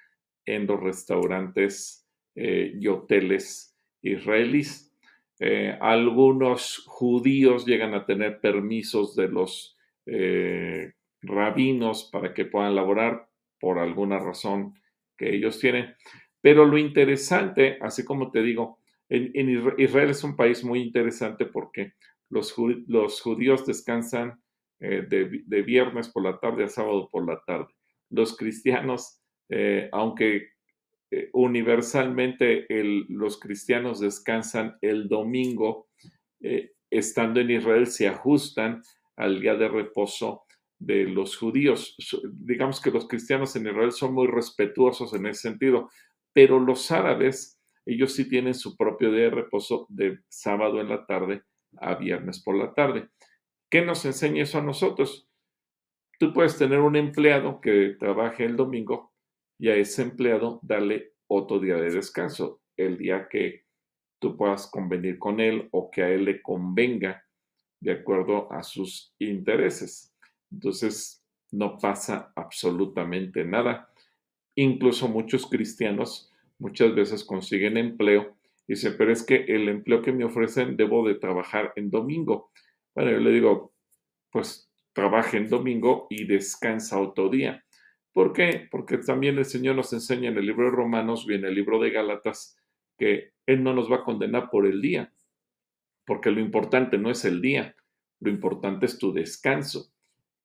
en 0.45 0.67
los 0.67 0.81
restaurantes 0.81 2.05
eh, 2.35 2.73
y 2.77 2.87
hoteles 2.87 3.77
israelíes. 4.01 4.91
Eh, 5.39 5.77
algunos 5.79 6.83
judíos 6.87 7.65
llegan 7.65 7.93
a 7.93 8.05
tener 8.05 8.39
permisos 8.41 9.15
de 9.15 9.27
los 9.27 9.77
eh, 10.05 10.93
rabinos 11.21 12.09
para 12.11 12.33
que 12.33 12.45
puedan 12.45 12.75
laborar 12.75 13.29
por 13.59 13.79
alguna 13.79 14.19
razón 14.19 14.73
que 15.17 15.33
ellos 15.33 15.59
tienen. 15.59 15.95
Pero 16.41 16.65
lo 16.65 16.77
interesante, 16.77 17.77
así 17.81 18.03
como 18.03 18.31
te 18.31 18.41
digo, 18.41 18.79
en, 19.07 19.49
Israel 19.77 20.09
es 20.09 20.23
un 20.23 20.35
país 20.35 20.63
muy 20.63 20.81
interesante 20.81 21.45
porque 21.45 21.93
los, 22.29 22.51
judíos 22.51 23.65
descansan 23.65 24.41
de, 24.79 25.63
viernes 25.65 26.09
por 26.09 26.23
la 26.23 26.39
tarde 26.39 26.63
a 26.63 26.67
sábado 26.67 27.07
por 27.11 27.25
la 27.25 27.39
tarde. 27.45 27.67
Los 28.15 28.37
cristianos, 28.37 29.21
eh, 29.49 29.89
aunque 29.91 30.49
eh, 31.11 31.29
universalmente 31.33 32.65
los 33.09 33.39
cristianos 33.39 33.99
descansan 33.99 34.77
el 34.81 35.07
domingo, 35.07 35.89
estando 36.89 37.39
en 37.39 37.51
Israel 37.51 37.87
se 37.87 38.07
ajustan 38.07 38.81
al 39.15 39.39
día 39.41 39.55
de 39.55 39.67
reposo 39.67 40.45
de 40.79 41.05
los 41.05 41.37
judíos. 41.37 41.95
Digamos 42.31 42.81
que 42.81 42.91
los 42.91 43.07
cristianos 43.07 43.55
en 43.55 43.67
Israel 43.67 43.91
son 43.91 44.13
muy 44.13 44.27
respetuosos 44.27 45.13
en 45.13 45.25
ese 45.25 45.49
sentido, 45.49 45.89
pero 46.33 46.59
los 46.59 46.91
árabes, 46.91 47.59
ellos 47.85 48.13
sí 48.13 48.27
tienen 48.27 48.53
su 48.53 48.75
propio 48.75 49.11
día 49.11 49.25
de 49.25 49.29
reposo 49.29 49.87
de 49.89 50.19
sábado 50.27 50.81
en 50.81 50.89
la 50.89 51.05
tarde 51.05 51.43
a 51.77 51.95
viernes 51.95 52.41
por 52.43 52.55
la 52.55 52.73
tarde. 52.73 53.09
¿Qué 53.69 53.83
nos 53.83 54.05
enseña 54.05 54.43
eso 54.43 54.59
a 54.59 54.63
nosotros? 54.63 55.24
Tú 56.19 56.33
puedes 56.33 56.57
tener 56.57 56.79
un 56.79 56.95
empleado 56.95 57.59
que 57.59 57.95
trabaje 57.99 58.45
el 58.45 58.55
domingo 58.55 59.11
y 59.59 59.69
a 59.69 59.75
ese 59.75 60.01
empleado 60.03 60.59
darle 60.63 61.13
otro 61.27 61.59
día 61.59 61.75
de 61.75 61.89
descanso, 61.91 62.61
el 62.77 62.97
día 62.97 63.27
que 63.29 63.65
tú 64.19 64.37
puedas 64.37 64.67
convenir 64.67 65.19
con 65.19 65.39
él 65.39 65.67
o 65.71 65.91
que 65.91 66.03
a 66.03 66.09
él 66.09 66.25
le 66.25 66.41
convenga 66.41 67.23
de 67.79 67.91
acuerdo 67.91 68.51
a 68.51 68.63
sus 68.63 69.13
intereses. 69.19 70.13
Entonces, 70.51 71.23
no 71.51 71.77
pasa 71.77 72.31
absolutamente 72.35 73.43
nada. 73.45 73.89
Incluso 74.55 75.07
muchos 75.07 75.47
cristianos 75.47 76.31
muchas 76.57 76.95
veces 76.95 77.23
consiguen 77.23 77.77
empleo 77.77 78.35
y 78.67 78.73
dicen, 78.73 78.95
pero 78.97 79.11
es 79.11 79.23
que 79.23 79.35
el 79.35 79.69
empleo 79.69 80.01
que 80.01 80.11
me 80.11 80.23
ofrecen 80.23 80.77
debo 80.77 81.07
de 81.07 81.15
trabajar 81.15 81.73
en 81.75 81.91
domingo. 81.91 82.51
Bueno, 82.95 83.11
yo 83.11 83.19
le 83.19 83.31
digo, 83.31 83.73
pues 84.31 84.69
trabaje 84.95 85.37
en 85.37 85.49
domingo 85.49 86.07
y 86.09 86.23
descansa 86.25 86.99
otro 86.99 87.29
día. 87.29 87.63
¿Por 88.13 88.31
qué? 88.31 88.67
Porque 88.71 88.97
también 88.97 89.37
el 89.37 89.45
Señor 89.45 89.75
nos 89.75 89.91
enseña 89.91 90.29
en 90.29 90.37
el 90.37 90.45
libro 90.45 90.65
de 90.65 90.75
Romanos 90.75 91.25
y 91.27 91.33
en 91.33 91.43
el 91.43 91.53
libro 91.53 91.79
de 91.79 91.91
Gálatas 91.91 92.57
que 92.97 93.33
Él 93.45 93.61
no 93.61 93.73
nos 93.73 93.91
va 93.91 93.97
a 93.97 94.03
condenar 94.05 94.49
por 94.49 94.65
el 94.65 94.81
día, 94.81 95.13
porque 96.05 96.31
lo 96.31 96.39
importante 96.39 96.97
no 96.97 97.11
es 97.11 97.25
el 97.25 97.41
día, 97.41 97.75
lo 98.21 98.31
importante 98.31 98.85
es 98.85 98.97
tu 98.97 99.11
descanso. 99.11 99.91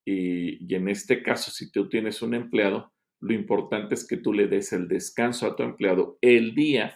Y, 0.04 0.74
en 0.74 0.88
este 0.88 1.22
caso, 1.22 1.52
si 1.52 1.70
tú 1.70 1.88
tienes 1.88 2.20
un 2.20 2.34
empleado, 2.34 2.92
lo 3.20 3.32
importante 3.32 3.94
es 3.94 4.04
que 4.04 4.16
tú 4.16 4.32
le 4.32 4.48
des 4.48 4.72
el 4.72 4.88
descanso 4.88 5.46
a 5.46 5.54
tu 5.54 5.62
empleado. 5.62 6.18
El 6.20 6.56
día 6.56 6.92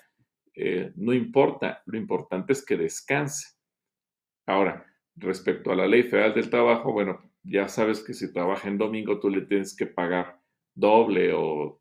eh, 0.57 0.93
no 0.97 1.13
importa, 1.13 1.85
lo 1.87 1.99
importante 1.99 2.53
es 2.53 2.65
que 2.65 2.77
descanse. 2.77 3.55
Ahora, 4.45 4.85
respecto 5.15 5.71
a 5.71 5.77
la 5.77 5.87
ley 5.87 6.03
federal 6.03 6.35
del 6.35 6.51
trabajo, 6.51 6.93
bueno, 6.93 7.34
ya 7.45 7.69
sabes 7.69 8.03
que 8.03 8.15
si 8.15 8.33
trabaja 8.33 8.69
en 8.69 8.79
domingo 8.79 9.21
tú 9.21 9.31
le 9.31 9.43
tienes 9.43 9.77
que 9.77 9.87
pagar 9.87 10.41
doble 10.75 11.33
o, 11.35 11.81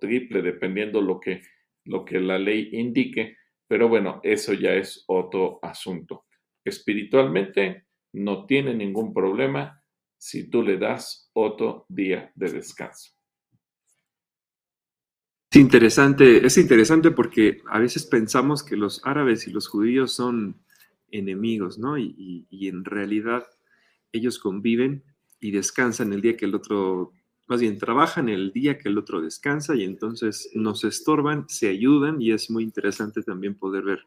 triple, 0.00 0.42
dependiendo 0.42 1.00
lo 1.00 1.18
que, 1.18 1.42
lo 1.84 2.04
que 2.04 2.20
la 2.20 2.38
ley 2.38 2.70
indique. 2.72 3.36
Pero 3.66 3.88
bueno, 3.88 4.20
eso 4.22 4.52
ya 4.52 4.74
es 4.74 5.04
otro 5.06 5.58
asunto. 5.62 6.26
Espiritualmente 6.64 7.86
no 8.12 8.46
tiene 8.46 8.74
ningún 8.74 9.12
problema 9.12 9.82
si 10.16 10.50
tú 10.50 10.62
le 10.62 10.76
das 10.76 11.30
otro 11.32 11.86
día 11.88 12.30
de 12.34 12.50
descanso. 12.50 13.12
Es 15.52 15.60
interesante, 15.60 16.46
es 16.46 16.58
interesante 16.58 17.10
porque 17.10 17.60
a 17.70 17.80
veces 17.80 18.06
pensamos 18.06 18.62
que 18.62 18.76
los 18.76 19.00
árabes 19.04 19.48
y 19.48 19.50
los 19.50 19.66
judíos 19.66 20.12
son 20.12 20.62
enemigos, 21.10 21.78
¿no? 21.78 21.98
Y, 21.98 22.46
en 22.50 22.84
realidad 22.84 23.46
ellos 24.12 24.38
conviven 24.38 25.04
y 25.40 25.50
descansan 25.50 26.12
el 26.12 26.20
día 26.20 26.36
que 26.36 26.44
el 26.44 26.54
otro, 26.54 27.12
más 27.48 27.60
bien 27.60 27.78
trabajan 27.78 28.28
el 28.28 28.52
día 28.52 28.78
que 28.78 28.88
el 28.88 28.98
otro 28.98 29.20
descansa 29.20 29.74
y 29.74 29.84
entonces 29.84 30.50
nos 30.54 30.84
estorban, 30.84 31.48
se 31.48 31.68
ayudan 31.68 32.20
y 32.20 32.32
es 32.32 32.50
muy 32.50 32.62
interesante 32.62 33.22
también 33.22 33.54
poder 33.54 33.84
ver 33.84 34.00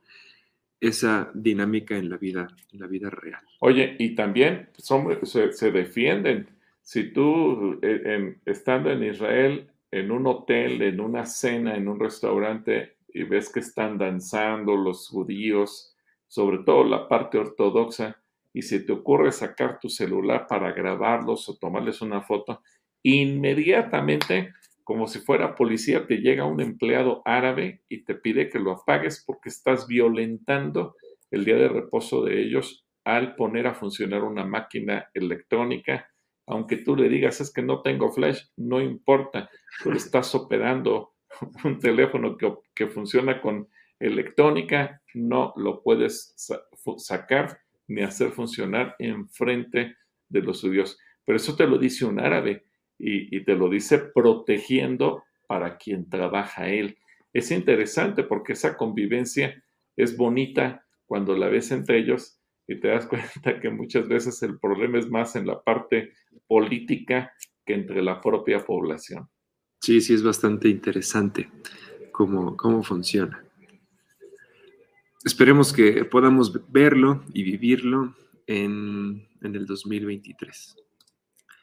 esa 0.79 1.31
dinámica 1.33 1.97
en 1.97 2.09
la 2.09 2.17
vida, 2.17 2.47
en 2.71 2.79
la 2.79 2.87
vida 2.87 3.09
real. 3.09 3.41
Oye, 3.59 3.95
y 3.99 4.15
también 4.15 4.69
se, 4.77 5.71
defienden. 5.71 6.49
Si 6.81 7.13
tú, 7.13 7.79
eh, 7.81 8.37
estando 8.45 8.91
en 8.91 9.03
Israel, 9.03 9.71
en 9.91 10.11
un 10.11 10.27
hotel, 10.27 10.81
en 10.81 10.99
una 10.99 11.25
cena, 11.25 11.75
en 11.75 11.87
un 11.87 11.99
restaurante, 11.99 12.97
y 13.13 13.23
ves 13.23 13.49
que 13.49 13.61
están 13.61 13.97
danzando 13.97 14.75
los 14.75 15.07
judíos, 15.07 15.95
sobre 16.27 16.59
todo 16.59 16.83
la 16.83 17.07
parte 17.07 17.37
ortodoxa, 17.37 18.22
y 18.53 18.61
si 18.61 18.85
te 18.85 18.93
ocurre 18.93 19.31
sacar 19.31 19.79
tu 19.79 19.89
celular 19.89 20.45
para 20.47 20.71
grabarlos 20.71 21.49
o 21.49 21.57
tomarles 21.57 22.01
una 22.01 22.21
foto, 22.21 22.61
inmediatamente 23.01 24.53
como 24.83 25.07
si 25.07 25.19
fuera 25.19 25.55
policía, 25.55 26.05
te 26.07 26.17
llega 26.17 26.45
un 26.45 26.59
empleado 26.61 27.21
árabe 27.25 27.83
y 27.87 28.03
te 28.03 28.15
pide 28.15 28.49
que 28.49 28.59
lo 28.59 28.71
apagues 28.71 29.23
porque 29.25 29.49
estás 29.49 29.87
violentando 29.87 30.95
el 31.31 31.45
día 31.45 31.55
de 31.55 31.69
reposo 31.69 32.23
de 32.23 32.41
ellos 32.41 32.85
al 33.05 33.35
poner 33.35 33.67
a 33.67 33.73
funcionar 33.73 34.23
una 34.23 34.45
máquina 34.45 35.09
electrónica. 35.13 36.09
Aunque 36.45 36.77
tú 36.77 36.95
le 36.95 37.07
digas, 37.07 37.39
es 37.39 37.51
que 37.53 37.61
no 37.61 37.81
tengo 37.81 38.11
flash, 38.11 38.43
no 38.57 38.81
importa, 38.81 39.49
tú 39.81 39.91
estás 39.91 40.35
operando 40.35 41.13
un 41.63 41.79
teléfono 41.79 42.37
que 42.75 42.87
funciona 42.87 43.41
con 43.41 43.69
electrónica, 43.99 45.01
no 45.13 45.53
lo 45.55 45.81
puedes 45.81 46.35
sacar 46.97 47.62
ni 47.87 48.01
hacer 48.01 48.31
funcionar 48.31 48.95
enfrente 48.99 49.95
de 50.29 50.41
los 50.41 50.61
judíos. 50.61 50.97
Pero 51.25 51.37
eso 51.37 51.55
te 51.55 51.67
lo 51.67 51.77
dice 51.77 52.05
un 52.05 52.19
árabe 52.19 52.65
y, 52.99 53.43
te 53.43 53.55
lo 53.55 53.69
dice 53.69 53.99
protegiendo 53.99 55.23
para 55.47 55.77
quien 55.77 56.09
trabaja 56.09 56.69
él. 56.69 56.97
Es 57.33 57.51
interesante 57.51 58.23
porque 58.23 58.53
esa 58.53 58.77
convivencia 58.77 59.61
es 59.95 60.15
bonita 60.15 60.85
cuando 61.05 61.35
la 61.35 61.47
ves 61.49 61.71
entre 61.71 61.99
ellos 61.99 62.39
y 62.67 62.79
te 62.79 62.89
das 62.89 63.05
cuenta 63.07 63.59
que 63.59 63.69
muchas 63.69 64.07
veces 64.07 64.41
el 64.43 64.59
problema 64.59 64.99
es 64.99 65.09
más 65.09 65.35
en 65.35 65.47
la 65.47 65.61
parte 65.61 66.13
política 66.47 67.33
que 67.65 67.73
entre 67.73 68.01
la 68.01 68.21
propia 68.21 68.59
población. 68.59 69.27
Sí, 69.81 69.99
sí, 69.99 70.13
es 70.13 70.23
bastante 70.23 70.69
interesante 70.69 71.49
cómo, 72.11 72.55
cómo 72.55 72.83
funciona. 72.83 73.43
Esperemos 75.23 75.71
que 75.71 76.03
podamos 76.03 76.51
verlo 76.71 77.23
y 77.33 77.43
vivirlo 77.43 78.13
en, 78.45 79.25
en 79.41 79.55
el 79.55 79.65
2023. 79.65 80.75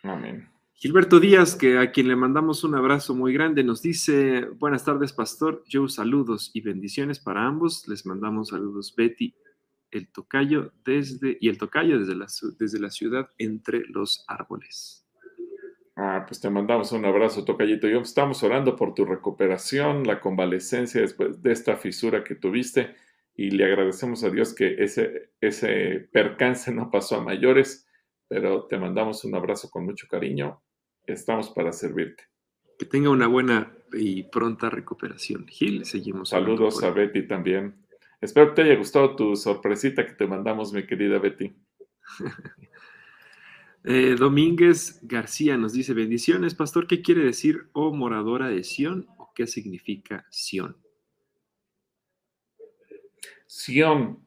Amén. 0.03 0.49
Gilberto 0.73 1.21
Díaz, 1.21 1.57
que 1.57 1.77
a 1.77 1.93
quien 1.93 2.09
le 2.09 2.17
mandamos 2.17 2.65
un 2.65 2.75
abrazo 2.75 3.15
muy 3.15 3.35
grande, 3.35 3.63
nos 3.63 3.83
dice, 3.83 4.47
buenas 4.59 4.87
tardes, 4.87 5.13
pastor. 5.13 5.63
Yo 5.69 5.89
saludos 5.89 6.51
y 6.55 6.63
bendiciones 6.63 7.19
para 7.19 7.47
ambos. 7.47 7.87
Les 7.87 8.07
mandamos 8.07 8.49
saludos 8.49 8.95
Betty, 8.97 9.35
el 9.91 10.11
tocayo 10.11 10.73
desde, 10.83 11.37
y 11.39 11.51
el 11.51 11.59
tocayo 11.59 11.99
desde 11.99 12.15
la, 12.15 12.29
desde 12.59 12.81
la 12.81 12.91
ciudad 12.91 13.29
entre 13.37 13.81
los 13.89 14.25
árboles. 14.27 15.07
Ah, 15.97 16.25
pues 16.27 16.41
te 16.41 16.49
mandamos 16.49 16.93
un 16.93 17.05
abrazo, 17.05 17.45
Tocayito. 17.45 17.87
Yo 17.87 18.01
estamos 18.01 18.43
orando 18.43 18.75
por 18.75 18.95
tu 18.95 19.05
recuperación, 19.05 20.07
la 20.07 20.19
convalecencia 20.19 21.03
después 21.03 21.43
de 21.43 21.53
esta 21.53 21.77
fisura 21.77 22.25
que 22.25 22.37
tuviste 22.37 22.97
y 23.35 23.51
le 23.51 23.65
agradecemos 23.65 24.23
a 24.25 24.31
Dios 24.31 24.55
que 24.55 24.83
ese, 24.83 25.31
ese 25.41 26.09
percance 26.13 26.73
no 26.73 26.91
pasó 26.91 27.17
a 27.17 27.25
mayores, 27.25 27.87
pero 28.29 28.67
te 28.67 28.79
mandamos 28.79 29.25
un 29.25 29.35
abrazo 29.35 29.71
con 29.71 29.85
mucho 29.85 30.07
cariño. 30.09 30.63
Estamos 31.07 31.51
para 31.51 31.73
servirte. 31.73 32.25
Que 32.79 32.87
tenga 32.87 33.11
una 33.11 33.27
buena 33.27 33.73
y 33.93 34.25
pronta 34.25 34.71
recuperación. 34.71 35.47
Gil, 35.49 35.85
seguimos. 35.85 36.31
Saludos 36.31 36.83
a 36.83 36.91
Betty 36.91 37.27
también. 37.27 37.75
Espero 38.21 38.49
que 38.49 38.55
te 38.57 38.63
haya 38.63 38.77
gustado 38.77 39.17
tu 39.17 39.35
sorpresita 39.35 40.07
que 40.07 40.13
te 40.13 40.27
mandamos, 40.27 40.73
mi 40.73 40.87
querida 40.87 41.19
Betty. 41.19 41.53
Eh, 43.83 44.15
Domínguez 44.19 45.01
García 45.01 45.57
nos 45.57 45.73
dice, 45.73 45.95
bendiciones, 45.95 46.55
pastor, 46.55 46.87
¿qué 46.87 47.01
quiere 47.01 47.25
decir 47.25 47.71
oh 47.73 47.95
moradora 47.95 48.49
de 48.49 48.63
Sión 48.63 49.07
o 49.17 49.33
qué 49.35 49.47
significa 49.47 50.27
Sión? 50.29 50.77
Sión. 53.51 54.25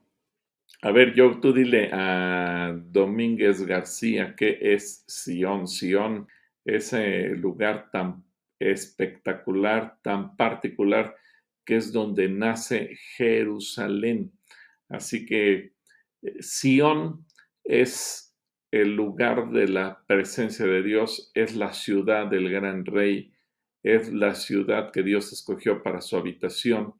A 0.81 0.91
ver, 0.91 1.15
yo 1.15 1.39
tú 1.39 1.53
dile 1.53 1.89
a 1.93 2.73
Domínguez 2.75 3.65
García 3.65 4.35
qué 4.35 4.57
es 4.59 5.05
Sión. 5.07 5.65
Sión, 5.69 6.27
ese 6.65 7.29
lugar 7.29 7.89
tan 7.89 8.25
espectacular, 8.59 9.97
tan 10.03 10.35
particular, 10.35 11.15
que 11.63 11.77
es 11.77 11.93
donde 11.93 12.27
nace 12.27 12.97
Jerusalén. 13.15 14.33
Así 14.89 15.25
que 15.25 15.71
eh, 16.21 16.41
Sión 16.41 17.25
es 17.63 18.35
el 18.71 18.93
lugar 18.93 19.51
de 19.51 19.69
la 19.69 20.03
presencia 20.05 20.65
de 20.65 20.83
Dios, 20.83 21.31
es 21.33 21.55
la 21.55 21.71
ciudad 21.71 22.27
del 22.27 22.49
gran 22.49 22.85
rey, 22.85 23.31
es 23.83 24.11
la 24.11 24.35
ciudad 24.35 24.91
que 24.91 25.01
Dios 25.01 25.31
escogió 25.31 25.81
para 25.81 26.01
su 26.01 26.17
habitación. 26.17 26.95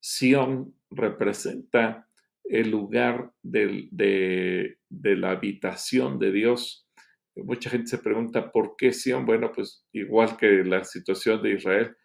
Sión 0.00 0.74
representa 0.94 2.08
el 2.44 2.70
lugar 2.70 3.32
de, 3.42 4.78
la 4.90 5.30
habitación 5.30 6.18
de 6.18 6.32
Dios. 6.32 6.88
Mucha 7.36 7.70
gente 7.70 7.88
se 7.88 7.98
pregunta 7.98 8.52
por 8.52 8.76
qué 8.76 8.92
Sión. 8.92 9.26
Bueno, 9.26 9.50
pues 9.52 9.86
igual 9.92 10.36
que 10.36 10.64
la 10.64 10.84
situación 10.84 11.42
de 11.42 11.54
Israel, 11.54 11.96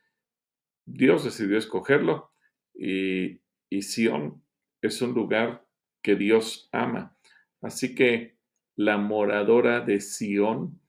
Dios 0.86 1.24
decidió 1.24 1.58
escogerlo 1.58 2.32
y, 2.74 3.42
y 3.70 3.82
Sión 3.82 4.44
es 4.82 5.02
un 5.02 5.14
lugar 5.14 5.66
que 6.02 6.16
Dios 6.16 6.70
ama. 6.72 7.18
Así 7.62 7.94
que 7.94 8.38
la 8.76 8.98
moradora 8.98 9.82
de 9.82 10.00
Sión, 10.00 10.82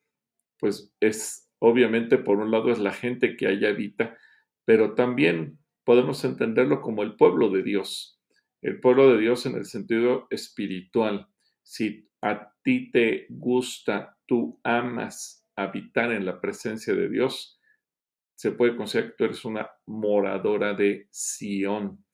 pues 0.58 0.94
es 1.00 1.50
obviamente 1.60 2.18
por 2.18 2.38
un 2.38 2.50
lado 2.50 2.70
es 2.70 2.78
la 2.78 2.92
gente 2.92 3.36
que 3.36 3.46
allá 3.46 3.68
habita, 3.68 4.16
pero 4.64 4.94
también 4.94 5.59
podemos 5.84 6.24
entenderlo 6.24 6.80
como 6.80 7.02
el 7.02 7.16
pueblo 7.16 7.50
de 7.50 7.62
Dios, 7.62 8.20
el 8.62 8.80
pueblo 8.80 9.12
de 9.12 9.20
Dios 9.20 9.46
en 9.46 9.56
el 9.56 9.64
sentido 9.64 10.26
espiritual. 10.30 11.28
Si 11.62 12.08
a 12.22 12.52
ti 12.62 12.90
te 12.90 13.26
gusta, 13.30 14.18
tú 14.26 14.60
amas 14.64 15.46
habitar 15.56 16.12
en 16.12 16.24
la 16.24 16.40
presencia 16.40 16.94
de 16.94 17.08
Dios, 17.08 17.60
se 18.34 18.52
puede 18.52 18.76
considerar 18.76 19.10
que 19.10 19.16
tú 19.16 19.24
eres 19.24 19.44
una 19.44 19.70
moradora 19.86 20.74
de 20.74 21.08
Sión. 21.10 22.04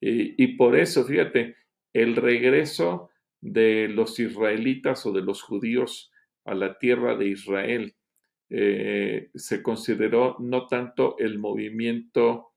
Y, 0.00 0.56
por 0.56 0.76
eso, 0.76 1.04
fíjate, 1.04 1.56
el 1.92 2.16
regreso 2.16 3.10
de 3.40 3.88
los 3.88 4.18
israelitas 4.18 5.04
o 5.06 5.12
de 5.12 5.22
los 5.22 5.42
judíos 5.42 6.10
a 6.44 6.54
la 6.54 6.78
tierra 6.78 7.16
de 7.16 7.28
Israel. 7.28 7.94
Eh, 8.50 9.30
se 9.34 9.62
consideró 9.62 10.36
no 10.40 10.66
tanto 10.66 11.18
el 11.18 11.38
movimiento 11.38 12.47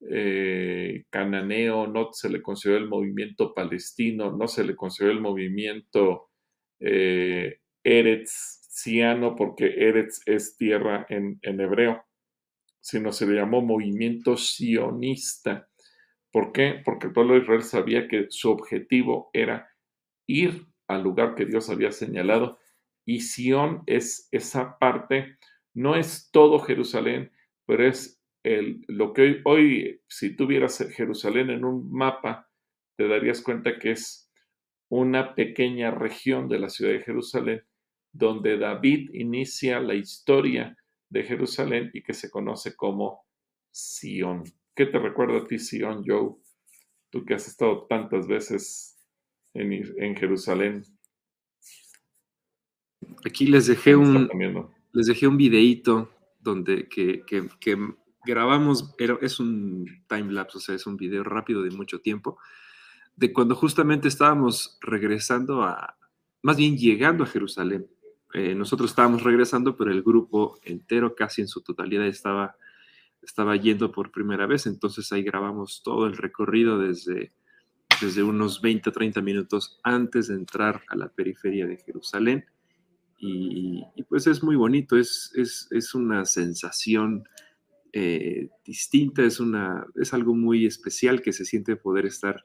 eh, 0.00 1.04
cananeo, 1.10 1.86
no 1.86 2.12
se 2.12 2.28
le 2.28 2.42
consideró 2.42 2.78
el 2.78 2.88
movimiento 2.88 3.54
palestino, 3.54 4.36
no 4.36 4.48
se 4.48 4.64
le 4.64 4.76
consideró 4.76 5.12
el 5.12 5.20
movimiento 5.20 6.30
eh, 6.80 7.60
eretziano, 7.82 9.34
porque 9.36 9.66
Eretz 9.66 10.20
es 10.26 10.56
tierra 10.56 11.06
en, 11.08 11.38
en 11.42 11.60
hebreo, 11.60 12.04
sino 12.80 13.12
se 13.12 13.26
le 13.26 13.36
llamó 13.36 13.60
movimiento 13.60 14.36
sionista. 14.36 15.68
¿Por 16.30 16.52
qué? 16.52 16.80
Porque 16.84 17.08
de 17.08 17.38
Israel 17.38 17.62
sabía 17.62 18.06
que 18.06 18.26
su 18.28 18.50
objetivo 18.50 19.30
era 19.32 19.68
ir 20.26 20.66
al 20.86 21.02
lugar 21.02 21.34
que 21.34 21.46
Dios 21.46 21.70
había 21.70 21.90
señalado. 21.92 22.58
Y 23.04 23.20
Sión 23.20 23.82
es 23.86 24.28
esa 24.30 24.78
parte, 24.78 25.38
no 25.74 25.96
es 25.96 26.30
todo 26.30 26.58
Jerusalén, 26.60 27.32
pero 27.66 27.86
es 27.86 28.17
el, 28.42 28.84
lo 28.88 29.12
que 29.12 29.22
hoy, 29.22 29.40
hoy, 29.44 30.00
si 30.08 30.36
tuvieras 30.36 30.78
Jerusalén 30.94 31.50
en 31.50 31.64
un 31.64 31.90
mapa, 31.90 32.48
te 32.96 33.08
darías 33.08 33.42
cuenta 33.42 33.78
que 33.78 33.92
es 33.92 34.30
una 34.90 35.34
pequeña 35.34 35.90
región 35.90 36.48
de 36.48 36.58
la 36.58 36.68
ciudad 36.68 36.92
de 36.92 37.02
Jerusalén, 37.02 37.62
donde 38.12 38.58
David 38.58 39.10
inicia 39.12 39.80
la 39.80 39.94
historia 39.94 40.76
de 41.10 41.22
Jerusalén 41.24 41.90
y 41.92 42.02
que 42.02 42.14
se 42.14 42.30
conoce 42.30 42.74
como 42.74 43.24
Sión. 43.70 44.44
¿Qué 44.74 44.86
te 44.86 44.98
recuerda 44.98 45.38
a 45.38 45.46
ti, 45.46 45.58
Sión, 45.58 46.04
Joe? 46.06 46.36
Tú 47.10 47.24
que 47.24 47.34
has 47.34 47.46
estado 47.48 47.86
tantas 47.86 48.26
veces 48.26 48.96
en, 49.54 50.16
Jerusalén. 50.16 50.84
Aquí 53.24 53.46
les 53.46 53.66
dejé 53.66 53.96
un 53.96 54.28
les 54.92 55.06
dejé 55.06 55.26
un 55.26 55.36
videíto 55.36 56.10
donde 56.40 56.88
que, 56.88 57.22
grabamos, 58.28 58.94
es 59.22 59.40
un 59.40 59.86
time 60.06 60.32
lapse, 60.32 60.58
o 60.58 60.60
sea, 60.60 60.74
es 60.74 60.86
un 60.86 60.96
video 60.96 61.24
rápido 61.24 61.62
de 61.62 61.70
mucho 61.70 62.00
tiempo, 62.00 62.38
de 63.16 63.32
cuando 63.32 63.54
justamente 63.54 64.06
estábamos 64.06 64.78
regresando 64.82 65.62
a, 65.62 65.96
más 66.42 66.58
bien 66.58 66.76
llegando 66.76 67.24
a 67.24 67.26
Jerusalén. 67.26 67.88
Eh, 68.34 68.54
nosotros 68.54 68.90
estábamos 68.90 69.22
regresando, 69.22 69.76
pero 69.76 69.90
el 69.90 70.02
grupo 70.02 70.58
entero, 70.62 71.14
casi 71.14 71.40
en 71.40 71.48
su 71.48 71.62
totalidad, 71.62 72.06
estaba, 72.06 72.54
estaba 73.22 73.56
yendo 73.56 73.90
por 73.90 74.12
primera 74.12 74.46
vez. 74.46 74.66
Entonces 74.66 75.10
ahí 75.10 75.22
grabamos 75.22 75.82
todo 75.82 76.06
el 76.06 76.16
recorrido 76.16 76.78
desde, 76.78 77.32
desde 78.00 78.22
unos 78.22 78.60
20 78.60 78.90
o 78.90 78.92
30 78.92 79.22
minutos 79.22 79.80
antes 79.82 80.28
de 80.28 80.34
entrar 80.34 80.82
a 80.88 80.96
la 80.96 81.08
periferia 81.08 81.66
de 81.66 81.78
Jerusalén. 81.78 82.44
Y, 83.20 83.82
pues 84.08 84.26
es 84.28 84.44
muy 84.44 84.54
bonito, 84.54 84.96
es, 84.96 85.32
es, 85.34 85.94
una 85.94 86.24
sensación 86.24 87.24
eh, 87.92 88.48
distinta, 88.64 89.22
es, 89.24 89.40
una, 89.40 89.86
es 89.94 90.12
algo 90.12 90.34
muy 90.34 90.66
especial 90.66 91.22
que 91.22 91.32
se 91.32 91.44
siente 91.44 91.76
poder 91.76 92.06
estar 92.06 92.44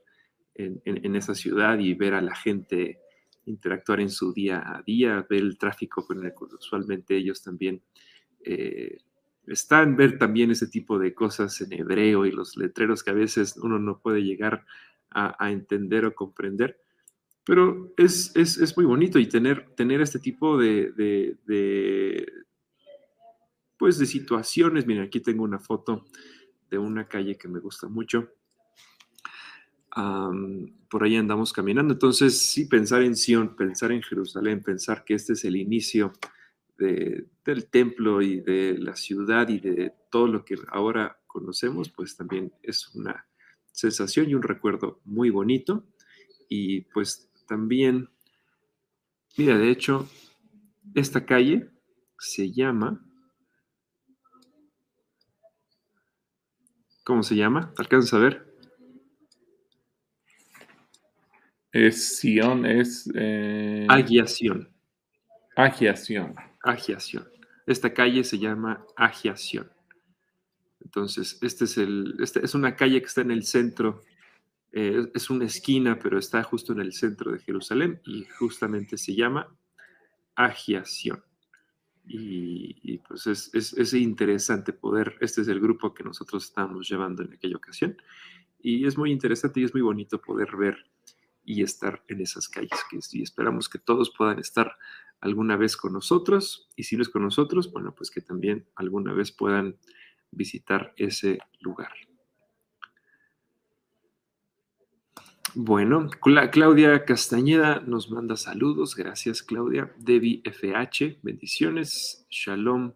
en, 0.54 1.16
esa 1.16 1.34
ciudad 1.34 1.78
y 1.78 1.94
ver 1.94 2.14
a 2.14 2.22
la 2.22 2.34
gente 2.34 3.00
interactuar 3.46 4.00
en 4.00 4.10
su 4.10 4.32
día 4.32 4.62
a 4.64 4.82
día, 4.82 5.26
ver 5.28 5.40
el 5.40 5.58
tráfico 5.58 6.06
con 6.06 6.24
el 6.24 6.32
que 6.32 6.54
usualmente 6.54 7.16
ellos 7.16 7.42
también 7.42 7.82
eh, 8.44 8.98
están, 9.46 9.96
ver 9.96 10.18
también 10.18 10.50
ese 10.50 10.66
tipo 10.66 10.98
de 10.98 11.12
cosas 11.14 11.60
en 11.60 11.72
hebreo 11.72 12.24
y 12.24 12.30
los 12.30 12.56
letreros 12.56 13.02
que 13.02 13.10
a 13.10 13.14
veces 13.14 13.56
uno 13.62 13.78
no 13.78 14.00
puede 14.00 14.22
llegar 14.22 14.64
a, 15.10 15.52
entender 15.52 16.04
o 16.06 16.14
comprender. 16.14 16.80
Pero 17.44 17.92
es, 17.96 18.34
es, 18.34 18.76
muy 18.76 18.84
bonito 18.84 19.20
y 19.20 19.26
tener, 19.26 19.68
tener 19.76 20.00
este 20.00 20.18
tipo 20.18 20.58
de, 20.58 20.92
pues 23.84 23.98
de 23.98 24.06
situaciones. 24.06 24.86
Miren, 24.86 25.04
aquí 25.04 25.20
tengo 25.20 25.44
una 25.44 25.58
foto 25.58 26.06
de 26.70 26.78
una 26.78 27.06
calle 27.06 27.36
que 27.36 27.48
me 27.48 27.60
gusta 27.60 27.86
mucho. 27.86 28.30
por 30.88 31.04
ahí 31.04 31.16
andamos 31.16 31.52
caminando. 31.52 31.92
Entonces, 31.92 32.38
sí, 32.38 32.64
pensar 32.64 33.02
en 33.02 33.14
Sion, 33.14 33.54
pensar 33.54 33.92
en 33.92 34.00
Jerusalén, 34.00 34.62
pensar 34.62 35.04
que 35.04 35.12
este 35.12 35.34
es 35.34 35.44
el 35.44 35.56
inicio 35.56 36.14
del 36.78 37.68
templo 37.70 38.22
y 38.22 38.40
de 38.40 38.78
la 38.78 38.96
ciudad 38.96 39.50
y 39.50 39.60
de 39.60 39.92
todo 40.10 40.28
lo 40.28 40.46
que 40.46 40.56
ahora 40.68 41.18
conocemos, 41.26 41.90
pues 41.90 42.16
también 42.16 42.54
es 42.62 42.88
una, 42.94 43.26
sensación 43.70 44.30
y 44.30 44.34
un 44.34 44.42
recuerdo 44.42 45.02
muy 45.04 45.28
bonito. 45.28 45.84
Y 46.48 46.80
pues 46.94 47.30
también, 47.46 48.08
mira, 49.36 49.58
de 49.58 49.68
hecho, 49.68 50.08
esta 50.94 51.26
calle 51.26 51.68
se 52.18 52.50
llama... 52.50 53.04
¿Cómo 57.04 57.22
se 57.22 57.36
llama? 57.36 57.72
¿Alcanzas 57.76 58.14
a 58.14 58.18
ver? 58.18 58.54
Es 61.70 62.18
Sion, 62.18 62.64
es... 62.64 63.10
Eh... 63.14 63.86
Agiación. 63.90 64.70
Agiación. 65.54 66.34
Agiación. 66.62 67.28
Esta 67.66 67.92
calle 67.92 68.24
se 68.24 68.38
llama 68.38 68.86
Agiación. 68.96 69.70
Entonces, 70.80 71.38
este 71.42 71.64
es, 71.64 71.76
el, 71.76 72.14
este 72.20 72.44
es 72.44 72.54
una 72.54 72.74
calle 72.74 73.00
que 73.00 73.06
está 73.06 73.20
en 73.20 73.30
el 73.30 73.44
centro, 73.44 74.02
eh, 74.72 75.06
es 75.14 75.28
una 75.28 75.44
esquina, 75.44 75.98
pero 75.98 76.18
está 76.18 76.42
justo 76.42 76.72
en 76.72 76.80
el 76.80 76.92
centro 76.92 77.32
de 77.32 77.38
Jerusalén 77.38 78.00
y 78.04 78.24
justamente 78.38 78.96
se 78.96 79.14
llama 79.14 79.54
Agiación. 80.36 81.22
Y, 82.06 82.98
pues 82.98 83.26
es, 83.26 83.54
es, 83.54 83.94
interesante 83.94 84.72
poder, 84.72 85.16
este 85.20 85.40
es 85.40 85.48
el 85.48 85.60
grupo 85.60 85.94
que 85.94 86.04
nosotros 86.04 86.44
estábamos 86.44 86.88
llevando 86.88 87.22
en 87.22 87.32
aquella 87.32 87.56
ocasión, 87.56 87.96
y 88.60 88.86
es 88.86 88.98
muy 88.98 89.10
interesante 89.10 89.60
y 89.60 89.64
es 89.64 89.72
muy 89.72 89.82
bonito 89.82 90.20
poder 90.20 90.54
ver 90.56 90.76
y 91.44 91.62
estar 91.62 92.04
en 92.08 92.20
esas 92.20 92.48
calles, 92.48 93.14
y 93.14 93.22
esperamos 93.22 93.68
que 93.68 93.78
todos 93.78 94.12
puedan 94.16 94.38
estar 94.38 94.76
alguna 95.20 95.56
vez 95.56 95.76
con 95.76 95.94
nosotros, 95.94 96.68
y 96.76 96.82
si 96.82 96.96
no 96.96 97.02
es 97.02 97.08
con 97.08 97.22
nosotros, 97.22 97.72
bueno, 97.72 97.94
pues 97.94 98.10
que 98.10 98.20
también 98.20 98.66
alguna 98.76 99.14
vez 99.14 99.32
puedan 99.32 99.78
visitar 100.30 100.92
ese 100.96 101.38
lugar. 101.60 101.92
Bueno, 105.56 106.08
Claudia 106.50 107.04
Castañeda 107.04 107.80
nos 107.86 108.10
manda 108.10 108.36
saludos. 108.36 108.96
Gracias, 108.96 109.40
Claudia. 109.40 109.94
Debbie 109.98 110.42
FH, 110.44 111.20
bendiciones. 111.22 112.26
Shalom. 112.28 112.92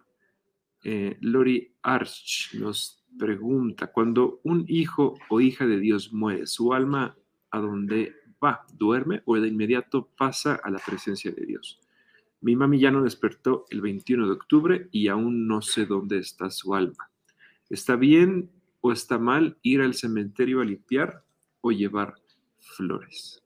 Eh, 0.82 1.16
Lori 1.20 1.72
Arch 1.82 2.54
nos 2.54 3.04
pregunta: 3.16 3.92
cuando 3.92 4.40
un 4.42 4.64
hijo 4.66 5.14
o 5.28 5.40
hija 5.40 5.68
de 5.68 5.78
Dios 5.78 6.12
muere, 6.12 6.48
¿su 6.48 6.74
alma 6.74 7.16
a 7.52 7.60
dónde 7.60 8.16
va? 8.42 8.66
¿Duerme 8.74 9.22
o 9.24 9.36
de 9.36 9.46
inmediato 9.46 10.08
pasa 10.18 10.60
a 10.64 10.68
la 10.68 10.80
presencia 10.84 11.30
de 11.30 11.46
Dios? 11.46 11.78
Mi 12.40 12.56
mami 12.56 12.80
ya 12.80 12.90
no 12.90 13.04
despertó 13.04 13.66
el 13.70 13.82
21 13.82 14.26
de 14.26 14.32
octubre 14.32 14.88
y 14.90 15.06
aún 15.06 15.46
no 15.46 15.62
sé 15.62 15.86
dónde 15.86 16.18
está 16.18 16.50
su 16.50 16.74
alma. 16.74 17.08
¿Está 17.70 17.94
bien 17.94 18.50
o 18.80 18.90
está 18.90 19.16
mal 19.16 19.58
ir 19.62 19.80
al 19.80 19.94
cementerio 19.94 20.60
a 20.60 20.64
limpiar 20.64 21.22
o 21.60 21.70
llevar 21.70 22.16
flores? 22.76 23.42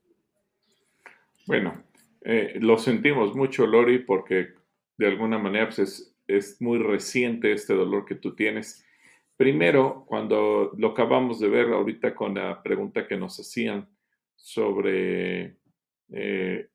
Bueno, 1.47 1.85
eh, 2.23 2.59
lo 2.61 2.79
sentimos 2.79 3.35
mucho, 3.35 3.67
Lori, 3.67 4.01
porque 4.01 4.55
de 4.97 5.07
alguna 5.07 5.39
manera 5.39 5.67
pues, 5.67 5.79
es, 5.79 6.17
es, 6.27 6.61
muy 6.61 6.79
reciente 6.79 7.53
este 7.53 7.75
dolor 7.75 8.05
que 8.05 8.15
tú 8.15 8.35
tienes. 8.35 8.85
Primero, 9.37 10.05
cuando 10.07 10.73
lo 10.77 10.89
acabamos 10.89 11.41
de 11.41 11.49
ver 11.49 11.73
ahorita 11.73 12.15
con 12.15 12.35
la 12.35 12.63
pregunta 12.63 13.09
que 13.09 13.17
nos 13.17 13.41
hacían 13.41 13.89
sobre 14.37 15.57
eh, 16.13 16.69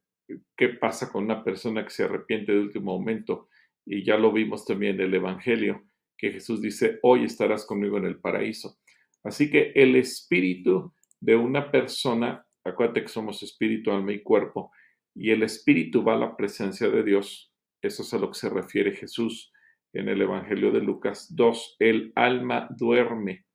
qué 0.55 0.69
pasa 0.69 1.11
con 1.11 1.23
una 1.23 1.43
persona 1.43 1.83
que 1.83 1.91
se 1.91 2.03
arrepiente 2.03 2.51
de 2.51 2.59
último 2.59 2.97
momento, 2.97 3.49
y 3.85 4.03
ya 4.03 4.17
lo 4.17 4.31
vimos 4.33 4.65
también 4.65 4.95
en 4.95 5.07
el 5.07 5.13
Evangelio, 5.13 5.83
que 6.17 6.31
Jesús 6.31 6.61
dice, 6.61 6.99
hoy 7.03 7.23
estarás 7.23 7.65
conmigo 7.65 7.97
en 7.97 8.05
el 8.05 8.19
paraíso. 8.19 8.79
Así 9.23 9.49
que 9.49 9.71
el 9.75 9.95
espíritu 9.95 10.93
de 11.20 11.36
una 11.36 11.72
persona, 11.72 12.45
acuérdate 12.63 13.01
que 13.03 13.07
somos 13.07 13.43
espíritu, 13.43 13.91
alma 13.91 14.13
y 14.13 14.22
cuerpo, 14.22 14.72
y 15.15 15.32
el 15.32 15.43
espíritu 15.43 16.03
va 16.03 16.13
a 16.13 16.18
la 16.18 16.38
presencia 16.38 16.89
de 16.89 17.03
Dios, 17.03 17.51
eso 17.82 18.03
es 18.03 18.13
a 18.13 18.18
lo 18.18 18.30
que 18.30 18.39
se 18.39 18.49
refiere 18.49 18.95
Jesús 18.95 19.51
en 19.93 20.09
el 20.09 20.22
Evangelio 20.22 20.72
de 20.72 20.82
Lucas 20.82 21.36
2, 21.36 21.78
el 21.80 22.11
alma 22.15 22.68
duerme 22.70 23.45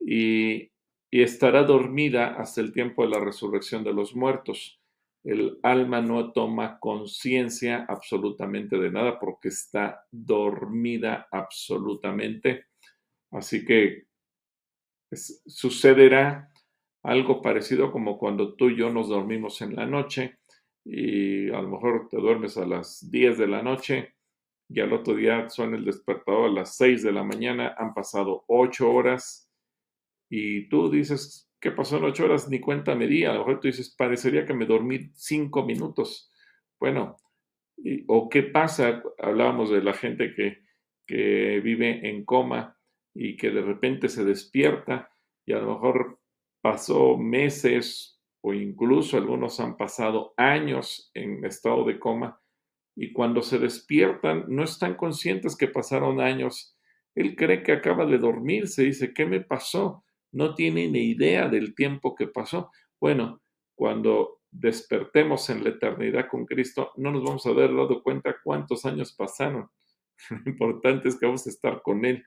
y, 0.00 0.70
y 1.10 1.22
estará 1.22 1.62
dormida 1.62 2.34
hasta 2.34 2.60
el 2.60 2.72
tiempo 2.72 3.04
de 3.04 3.10
la 3.10 3.20
resurrección 3.20 3.84
de 3.84 3.94
los 3.94 4.14
muertos 4.14 4.82
el 5.24 5.60
alma 5.62 6.00
no 6.00 6.32
toma 6.32 6.78
conciencia 6.80 7.86
absolutamente 7.88 8.76
de 8.76 8.90
nada 8.90 9.20
porque 9.20 9.48
está 9.48 10.04
dormida 10.10 11.28
absolutamente. 11.30 12.66
Así 13.30 13.64
que 13.64 14.06
sucederá 15.12 16.51
algo 17.02 17.42
parecido 17.42 17.90
como 17.90 18.18
cuando 18.18 18.54
tú 18.54 18.70
y 18.70 18.76
yo 18.76 18.90
nos 18.90 19.08
dormimos 19.08 19.60
en 19.62 19.76
la 19.76 19.86
noche 19.86 20.38
y 20.84 21.48
a 21.50 21.60
lo 21.62 21.68
mejor 21.68 22.08
te 22.08 22.18
duermes 22.18 22.56
a 22.56 22.66
las 22.66 23.10
10 23.10 23.38
de 23.38 23.46
la 23.46 23.62
noche 23.62 24.14
y 24.68 24.80
al 24.80 24.92
otro 24.92 25.14
día 25.14 25.48
suena 25.48 25.76
el 25.76 25.84
despertador 25.84 26.48
a 26.48 26.52
las 26.52 26.76
6 26.76 27.02
de 27.02 27.12
la 27.12 27.24
mañana, 27.24 27.74
han 27.76 27.94
pasado 27.94 28.44
8 28.46 28.90
horas 28.90 29.50
y 30.34 30.68
tú 30.70 30.90
dices, 30.90 31.52
¿qué 31.60 31.70
pasó 31.70 31.98
en 31.98 32.04
ocho 32.04 32.24
horas? 32.24 32.48
Ni 32.48 32.58
cuenta 32.58 32.94
me 32.94 33.06
di. 33.06 33.24
A 33.24 33.34
lo 33.34 33.40
mejor 33.40 33.60
tú 33.60 33.68
dices, 33.68 33.94
parecería 33.94 34.46
que 34.46 34.54
me 34.54 34.64
dormí 34.64 35.10
cinco 35.12 35.62
minutos. 35.62 36.32
Bueno, 36.80 37.18
o 38.08 38.30
qué 38.30 38.42
pasa, 38.42 39.02
hablábamos 39.18 39.70
de 39.70 39.82
la 39.82 39.92
gente 39.92 40.34
que, 40.34 40.62
que 41.06 41.60
vive 41.60 42.08
en 42.08 42.24
coma 42.24 42.78
y 43.14 43.36
que 43.36 43.50
de 43.50 43.60
repente 43.60 44.08
se 44.08 44.24
despierta 44.24 45.10
y 45.44 45.52
a 45.52 45.58
lo 45.58 45.74
mejor 45.74 46.21
pasó 46.62 47.18
meses 47.18 48.20
o 48.40 48.54
incluso 48.54 49.18
algunos 49.18 49.60
han 49.60 49.76
pasado 49.76 50.32
años 50.36 51.10
en 51.14 51.44
estado 51.44 51.84
de 51.84 51.98
coma 51.98 52.40
y 52.96 53.12
cuando 53.12 53.42
se 53.42 53.58
despiertan 53.58 54.46
no 54.48 54.64
están 54.64 54.94
conscientes 54.94 55.56
que 55.56 55.68
pasaron 55.68 56.20
años. 56.20 56.76
Él 57.14 57.36
cree 57.36 57.62
que 57.62 57.72
acaba 57.72 58.06
de 58.06 58.16
dormir, 58.16 58.68
se 58.68 58.84
dice, 58.84 59.12
¿qué 59.12 59.26
me 59.26 59.40
pasó? 59.42 60.02
no 60.32 60.54
tiene 60.54 60.88
ni 60.88 61.10
idea 61.10 61.48
del 61.48 61.74
tiempo 61.74 62.14
que 62.14 62.26
pasó. 62.26 62.70
Bueno, 62.98 63.42
cuando 63.74 64.40
despertemos 64.50 65.48
en 65.50 65.62
la 65.62 65.70
eternidad 65.70 66.28
con 66.28 66.46
Cristo, 66.46 66.90
no 66.96 67.12
nos 67.12 67.22
vamos 67.22 67.46
a 67.46 67.50
haber 67.50 67.70
dado 67.70 68.02
cuenta 68.02 68.36
cuántos 68.42 68.84
años 68.84 69.12
pasaron. 69.12 69.70
Lo 70.30 70.50
importante 70.50 71.08
es 71.08 71.18
que 71.18 71.26
vamos 71.26 71.46
a 71.46 71.50
estar 71.50 71.82
con 71.82 72.04
Él 72.04 72.24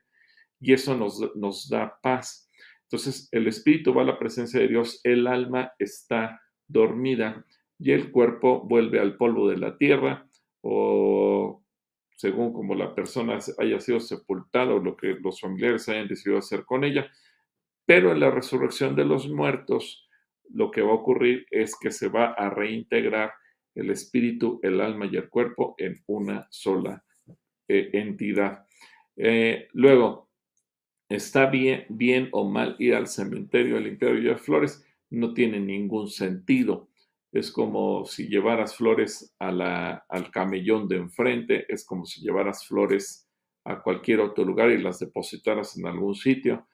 y 0.60 0.72
eso 0.72 0.96
nos, 0.96 1.20
nos 1.36 1.68
da 1.68 1.98
paz. 2.02 2.45
Entonces, 2.86 3.28
el 3.32 3.48
espíritu 3.48 3.92
va 3.92 4.02
a 4.02 4.06
la 4.06 4.18
presencia 4.18 4.60
de 4.60 4.68
Dios, 4.68 5.00
el 5.02 5.26
alma 5.26 5.72
está 5.78 6.40
dormida 6.68 7.44
y 7.78 7.92
el 7.92 8.10
cuerpo 8.10 8.62
vuelve 8.62 9.00
al 9.00 9.16
polvo 9.16 9.48
de 9.48 9.58
la 9.58 9.76
tierra 9.76 10.28
o 10.62 11.62
según 12.16 12.52
como 12.52 12.74
la 12.74 12.94
persona 12.94 13.38
haya 13.58 13.80
sido 13.80 14.00
sepultada 14.00 14.72
o 14.72 14.78
lo 14.78 14.96
que 14.96 15.16
los 15.20 15.40
familiares 15.40 15.88
hayan 15.88 16.08
decidido 16.08 16.38
hacer 16.38 16.64
con 16.64 16.82
ella, 16.82 17.10
pero 17.84 18.12
en 18.12 18.20
la 18.20 18.30
resurrección 18.30 18.96
de 18.96 19.04
los 19.04 19.28
muertos, 19.28 20.08
lo 20.50 20.70
que 20.70 20.80
va 20.80 20.90
a 20.90 20.94
ocurrir 20.94 21.46
es 21.50 21.76
que 21.78 21.90
se 21.90 22.08
va 22.08 22.32
a 22.32 22.50
reintegrar 22.50 23.32
el 23.74 23.90
espíritu, 23.90 24.58
el 24.62 24.80
alma 24.80 25.06
y 25.06 25.16
el 25.16 25.28
cuerpo 25.28 25.74
en 25.76 26.02
una 26.06 26.46
sola 26.50 27.04
eh, 27.68 27.90
entidad. 27.92 28.64
Eh, 29.16 29.68
luego, 29.72 30.25
¿está 31.08 31.46
bien, 31.46 31.86
bien 31.88 32.28
o 32.32 32.48
mal 32.48 32.76
ir 32.78 32.94
al 32.94 33.06
cementerio 33.06 33.76
a 33.76 33.80
limpiar 33.80 34.16
y 34.16 34.34
flores? 34.36 34.84
No 35.10 35.34
tiene 35.34 35.60
ningún 35.60 36.08
sentido. 36.08 36.88
Es 37.32 37.50
como 37.50 38.04
si 38.06 38.28
llevaras 38.28 38.76
flores 38.76 39.34
al 39.38 40.30
camellón 40.32 40.88
de 40.88 40.96
enfrente, 40.96 41.66
es 41.68 41.84
como 41.84 42.06
si 42.06 42.22
llevaras 42.22 42.66
flores 42.66 43.28
a 43.64 43.82
cualquier 43.82 44.20
otro 44.20 44.44
lugar 44.44 44.70
y 44.70 44.78
las 44.78 44.98
depositaras 45.00 45.76
en 45.76 45.86
algún 45.86 46.14
sitio 46.14 46.66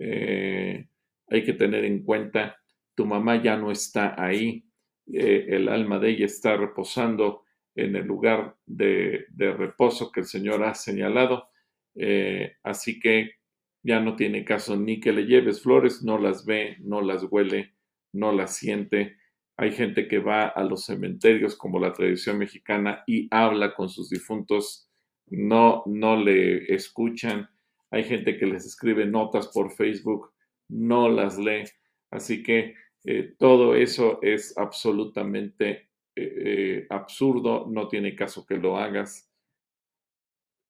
eh, 0.00 0.88
hay 1.28 1.44
que 1.44 1.52
tener 1.52 1.84
en 1.84 2.02
cuenta, 2.02 2.56
tu 2.94 3.04
mamá 3.04 3.40
ya 3.42 3.56
no 3.56 3.70
está 3.70 4.20
ahí, 4.20 4.64
eh, 5.12 5.46
el 5.50 5.68
alma 5.68 5.98
de 5.98 6.10
ella 6.10 6.24
está 6.24 6.56
reposando 6.56 7.44
en 7.74 7.94
el 7.94 8.06
lugar 8.06 8.56
de, 8.66 9.26
reposo 9.36 10.10
que 10.10 10.20
el 10.20 10.26
Señor 10.26 10.64
ha 10.64 10.74
señalado, 10.74 11.50
eh, 11.94 12.56
así 12.62 12.98
que 12.98 13.39
ya 13.82 14.00
no 14.00 14.16
tiene 14.16 14.44
caso 14.44 14.76
ni 14.76 15.00
que 15.00 15.12
le 15.12 15.26
lleves 15.26 15.62
flores, 15.62 16.02
no 16.02 16.18
las 16.18 16.44
ve, 16.44 16.76
no 16.80 17.00
las 17.00 17.24
huele, 17.30 17.74
no 18.12 18.32
las 18.32 18.56
siente. 18.56 19.16
Hay 19.56 19.72
gente 19.72 20.08
que 20.08 20.18
va 20.18 20.46
a 20.46 20.64
los 20.64 20.84
cementerios 20.84 21.56
como 21.56 21.78
la 21.78 21.92
tradición 21.92 22.38
mexicana 22.38 23.04
y 23.06 23.28
habla 23.30 23.74
con 23.74 23.88
sus 23.88 24.10
difuntos, 24.10 24.90
no, 25.26 25.82
no 25.86 26.16
le 26.16 26.74
escuchan, 26.74 27.48
hay 27.90 28.04
gente 28.04 28.36
que 28.38 28.46
les 28.46 28.64
escribe 28.66 29.06
notas 29.06 29.48
por 29.48 29.72
Facebook, 29.72 30.32
no 30.68 31.08
las 31.08 31.38
lee. 31.38 31.64
Así 32.10 32.42
que 32.42 32.74
eh, 33.04 33.34
todo 33.38 33.74
eso 33.74 34.20
es 34.22 34.56
absolutamente 34.56 35.88
eh, 36.14 36.34
eh, 36.44 36.86
absurdo, 36.90 37.66
no 37.70 37.88
tiene 37.88 38.14
caso 38.14 38.46
que 38.46 38.56
lo 38.56 38.76
hagas. 38.76 39.29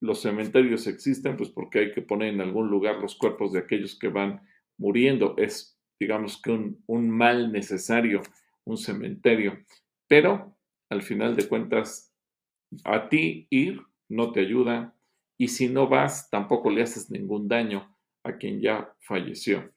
Los 0.01 0.21
cementerios 0.23 0.87
existen 0.87 1.37
pues 1.37 1.49
porque 1.49 1.79
hay 1.79 1.91
que 1.91 2.01
poner 2.01 2.33
en 2.33 2.41
algún 2.41 2.69
lugar 2.69 2.97
los 2.97 3.15
cuerpos 3.15 3.53
de 3.53 3.59
aquellos 3.59 3.97
que 3.97 4.07
van 4.07 4.41
muriendo. 4.77 5.35
Es, 5.37 5.79
digamos 5.99 6.41
que 6.41 6.51
un, 6.51 7.09
mal 7.09 7.51
necesario, 7.51 8.23
un 8.65 8.77
cementerio. 8.77 9.59
Pero 10.07 10.57
al 10.89 11.03
final 11.03 11.35
de 11.35 11.47
cuentas, 11.47 12.11
a 12.83 13.09
ti 13.09 13.47
ir 13.51 13.79
no 14.09 14.31
te 14.31 14.39
ayuda 14.39 14.95
y 15.37 15.49
si 15.49 15.69
no 15.69 15.87
vas, 15.87 16.29
tampoco 16.31 16.71
le 16.71 16.81
haces 16.81 17.11
ningún 17.11 17.47
daño 17.47 17.95
a 18.23 18.37
quien 18.37 18.59
ya 18.59 18.93
falleció. 19.01 19.71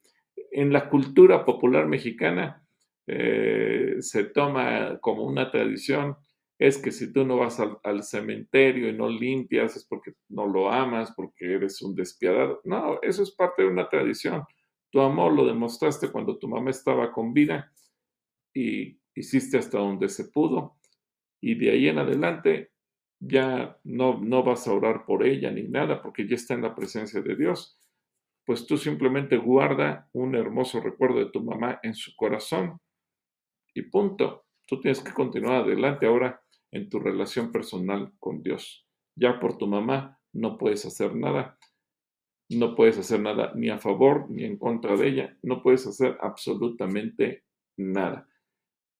En 0.51 0.73
la 0.73 0.89
cultura 0.89 1.45
popular 1.45 1.87
mexicana 1.87 2.67
eh, 3.07 3.97
se 4.01 4.25
toma 4.25 4.99
como 5.01 5.25
una 5.25 5.51
tradición, 5.51 6.17
es 6.59 6.79
que 6.79 6.93
si 6.93 7.13
tú 7.13 7.25
no 7.25 7.39
vas 7.39 7.59
al, 7.61 8.03
cementerio 8.05 8.89
y 8.89 8.93
no 8.93 9.09
limpias 9.09 9.77
es 9.77 9.85
porque 9.85 10.13
no 10.29 10.47
lo 10.47 10.71
amas, 10.71 11.13
porque 11.17 11.55
eres 11.55 11.83
un 11.83 11.95
despiadado. 11.95 12.61
No, 12.65 13.01
eso 13.03 13.23
es 13.23 13.33
parte 13.33 13.63
de 13.63 13.69
una 13.69 13.89
tradición. 13.89 14.45
Tu 14.91 15.01
amor 15.01 15.33
lo 15.33 15.47
demostraste 15.47 16.13
cuando 16.13 16.39
tu 16.39 16.49
mamá 16.49 16.71
estaba 16.71 17.13
con 17.13 17.35
vida 17.35 17.73
y 18.55 19.01
hiciste 19.15 19.59
hasta 19.59 19.79
donde 19.79 20.09
se 20.09 20.27
pudo. 20.27 20.77
Y 21.41 21.57
de 21.57 21.73
ahí 21.73 21.89
en 21.89 21.99
adelante 21.99 22.71
ya 23.19 23.79
no, 23.83 24.21
no 24.21 24.45
vas 24.45 24.69
a 24.69 24.73
orar 24.73 25.05
por 25.05 25.27
ella 25.27 25.51
ni 25.51 25.65
nada 25.65 26.03
porque 26.03 26.29
ya 26.29 26.37
está 26.37 26.55
en 26.55 26.63
la 26.63 26.75
presencia 26.75 27.21
de 27.21 27.35
Dios. 27.35 27.81
Pues 28.47 28.67
tú 28.67 28.77
simplemente 28.77 29.39
guarda 29.39 30.09
un 30.13 30.37
hermoso 30.37 30.81
recuerdo 30.81 31.19
de 31.19 31.31
tu 31.31 31.43
mamá 31.43 31.81
en 31.83 31.95
su 31.95 32.15
corazón 32.15 32.79
y 33.75 33.83
punto. 33.83 34.45
Tú 34.67 34.81
tienes 34.81 35.01
que 35.03 35.13
continuar 35.13 35.63
adelante 35.63 36.07
ahora 36.07 36.44
en 36.75 36.89
tu 36.89 36.99
relación 36.99 37.53
personal 37.53 38.13
con 38.19 38.43
Dios. 38.43 38.87
Ya 39.17 39.39
por 39.39 39.57
tu 39.57 39.69
mamá 39.69 40.21
no 40.33 40.59
puedes 40.59 40.85
hacer 40.85 41.15
nada. 41.15 41.57
No 42.51 42.75
puedes 42.75 42.99
hacer 42.99 43.21
nada 43.21 43.53
ni 43.55 43.71
a 43.71 43.79
favor 43.79 44.29
ni 44.29 44.45
en 44.45 44.59
contra 44.59 44.97
de 44.97 45.09
ella. 45.09 45.39
No 45.43 45.63
puedes 45.63 45.87
hacer 45.87 46.19
absolutamente 46.21 47.45
nada. 47.77 48.29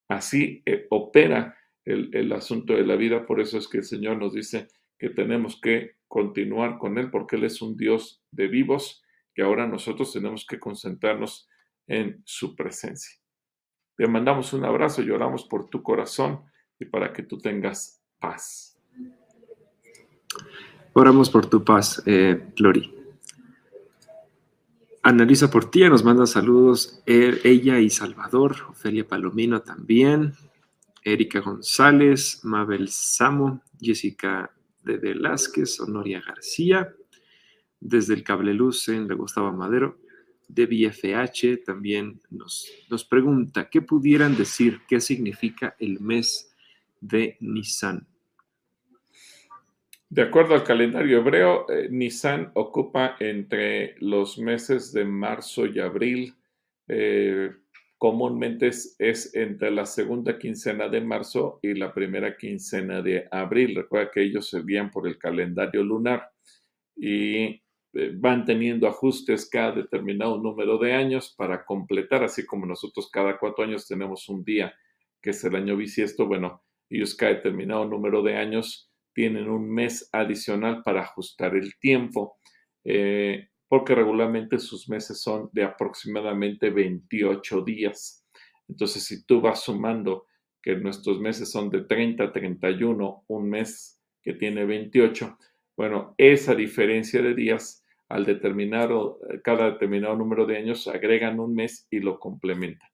Así 0.07 0.63
eh, 0.65 0.87
opera 0.89 1.57
el, 1.83 2.31
asunto 2.31 2.73
de 2.73 2.85
la 2.85 2.95
vida. 2.95 3.25
Por 3.25 3.41
eso 3.41 3.57
es 3.57 3.67
que 3.67 3.79
el 3.79 3.83
Señor 3.83 4.17
nos 4.17 4.33
dice 4.33 4.67
que 4.97 5.09
tenemos 5.09 5.59
que 5.59 5.97
continuar 6.07 6.77
con 6.77 6.97
Él, 6.97 7.11
porque 7.11 7.35
Él 7.35 7.43
es 7.43 7.61
un 7.61 7.75
Dios 7.75 8.23
de 8.31 8.47
vivos, 8.47 9.03
que 9.33 9.41
ahora 9.41 9.67
nosotros 9.67 10.13
tenemos 10.13 10.45
que 10.47 10.59
concentrarnos 10.59 11.49
en 11.87 12.21
su 12.23 12.55
presencia. 12.55 13.19
Te 13.97 14.07
mandamos 14.07 14.53
un 14.53 14.63
abrazo 14.63 15.03
y 15.03 15.11
oramos 15.11 15.45
por 15.45 15.69
tu 15.69 15.83
corazón 15.83 16.45
y 16.79 16.85
para 16.85 17.13
que 17.13 17.23
tú 17.23 17.37
tengas 17.37 18.01
paz. 18.19 18.77
Oramos 20.93 21.29
por 21.29 21.45
tu 21.47 21.63
paz, 21.63 22.01
eh, 22.05 22.53
Lori. 22.57 22.91
Analiza 25.03 25.51
Portilla 25.51 25.89
nos 25.89 26.03
manda 26.03 26.25
saludos, 26.25 27.03
ella 27.05 27.79
y 27.79 27.91
Salvador, 27.91 28.55
Ofelia 28.69 29.07
Palomino 29.07 29.61
también, 29.61 30.33
Erika 31.03 31.41
González, 31.41 32.39
Mabel 32.43 32.89
Samo, 32.89 33.61
Jessica 33.79 34.51
de 34.83 34.97
Velázquez, 34.97 35.79
Honoria 35.79 36.23
García, 36.25 36.91
desde 37.79 38.15
el 38.15 38.23
Cable 38.23 38.55
Luz 38.55 38.87
en 38.87 39.07
Gustavo 39.09 39.51
Madero, 39.51 39.99
de 40.47 40.65
FH 40.91 41.57
también 41.57 42.19
nos, 42.31 42.67
nos 42.89 43.05
pregunta, 43.05 43.69
¿qué 43.69 43.81
pudieran 43.81 44.35
decir 44.35 44.81
qué 44.87 45.01
significa 45.01 45.75
el 45.79 45.99
mes 45.99 46.54
de 47.07 47.37
Nisan? 47.39 48.07
De 50.09 50.21
acuerdo 50.21 50.53
al 50.53 50.63
calendario 50.63 51.17
hebreo, 51.17 51.69
eh, 51.69 51.89
Nisan 51.89 52.51
ocupa 52.53 53.15
entre 53.19 53.95
los 53.99 54.37
meses 54.37 54.93
de 54.93 55.03
marzo 55.03 55.65
y 55.65 55.79
abril. 55.79 56.35
Eh, 56.87 57.51
comúnmente 57.97 58.67
es, 58.67 59.33
entre 59.33 59.71
la 59.71 59.85
segunda 59.85 60.37
quincena 60.37 60.89
de 60.89 61.01
marzo 61.01 61.59
y 61.61 61.73
la 61.73 61.93
primera 61.93 62.37
quincena 62.37 63.01
de 63.01 63.27
abril. 63.31 63.75
Recuerda 63.75 64.11
que 64.11 64.21
ellos 64.21 64.49
se 64.49 64.61
guían 64.61 64.91
por 64.91 65.07
el 65.07 65.17
calendario 65.17 65.83
lunar 65.83 66.29
y 66.95 67.45
eh, 67.93 68.11
van 68.13 68.45
teniendo 68.45 68.87
ajustes 68.87 69.49
cada 69.49 69.71
determinado 69.71 70.37
número 70.37 70.77
de 70.77 70.93
años 70.93 71.33
para 71.35 71.65
completar, 71.65 72.23
así 72.23 72.45
como 72.45 72.65
nosotros 72.65 73.09
cada 73.11 73.37
cuatro 73.37 73.63
años 73.63 73.87
tenemos 73.87 74.29
un 74.29 74.43
día 74.43 74.73
que 75.21 75.31
es 75.31 75.43
el 75.43 75.55
año 75.55 75.75
bisiesto. 75.75 76.27
Bueno, 76.27 76.64
ellos 76.89 77.15
cada 77.15 77.33
determinado 77.33 77.85
número 77.85 78.21
de 78.21 78.35
años 78.35 78.91
tienen 79.13 79.49
un 79.49 79.73
mes 79.73 80.09
adicional 80.11 80.83
para 80.83 81.01
ajustar 81.01 81.55
el 81.55 81.77
tiempo, 81.79 82.37
eh, 82.83 83.49
porque 83.67 83.95
regularmente 83.95 84.59
sus 84.59 84.89
meses 84.89 85.21
son 85.21 85.49
de 85.53 85.63
aproximadamente 85.63 86.69
28 86.69 87.61
días. 87.61 88.25
Entonces, 88.67 89.03
si 89.03 89.25
tú 89.25 89.41
vas 89.41 89.63
sumando 89.63 90.25
que 90.61 90.75
nuestros 90.75 91.19
meses 91.19 91.51
son 91.51 91.69
de 91.69 91.83
30 91.83 92.25
a 92.25 92.31
31, 92.31 93.23
un 93.27 93.49
mes 93.49 94.01
que 94.21 94.33
tiene 94.33 94.65
28, 94.65 95.37
bueno, 95.77 96.13
esa 96.17 96.55
diferencia 96.55 97.21
de 97.21 97.33
días 97.33 97.85
al 98.09 98.25
determinado, 98.25 99.19
cada 99.43 99.71
determinado 99.71 100.15
número 100.15 100.45
de 100.45 100.57
años 100.57 100.87
agregan 100.87 101.39
un 101.39 101.55
mes 101.55 101.87
y 101.89 101.99
lo 101.99 102.19
complementan. 102.19 102.89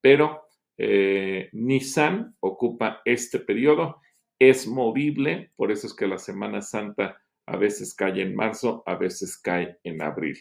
Pero 0.00 0.45
eh, 0.78 1.48
Nissan 1.52 2.36
ocupa 2.40 3.00
este 3.04 3.38
periodo 3.38 4.00
es 4.38 4.66
movible, 4.66 5.52
por 5.56 5.72
eso 5.72 5.86
es 5.86 5.94
que 5.94 6.06
la 6.06 6.18
Semana 6.18 6.60
Santa 6.60 7.22
a 7.46 7.56
veces 7.56 7.94
cae 7.94 8.20
en 8.22 8.34
marzo, 8.34 8.82
a 8.86 8.96
veces 8.96 9.38
cae 9.38 9.78
en 9.84 10.02
abril. 10.02 10.36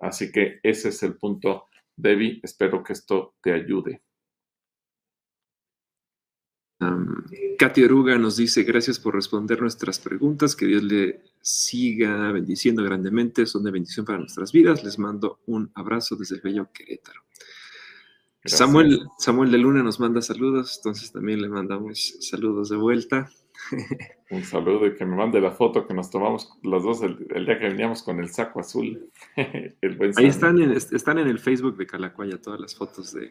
Así 0.00 0.30
que 0.30 0.60
ese 0.62 0.90
es 0.90 1.02
el 1.02 1.16
punto, 1.16 1.66
Debbie. 1.96 2.40
Espero 2.42 2.82
que 2.84 2.92
esto 2.92 3.34
te 3.40 3.52
ayude. 3.52 4.02
Katy 7.58 7.84
Oruga 7.84 8.16
nos 8.16 8.38
dice, 8.38 8.62
gracias 8.62 8.98
por 8.98 9.14
responder 9.14 9.60
nuestras 9.60 9.98
preguntas, 9.98 10.56
que 10.56 10.66
Dios 10.66 10.82
le 10.82 11.20
siga 11.42 12.32
bendiciendo 12.32 12.82
grandemente, 12.82 13.44
son 13.44 13.64
de 13.64 13.70
bendición 13.70 14.06
para 14.06 14.18
nuestras 14.18 14.50
vidas. 14.50 14.82
Les 14.82 14.98
mando 14.98 15.40
un 15.46 15.70
abrazo 15.74 16.16
desde 16.16 16.36
el 16.36 16.40
bello 16.40 16.70
Querétaro. 16.72 17.22
Samuel, 18.44 19.06
Samuel 19.18 19.50
de 19.50 19.58
Luna 19.58 19.82
nos 19.82 20.00
manda 20.00 20.22
saludos, 20.22 20.78
entonces 20.78 21.12
también 21.12 21.42
le 21.42 21.48
mandamos 21.48 22.16
saludos 22.20 22.70
de 22.70 22.76
vuelta. 22.76 23.30
Un 24.30 24.44
saludo 24.44 24.86
y 24.86 24.94
que 24.94 25.04
me 25.04 25.16
mande 25.16 25.40
la 25.40 25.50
foto 25.50 25.86
que 25.86 25.92
nos 25.92 26.10
tomamos 26.10 26.50
los 26.62 26.82
dos 26.82 27.02
el, 27.02 27.18
día 27.18 27.58
que 27.58 27.68
veníamos 27.68 28.02
con 28.02 28.18
el 28.20 28.30
saco 28.30 28.60
azul. 28.60 29.10
Ahí 30.16 30.26
están 30.26 30.60
en, 30.60 30.72
están 30.72 31.18
en 31.18 31.28
el 31.28 31.38
Facebook 31.38 31.76
de 31.76 31.86
Calacuaya 31.86 32.40
todas 32.40 32.60
las 32.60 32.74
fotos 32.74 33.12
de, 33.12 33.30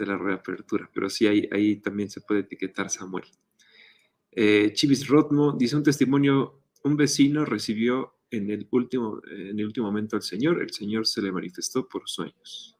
de 0.00 0.06
la 0.06 0.18
reapertura, 0.18 0.90
pero 0.92 1.08
sí, 1.08 1.26
ahí, 1.26 1.48
ahí 1.52 1.76
también 1.76 2.10
se 2.10 2.20
puede 2.20 2.40
etiquetar 2.40 2.90
Samuel. 2.90 3.24
Eh, 4.32 4.72
Chivis 4.74 5.08
Rotmo 5.08 5.52
dice 5.52 5.76
un 5.76 5.82
testimonio, 5.82 6.62
un 6.84 6.96
vecino 6.96 7.44
recibió 7.44 8.14
en 8.30 8.50
el 8.50 8.68
último, 8.70 9.20
en 9.30 9.58
el 9.58 9.66
último 9.66 9.86
momento 9.86 10.16
al 10.16 10.22
Señor, 10.22 10.62
el 10.62 10.70
Señor 10.70 11.06
se 11.06 11.20
le 11.20 11.32
manifestó 11.32 11.88
por 11.88 12.08
sueños. 12.08 12.79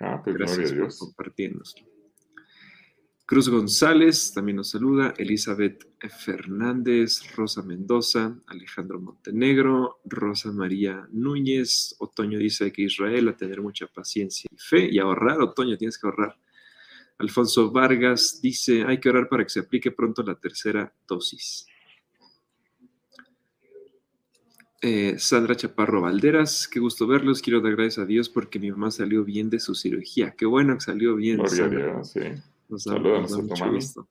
Ah, 0.00 0.20
pues 0.22 0.36
Gracias 0.36 0.72
por 0.72 0.96
compartirnos. 0.96 1.74
Cruz 3.28 3.48
González 3.48 4.32
también 4.32 4.54
nos 4.54 4.70
saluda, 4.70 5.12
Elizabeth 5.18 5.84
Fernández, 6.24 7.34
Rosa 7.34 7.60
Mendoza, 7.60 8.38
Alejandro 8.46 9.00
Montenegro, 9.00 9.98
Rosa 10.04 10.52
María 10.52 11.08
Núñez, 11.10 11.96
Otoño 11.98 12.38
dice 12.38 12.70
que 12.70 12.82
Israel 12.82 13.26
a 13.26 13.36
tener 13.36 13.60
mucha 13.60 13.88
paciencia 13.88 14.48
y 14.48 14.56
fe 14.56 14.88
y 14.92 15.00
ahorrar, 15.00 15.40
Otoño 15.40 15.76
tienes 15.76 15.98
que 15.98 16.06
ahorrar. 16.06 16.38
Alfonso 17.18 17.72
Vargas 17.72 18.38
dice, 18.40 18.84
hay 18.84 19.00
que 19.00 19.08
orar 19.08 19.28
para 19.28 19.42
que 19.42 19.50
se 19.50 19.60
aplique 19.60 19.90
pronto 19.90 20.22
la 20.22 20.36
tercera 20.36 20.94
dosis. 21.08 21.66
Eh, 24.82 25.14
Sandra 25.18 25.56
Chaparro 25.56 26.02
Valderas, 26.02 26.68
qué 26.68 26.80
gusto 26.80 27.06
verlos. 27.06 27.40
Quiero 27.40 27.60
dar 27.60 27.76
gracias 27.76 27.98
a 27.98 28.06
Dios 28.06 28.28
porque 28.28 28.58
mi 28.58 28.70
mamá 28.70 28.90
salió 28.90 29.24
bien 29.24 29.48
de 29.48 29.58
su 29.58 29.74
cirugía. 29.74 30.34
Qué 30.36 30.44
bueno 30.46 30.74
que 30.74 30.82
salió 30.82 31.16
bien. 31.16 31.38
Gloria 31.38 32.04
sí. 32.04 32.20
Nos 32.68 32.84
da, 32.84 32.98
mucho 32.98 33.70
gusto. 33.70 34.08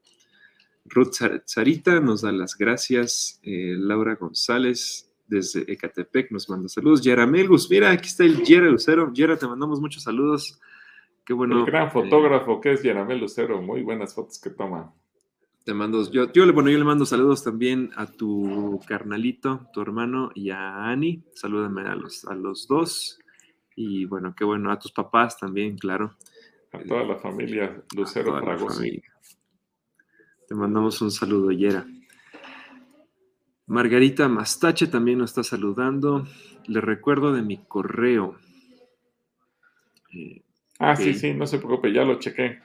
Ruth 0.86 1.14
Sarita 1.46 2.00
nos 2.00 2.22
da 2.22 2.32
las 2.32 2.58
gracias. 2.58 3.40
Eh, 3.44 3.76
Laura 3.78 4.16
González 4.16 5.12
desde 5.28 5.72
Ecatepec 5.72 6.32
nos 6.32 6.50
manda 6.50 6.70
saludos. 6.70 7.02
Yera 7.02 7.26
Melgus, 7.26 7.70
mira, 7.70 7.92
aquí 7.92 8.08
está 8.08 8.24
el 8.24 8.44
Yera 8.44 8.68
Lucero. 8.68 9.12
Yera, 9.14 9.38
te 9.38 9.48
mandamos 9.48 9.80
muchos 9.82 10.04
saludos. 10.04 10.60
Qué 11.26 11.34
bueno. 11.34 11.60
El 11.60 11.66
gran 11.66 11.92
fotógrafo 11.92 12.62
que 12.62 12.74
es 12.74 12.84
Yaramel 12.84 13.20
Lucero, 13.20 13.62
muy 13.62 13.82
buenas 13.82 14.14
fotos 14.14 14.40
que 14.40 14.52
toma. 14.52 14.94
Te 15.66 15.74
mando, 15.74 16.08
yo, 16.12 16.32
yo, 16.32 16.54
bueno, 16.54 16.70
yo 16.70 16.78
le 16.78 16.84
mando 16.84 17.08
saludos 17.08 17.44
también 17.44 17.90
a 17.96 18.06
tu 18.06 18.80
carnalito, 18.88 19.68
tu 19.74 19.82
hermano 19.82 20.30
y 20.36 20.52
a 20.52 20.86
Ani. 20.86 21.24
Salúdame 21.34 21.82
a 21.82 21.96
los, 21.96 22.24
a 22.26 22.36
los 22.36 22.68
dos. 22.68 23.18
Y 23.76 24.06
bueno, 24.06 24.36
qué 24.38 24.46
bueno, 24.46 24.72
a 24.72 24.78
tus 24.78 24.92
papás 24.92 25.40
también, 25.40 25.76
claro. 25.76 26.16
A 26.72 26.78
toda 26.84 27.04
la 27.04 27.16
familia 27.16 27.84
Lucero 27.96 28.40
Te 30.48 30.54
mandamos 30.54 31.02
un 31.02 31.10
saludo, 31.10 31.52
Yera. 31.52 31.88
Margarita 33.66 34.28
Mastache 34.30 34.86
también 34.86 35.18
nos 35.18 35.32
está 35.32 35.44
saludando. 35.44 36.28
Le 36.68 36.80
recuerdo 36.80 37.34
de 37.34 37.42
mi 37.42 37.58
correo. 37.58 38.38
ah, 40.78 40.96
sí, 40.96 41.16
sí, 41.16 41.34
no 41.34 41.48
se 41.48 41.58
preocupe, 41.58 41.92
ya 41.92 42.04
lo 42.04 42.20
chequé. 42.20 42.65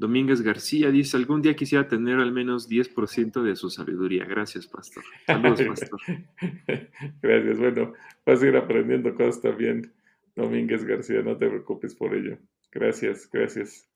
Domínguez 0.00 0.40
García 0.40 0.90
dice, 0.90 1.18
algún 1.18 1.42
día 1.42 1.54
quisiera 1.54 1.86
tener 1.86 2.20
al 2.20 2.32
menos 2.32 2.70
10% 2.70 3.42
de 3.42 3.54
su 3.54 3.68
sabiduría. 3.68 4.24
Gracias, 4.24 4.66
pastor. 4.66 5.04
Saludos, 5.26 5.60
pastor. 5.60 6.00
Gracias. 7.22 7.58
Bueno, 7.58 7.92
vas 8.24 8.42
a 8.42 8.46
ir 8.46 8.56
aprendiendo 8.56 9.14
cosas 9.14 9.42
también, 9.42 9.92
Domínguez 10.34 10.84
García. 10.84 11.20
No 11.20 11.36
te 11.36 11.46
preocupes 11.50 11.94
por 11.94 12.14
ello. 12.14 12.38
Gracias, 12.72 13.28
gracias. 13.30 13.86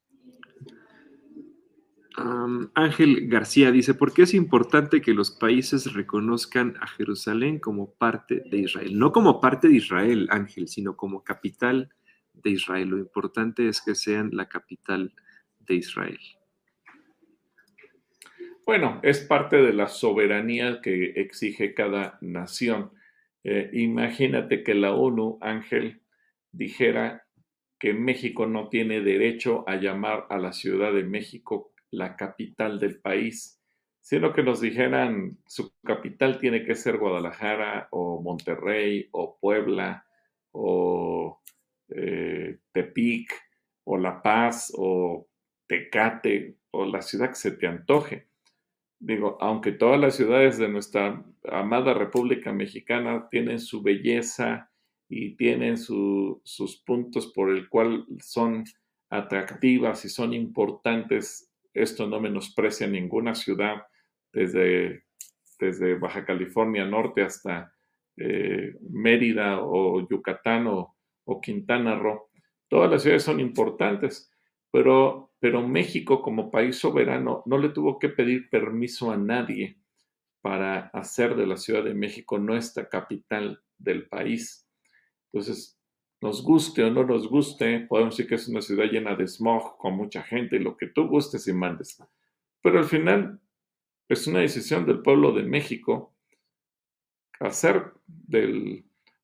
Ángel 2.75 3.27
García 3.29 3.73
dice, 3.73 3.95
¿por 3.95 4.13
qué 4.13 4.25
es 4.25 4.35
importante 4.35 5.01
que 5.01 5.15
los 5.15 5.31
países 5.31 5.95
reconozcan 5.95 6.77
a 6.83 6.87
Jerusalén 6.87 7.59
como 7.59 7.95
parte 7.95 8.43
de 8.51 8.59
Israel? 8.59 8.99
No 8.99 9.11
como 9.11 9.41
parte 9.41 9.69
de 9.69 9.77
Israel, 9.77 10.29
Ángel, 10.31 10.69
sino 10.69 10.99
como 10.99 11.25
capital 11.25 11.89
de 12.35 12.51
Israel. 12.51 12.91
Lo 12.91 12.99
importante 12.99 13.69
es 13.69 13.81
que 13.81 13.95
sean 13.95 14.29
la 14.35 14.51
capital 14.51 15.09
de 15.09 15.25
Israel. 15.73 16.19
Bueno, 18.67 19.01
es 19.03 19.21
parte 19.21 19.57
de 19.57 19.73
la 19.73 19.89
soberanía 19.89 20.81
que 20.83 21.13
exige 21.17 21.75
cada 21.75 22.19
nación. 22.21 22.93
Eh, 23.43 23.71
imagínate 23.75 24.63
que 24.63 24.75
la 24.75 24.95
ONU, 24.95 25.39
Ángel, 25.41 26.01
dijera 26.51 27.27
que 27.79 27.93
México 27.93 28.47
no 28.47 28.69
tiene 28.69 29.01
derecho 29.01 29.69
a 29.69 29.77
llamar 29.77 30.27
a 30.31 30.39
la 30.39 30.53
Ciudad 30.53 30.93
de 30.93 31.05
México 31.05 31.73
la 31.91 32.17
capital 32.17 32.81
del 32.81 32.99
país, 33.01 33.61
sino 34.01 34.33
que 34.33 34.43
nos 34.43 34.61
dijeran 34.63 35.39
su 35.47 35.75
capital 35.85 36.39
tiene 36.39 36.65
que 36.65 36.75
ser 36.75 36.97
Guadalajara 36.97 37.89
o 37.91 38.23
Monterrey 38.23 39.09
o 39.13 39.39
Puebla 39.39 40.07
o 40.53 41.41
eh, 41.89 42.59
Tepic 42.73 43.31
o 43.85 43.99
La 43.99 44.23
Paz 44.23 44.73
o 44.77 45.29
Tecate 45.75 46.57
o 46.71 46.85
la 46.87 47.03
ciudad 47.03 47.31
que 47.31 47.35
se 47.35 47.53
te 47.53 47.67
antoje. 47.67 48.29
Digo, 48.99 49.37
aunque 49.41 49.73
todas 49.73 50.01
las 50.01 50.17
ciudades 50.17 50.59
de 50.59 50.69
nuestra 50.69 51.25
amada 51.51 51.95
República 51.95 52.53
Mexicana 52.53 53.29
tienen 53.31 53.61
su 53.61 53.83
belleza 53.83 54.71
y 55.09 55.37
tienen 55.37 55.77
sus 55.77 56.83
puntos 56.87 57.33
por 57.33 57.51
el 57.51 57.69
cual 57.69 58.07
son 58.21 58.65
atractivas 59.11 60.05
y 60.05 60.09
son 60.09 60.33
importantes 60.33 61.55
esto 61.75 62.07
no 62.07 62.21
menosprecia 62.21 62.87
ninguna 62.87 63.35
ciudad, 63.35 63.83
desde, 64.33 65.05
desde 65.59 65.99
Baja 65.99 66.25
California 66.25 66.85
Norte 66.85 67.23
hasta 67.23 67.75
eh, 68.17 68.77
Mérida 68.91 69.61
o 69.61 70.09
Yucatán 70.09 70.69
o, 70.69 70.97
Quintana 71.43 71.97
Roo. 71.97 72.29
Todas 72.69 72.91
las 72.91 73.03
ciudades 73.03 73.25
son 73.25 73.41
importantes, 73.41 74.31
pero, 74.75 75.31
pero 75.39 75.63
México 75.63 76.21
como 76.21 76.51
país 76.51 76.79
soberano 76.79 77.45
no 77.47 77.59
le 77.59 77.69
tuvo 77.69 78.01
que 78.01 78.09
pedir 78.09 78.51
permiso 78.51 79.13
a 79.13 79.17
nadie 79.17 79.79
para 80.41 80.89
hacer 80.89 81.37
de 81.37 81.47
la 81.47 81.57
Ciudad 81.57 81.85
de 81.85 81.95
México 81.95 82.41
nuestra 82.41 82.89
capital 82.89 83.63
del 83.79 84.09
país. 84.09 84.69
Entonces, 85.33 85.79
nos 86.21 86.43
guste 86.43 86.83
o 86.83 86.91
no 86.91 87.05
nos 87.05 87.29
guste, 87.29 87.87
podemos 87.89 88.17
decir 88.17 88.29
que 88.29 88.35
es 88.35 88.49
una 88.49 88.63
ciudad 88.63 88.87
llena 88.87 89.15
de 89.15 89.29
smog, 89.29 89.79
con 89.79 89.95
mucha 89.95 90.25
gente, 90.25 90.59
lo 90.59 90.77
que 90.77 90.89
tú 90.89 91.07
gustes 91.07 91.47
y 91.47 91.53
mandes. 91.53 91.97
Pero 92.61 92.81
al 92.81 92.87
final 92.87 93.41
es 94.09 94.27
una 94.27 94.41
decisión 94.41 94.87
del 94.87 95.03
pueblo 95.03 95.31
de 95.31 95.45
México 95.45 96.17
hacer 97.39 97.93
de, 98.07 98.83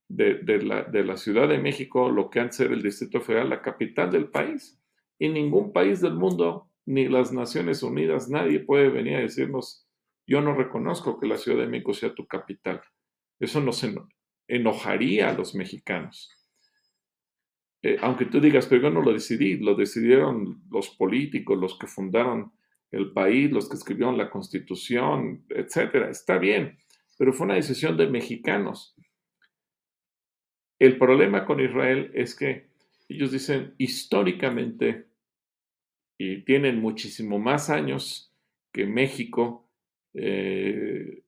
la, 0.09 0.85
de, 0.85 1.05
la, 1.05 1.17
Ciudad 1.17 1.49
de 1.49 1.59
México 1.59 2.09
lo 2.09 2.31
que 2.31 2.39
antes 2.39 2.61
era 2.61 2.73
el 2.73 2.83
Distrito 2.83 3.21
Federal, 3.21 3.51
la 3.51 3.63
capital 3.63 4.13
del 4.13 4.29
país. 4.29 4.80
Y 5.21 5.29
ningún 5.29 5.73
país 5.73 6.01
del 6.01 6.15
mundo, 6.15 6.71
ni 6.87 7.07
las 7.07 7.31
Naciones 7.31 7.83
Unidas, 7.83 8.31
nadie 8.31 8.59
puede 8.59 8.89
venir 8.89 9.17
a 9.17 9.21
decirnos, 9.21 9.87
yo 10.27 10.41
no 10.41 10.55
reconozco 10.55 11.21
que 11.21 11.29
la 11.29 11.37
Ciudad 11.37 11.59
de 11.59 11.69
México 11.69 11.93
sea 11.93 12.15
tu 12.15 12.27
capital. 12.27 12.81
Eso 13.39 13.61
nos 13.61 13.87
enojaría 14.49 15.29
a 15.29 15.35
los 15.35 15.55
mexicanos. 15.55 16.31
Eh, 17.83 17.99
aunque 18.01 18.25
tú 18.25 18.41
digas, 18.41 18.67
pero 18.67 18.83
yo 18.83 18.91
no 18.91 19.03
lo 19.03 19.13
decidí, 19.13 19.59
lo 19.59 19.75
decidieron 19.75 20.63
los 20.71 20.89
políticos, 20.89 21.59
los 21.59 21.79
que 21.79 21.87
fundaron 21.87 22.53
el 22.91 23.13
país, 23.13 23.51
los 23.51 23.69
que 23.69 23.77
escribieron 23.77 24.17
la 24.17 24.31
constitución, 24.31 25.45
etcétera. 25.51 26.09
Está 26.09 26.39
bien, 26.39 26.79
pero 27.19 27.35
fue 27.35 27.45
una 27.45 27.57
decisión 27.57 27.99
de 27.99 28.09
mexicanos. 28.09 28.97
El 30.79 30.97
problema 30.97 31.45
con 31.45 31.61
Israel 31.61 32.11
es 32.15 32.35
que 32.35 32.71
ellos 33.07 33.33
dicen 33.33 33.75
históricamente, 33.77 35.10
y 36.23 36.43
tienen 36.45 36.83
muchísimo 36.83 37.39
más 37.39 37.71
años 37.71 38.31
que 38.75 38.85
México, 38.85 39.71
eh, 40.13 41.23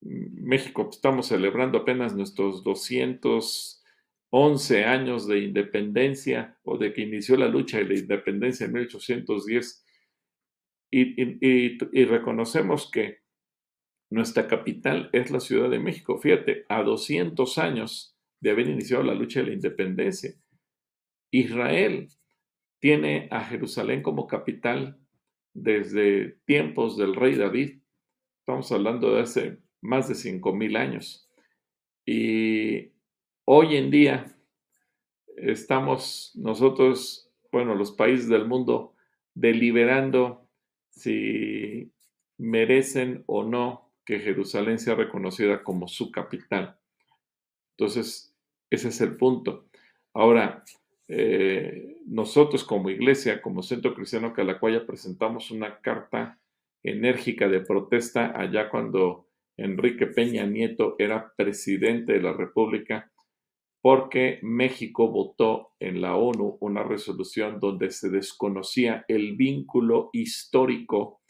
México 0.00 0.88
estamos 0.90 1.26
celebrando 1.26 1.76
apenas 1.76 2.16
nuestros 2.16 2.64
200 2.64 3.84
11 4.30 4.84
años 4.84 5.26
de 5.26 5.40
independencia 5.40 6.58
o 6.62 6.78
de 6.78 6.94
que 6.94 7.02
inició 7.02 7.36
la 7.36 7.48
lucha 7.48 7.78
de 7.78 7.84
la 7.84 7.98
independencia 7.98 8.64
en 8.66 8.72
1810 8.72 9.84
y, 10.90 12.04
reconocemos 12.06 12.90
que 12.90 13.18
nuestra 14.10 14.48
capital 14.48 15.10
es 15.12 15.30
la 15.30 15.40
Ciudad 15.40 15.68
de 15.68 15.78
México. 15.78 16.18
Fíjate, 16.18 16.64
a 16.70 16.82
200 16.82 17.58
años 17.58 18.16
de 18.40 18.50
haber 18.50 18.68
iniciado 18.68 19.02
la 19.02 19.14
lucha 19.14 19.40
de 19.40 19.48
la 19.48 19.52
independencia, 19.52 20.32
Israel 21.30 22.08
tiene 22.80 23.28
a 23.30 23.44
Jerusalén 23.44 24.02
como 24.02 24.26
capital 24.26 24.98
desde 25.54 26.38
tiempos 26.44 26.96
del 26.96 27.14
rey 27.14 27.34
David. 27.34 27.80
Estamos 28.40 28.70
hablando 28.72 29.14
de 29.14 29.22
hace 29.22 29.58
más 29.80 30.08
de 30.08 30.14
5.000 30.14 30.76
años. 30.76 31.28
Y 32.06 32.92
Hoy 33.50 33.78
en 33.78 33.90
día 33.90 34.26
estamos 35.38 36.32
nosotros, 36.34 37.32
bueno, 37.50 37.74
los 37.74 37.92
países 37.92 38.28
del 38.28 38.46
mundo, 38.46 38.94
deliberando 39.32 40.46
si 40.90 41.90
merecen 42.36 43.24
o 43.26 43.44
no 43.44 43.90
que 44.04 44.20
Jerusalén 44.20 44.78
sea 44.78 44.96
reconocida 44.96 45.64
como 45.64 45.88
su 45.88 46.12
capital. 46.12 46.78
Entonces, 47.70 48.36
ese 48.68 48.88
es 48.88 49.00
el 49.00 49.16
punto. 49.16 49.70
Ahora, 50.12 50.62
eh, 51.08 51.96
nosotros 52.06 52.64
como 52.64 52.90
iglesia, 52.90 53.40
como 53.40 53.62
Centro 53.62 53.94
Cristiano 53.94 54.32
Calacuaya, 54.32 54.86
presentamos 54.86 55.50
una 55.50 55.80
carta 55.80 56.38
enérgica 56.82 57.48
de 57.48 57.60
protesta 57.60 58.38
allá 58.38 58.68
cuando 58.68 59.26
Enrique 59.56 60.06
Peña 60.06 60.46
Nieto 60.46 60.94
era 60.98 61.32
presidente 61.36 62.12
de 62.12 62.20
la 62.20 62.32
República 62.32 63.10
porque 63.80 64.38
México 64.42 65.10
votó 65.10 65.72
en 65.80 66.00
la 66.00 66.16
ONU 66.16 66.58
una 66.60 66.82
resolución 66.82 67.60
donde 67.60 67.90
se 67.90 68.10
desconocía 68.10 69.04
el 69.08 69.36
vínculo 69.36 70.10
histórico 70.12 71.20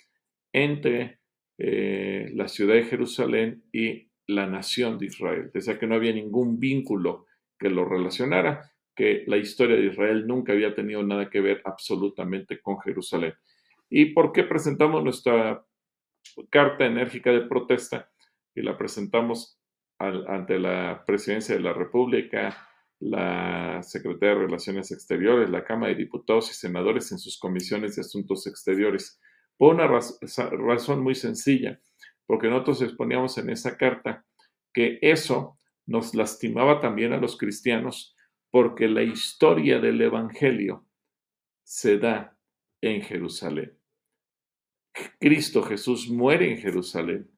entre 0.52 1.20
eh, 1.58 2.30
la 2.34 2.48
ciudad 2.48 2.74
de 2.74 2.84
Jerusalén 2.84 3.64
y 3.72 4.10
la 4.26 4.46
nación 4.46 4.98
de 4.98 5.06
Israel. 5.06 5.50
Decía 5.52 5.78
que 5.78 5.86
no 5.86 5.94
había 5.94 6.12
ningún 6.12 6.58
vínculo 6.58 7.26
que 7.58 7.70
lo 7.70 7.84
relacionara, 7.84 8.72
que 8.98 9.22
la 9.28 9.36
historia 9.36 9.76
de 9.76 9.86
Israel 9.86 10.26
nunca 10.26 10.52
había 10.52 10.74
tenido 10.74 11.04
nada 11.04 11.30
que 11.30 11.40
ver 11.40 11.62
absolutamente 11.64 12.60
con 12.60 12.80
Jerusalén. 12.80 13.32
¿Y 13.88 14.06
por 14.06 14.32
qué 14.32 14.42
presentamos 14.42 15.04
nuestra 15.04 15.64
carta 16.50 16.84
enérgica 16.84 17.30
de 17.30 17.42
protesta? 17.42 18.10
Y 18.56 18.62
la 18.62 18.76
presentamos 18.76 19.56
ante 20.00 20.58
la 20.58 21.04
presidencia 21.06 21.54
de 21.54 21.60
la 21.60 21.72
República, 21.72 22.68
la 22.98 23.80
Secretaría 23.84 24.34
de 24.34 24.46
Relaciones 24.46 24.90
Exteriores, 24.90 25.48
la 25.48 25.64
Cámara 25.64 25.92
de 25.92 25.98
Diputados 25.98 26.50
y 26.50 26.54
Senadores 26.54 27.12
en 27.12 27.18
sus 27.18 27.38
comisiones 27.38 27.94
de 27.94 28.00
asuntos 28.00 28.48
exteriores, 28.48 29.20
por 29.56 29.76
una 29.76 29.86
razón 29.86 31.04
muy 31.04 31.14
sencilla, 31.14 31.80
porque 32.26 32.48
nosotros 32.48 32.82
exponíamos 32.82 33.38
en 33.38 33.50
esa 33.50 33.76
carta 33.76 34.24
que 34.74 34.98
eso 35.02 35.56
nos 35.86 36.16
lastimaba 36.16 36.80
también 36.80 37.12
a 37.12 37.18
los 37.18 37.38
cristianos, 37.38 38.16
porque 38.50 38.88
la 38.88 39.02
historia 39.02 39.78
del 39.80 40.00
Evangelio 40.00 40.86
se 41.62 41.98
da 41.98 42.36
en 42.80 43.02
Jerusalén. 43.02 43.72
Cristo 45.20 45.62
Jesús 45.62 46.08
muere 46.08 46.50
en 46.50 46.58
Jerusalén 46.58 47.30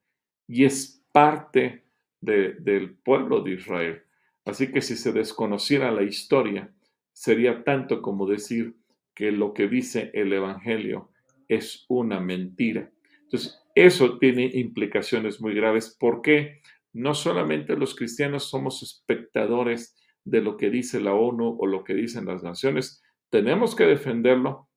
y 0.47 0.65
es 0.65 1.05
parte 1.13 1.85
del 2.21 2.95
pueblo 3.03 3.43
de 3.43 3.53
Israel. 3.53 4.03
Así 4.45 4.73
que 4.73 4.83
si 4.83 4.97
se 4.97 5.13
desconociera 5.13 5.91
la 5.91 6.03
historia, 6.03 6.73
sería 7.13 7.65
tanto 7.65 8.03
como 8.03 8.27
decir 8.27 8.77
que 9.15 9.33
lo 9.33 9.53
que 9.53 9.69
dice 9.69 10.11
el 10.15 10.33
Evangelio 10.33 11.11
es 11.49 11.85
una 11.89 12.21
mentira. 12.21 12.91
Entonces, 13.23 13.61
eso 13.75 14.19
tiene 14.19 14.51
implicaciones 14.55 15.41
muy 15.41 15.55
graves 15.55 15.97
porque 15.99 16.61
no 16.93 17.15
solamente 17.15 17.77
los 17.77 17.95
cristianos 17.95 18.45
somos 18.49 18.83
espectadores 18.83 19.97
de 20.25 20.41
lo 20.41 20.57
que 20.57 20.71
dice 20.71 21.01
la 21.01 21.15
ONU 21.15 21.57
o 21.59 21.67
lo 21.67 21.85
que 21.85 21.95
dicen 21.95 22.27
las 22.27 22.43
naciones, 22.43 23.03
tenemos 23.31 23.75
que 23.75 23.85
defenderlo, 23.85 24.69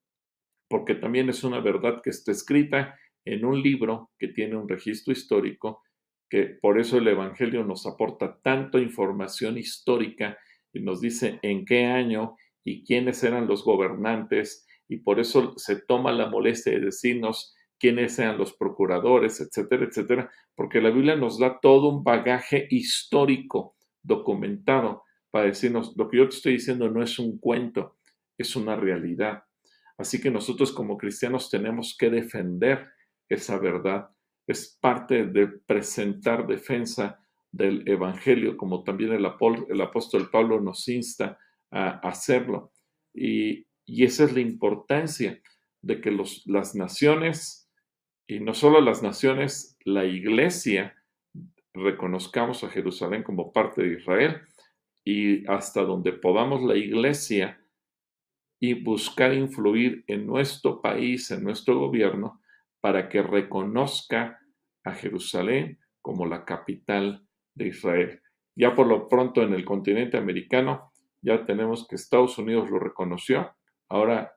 porque 0.69 0.95
también 0.95 1.29
es 1.29 1.43
una 1.43 1.59
verdad 1.59 2.01
que 2.03 2.09
está 2.09 2.31
escrita 2.31 2.97
en 3.25 3.45
un 3.45 3.61
libro 3.61 4.11
que 4.17 4.29
tiene 4.29 4.55
un 4.55 4.67
registro 4.67 5.13
histórico, 5.13 5.81
que 6.29 6.57
por 6.61 6.79
eso 6.79 6.97
el 6.97 7.07
Evangelio 7.07 7.63
nos 7.63 7.85
aporta 7.85 8.39
tanto 8.41 8.79
información 8.79 9.57
histórica 9.57 10.37
y 10.73 10.81
nos 10.81 11.01
dice 11.01 11.39
en 11.41 11.65
qué 11.65 11.85
año 11.85 12.35
y 12.63 12.83
quiénes 12.83 13.23
eran 13.23 13.47
los 13.47 13.63
gobernantes, 13.63 14.65
y 14.87 14.97
por 14.97 15.19
eso 15.19 15.53
se 15.57 15.81
toma 15.81 16.11
la 16.11 16.29
molestia 16.29 16.73
de 16.73 16.79
decirnos 16.79 17.53
quiénes 17.79 18.15
sean 18.15 18.37
los 18.37 18.53
procuradores, 18.53 19.41
etcétera, 19.41 19.85
etcétera, 19.85 20.31
porque 20.55 20.81
la 20.81 20.89
Biblia 20.89 21.15
nos 21.15 21.39
da 21.39 21.59
todo 21.59 21.89
un 21.89 22.03
bagaje 22.03 22.67
histórico 22.69 23.75
documentado 24.01 25.03
para 25.33 25.47
decirnos, 25.47 25.97
lo 25.97 26.07
que 26.07 26.17
yo 26.17 26.29
te 26.29 26.35
estoy 26.35 26.53
diciendo 26.53 26.87
no 26.91 27.01
es 27.01 27.17
un 27.17 27.39
cuento, 27.39 27.97
es 28.37 28.55
una 28.55 28.75
realidad. 28.75 29.45
Así 29.97 30.21
que 30.21 30.29
nosotros 30.29 30.71
como 30.71 30.95
cristianos 30.95 31.49
tenemos 31.49 31.97
que 31.97 32.11
defender 32.11 32.87
esa 33.27 33.57
verdad. 33.57 34.11
Es 34.45 34.77
parte 34.79 35.25
de 35.25 35.47
presentar 35.47 36.45
defensa 36.45 37.19
del 37.51 37.81
Evangelio, 37.89 38.57
como 38.57 38.83
también 38.83 39.11
el, 39.11 39.25
apóstol 39.25 40.29
Pablo 40.29 40.61
nos 40.61 40.87
insta 40.87 41.39
a 41.71 41.97
hacerlo. 42.07 42.71
Y, 43.11 43.65
esa 43.87 44.25
es 44.25 44.33
la 44.33 44.39
importancia 44.39 45.41
de 45.81 45.99
que 45.99 46.11
los, 46.11 46.43
las 46.45 46.75
naciones, 46.75 47.71
y 48.27 48.39
no 48.39 48.53
solo 48.53 48.81
las 48.81 49.01
naciones, 49.01 49.79
la 49.83 50.05
iglesia, 50.05 50.95
reconozcamos 51.73 52.63
a 52.63 52.69
Jerusalén 52.69 53.23
como 53.23 53.51
parte 53.51 53.81
de 53.81 53.97
Israel 53.97 54.43
y 55.03 55.45
hasta 55.47 55.81
donde 55.83 56.13
podamos 56.13 56.63
la 56.63 56.75
iglesia 56.75 57.59
y 58.59 58.73
buscar 58.81 59.33
influir 59.33 60.03
en 60.07 60.25
nuestro 60.25 60.81
país, 60.81 61.29
en 61.31 61.43
nuestro 61.43 61.77
gobierno, 61.77 62.41
para 62.79 63.09
que 63.09 63.21
reconozca 63.21 64.39
a 64.85 64.93
Jerusalén 64.93 65.79
como 66.01 66.25
la 66.25 66.45
capital 66.45 67.27
de 67.55 67.67
Israel. 67.67 68.21
Ya 68.55 68.75
por 68.75 68.87
lo 68.87 69.09
pronto 69.09 69.41
en 69.41 69.53
el 69.53 69.65
continente 69.65 70.17
americano 70.17 70.91
ya 71.21 71.45
tenemos 71.45 71.87
que 71.87 71.95
Estados 71.95 72.37
Unidos 72.37 72.69
lo 72.69 72.79
reconoció. 72.79 73.55
Ahora 73.89 74.33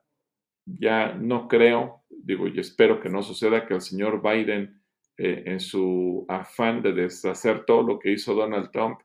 ya 0.65 1.13
no 1.13 1.47
creo, 1.47 2.03
digo, 2.09 2.47
y 2.47 2.59
espero 2.59 2.99
que 2.99 3.09
no 3.09 3.21
suceda 3.21 3.65
que 3.65 3.75
el 3.75 3.81
señor 3.81 4.21
Biden, 4.21 4.81
eh, 5.17 5.43
en 5.45 5.59
su 5.59 6.25
afán 6.27 6.81
de 6.81 6.93
deshacer 6.93 7.65
todo 7.65 7.83
lo 7.83 7.99
que 7.99 8.11
hizo 8.11 8.33
Donald 8.33 8.71
Trump, 8.71 8.99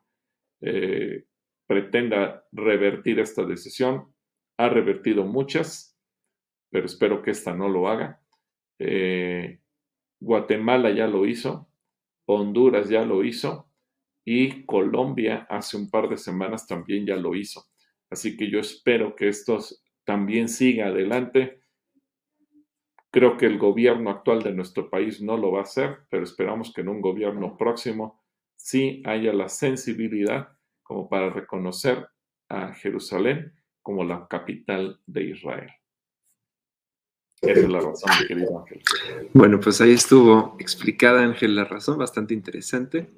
eh, 0.61 1.25
pretenda 1.73 2.45
revertir 2.53 3.19
esta 3.19 3.45
decisión. 3.45 4.13
Ha 4.59 4.69
revertido 4.69 5.25
muchas, 5.25 5.99
pero 6.69 6.85
espero 6.85 7.23
que 7.23 7.31
esta 7.31 7.55
no 7.55 7.71
lo 7.71 7.89
haga. 7.89 8.21
Eh, 8.79 9.59
Guatemala 10.21 10.91
ya 10.91 11.07
lo 11.07 11.25
hizo, 11.25 11.71
Honduras 12.27 12.91
ya 12.91 13.07
lo 13.07 13.25
hizo 13.25 13.71
y 14.23 14.67
Colombia 14.67 15.47
hace 15.49 15.79
un 15.79 15.89
par 15.89 16.11
de 16.11 16.19
semanas 16.19 16.67
también 16.67 17.07
ya 17.07 17.17
lo 17.17 17.35
hizo. 17.35 17.65
Así 18.11 18.37
que 18.37 18.51
yo 18.51 18.61
espero 18.61 19.17
que 19.17 19.29
esto 19.29 19.59
también 20.05 20.51
siga 20.51 20.89
adelante. 20.89 21.63
Creo 23.11 23.39
que 23.39 23.47
el 23.47 23.57
gobierno 23.57 24.11
actual 24.11 24.43
de 24.43 24.53
nuestro 24.53 24.91
país 24.91 25.23
no 25.23 25.39
lo 25.39 25.53
va 25.53 25.61
a 25.61 25.63
hacer, 25.63 26.01
pero 26.11 26.23
esperamos 26.23 26.71
que 26.71 26.83
en 26.83 26.91
un 26.91 27.01
gobierno 27.01 27.57
próximo 27.57 28.23
sí 28.57 29.03
haya 29.07 29.33
la 29.33 29.49
sensibilidad 29.49 30.51
como 30.83 31.09
para 31.09 31.31
reconocer 31.31 32.09
a 32.49 32.75
Jerusalén 32.75 33.53
como 33.83 34.05
la 34.05 34.27
capital 34.29 35.01
de 35.07 35.25
Israel. 35.25 35.71
Esa 37.41 37.61
es 37.61 37.69
la 37.69 37.81
razón, 37.81 38.11
mi 38.21 38.27
querido 38.29 38.61
Ángel. 38.61 38.83
Bueno, 39.33 39.59
pues 39.59 39.81
ahí 39.81 39.93
estuvo 39.93 40.57
explicada, 40.61 41.25
Ángel, 41.25 41.57
la 41.57 41.65
razón, 41.65 41.99
bastante 41.99 42.35
interesante. 42.35 43.11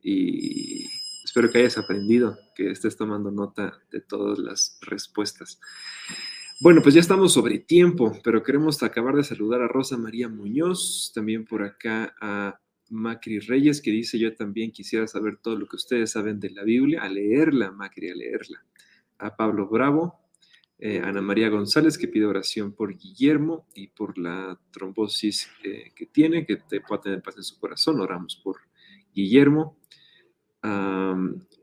Y 0.00 0.86
espero 1.22 1.50
que 1.50 1.58
hayas 1.58 1.76
aprendido, 1.76 2.38
que 2.54 2.70
estés 2.70 2.96
tomando 2.96 3.30
nota 3.30 3.78
de 3.90 4.00
todas 4.00 4.38
las 4.38 4.78
respuestas. 4.80 5.60
Bueno, 6.60 6.80
pues 6.82 6.94
ya 6.94 7.00
estamos 7.00 7.34
sobre 7.34 7.58
tiempo, 7.58 8.18
pero 8.24 8.42
queremos 8.42 8.82
acabar 8.82 9.14
de 9.14 9.22
saludar 9.22 9.60
a 9.60 9.68
Rosa 9.68 9.98
María 9.98 10.28
Muñoz, 10.28 11.12
también 11.14 11.44
por 11.44 11.62
acá 11.62 12.14
a 12.20 12.58
Macri 12.90 13.38
Reyes, 13.38 13.80
que 13.80 13.90
dice 13.90 14.18
yo 14.18 14.34
también 14.34 14.70
quisiera 14.72 15.06
saber 15.06 15.36
todo 15.36 15.56
lo 15.56 15.66
que 15.66 15.76
ustedes 15.76 16.12
saben 16.12 16.40
de 16.40 16.50
la 16.50 16.64
Biblia, 16.64 17.02
a 17.02 17.08
leerla, 17.08 17.70
Macri, 17.70 18.10
a 18.10 18.14
leerla. 18.14 18.64
A 19.18 19.36
Pablo 19.36 19.68
Bravo, 19.68 20.20
eh, 20.78 21.00
Ana 21.02 21.20
María 21.20 21.48
González, 21.48 21.98
que 21.98 22.08
pide 22.08 22.26
oración 22.26 22.72
por 22.72 22.96
Guillermo 22.96 23.66
y 23.74 23.88
por 23.88 24.16
la 24.16 24.58
trombosis 24.70 25.48
eh, 25.64 25.92
que 25.94 26.06
tiene, 26.06 26.46
que 26.46 26.56
te 26.56 26.80
pueda 26.80 27.02
tener 27.02 27.22
paz 27.22 27.36
en 27.36 27.42
su 27.42 27.58
corazón. 27.58 28.00
Oramos 28.00 28.36
por 28.36 28.58
Guillermo. 29.12 29.76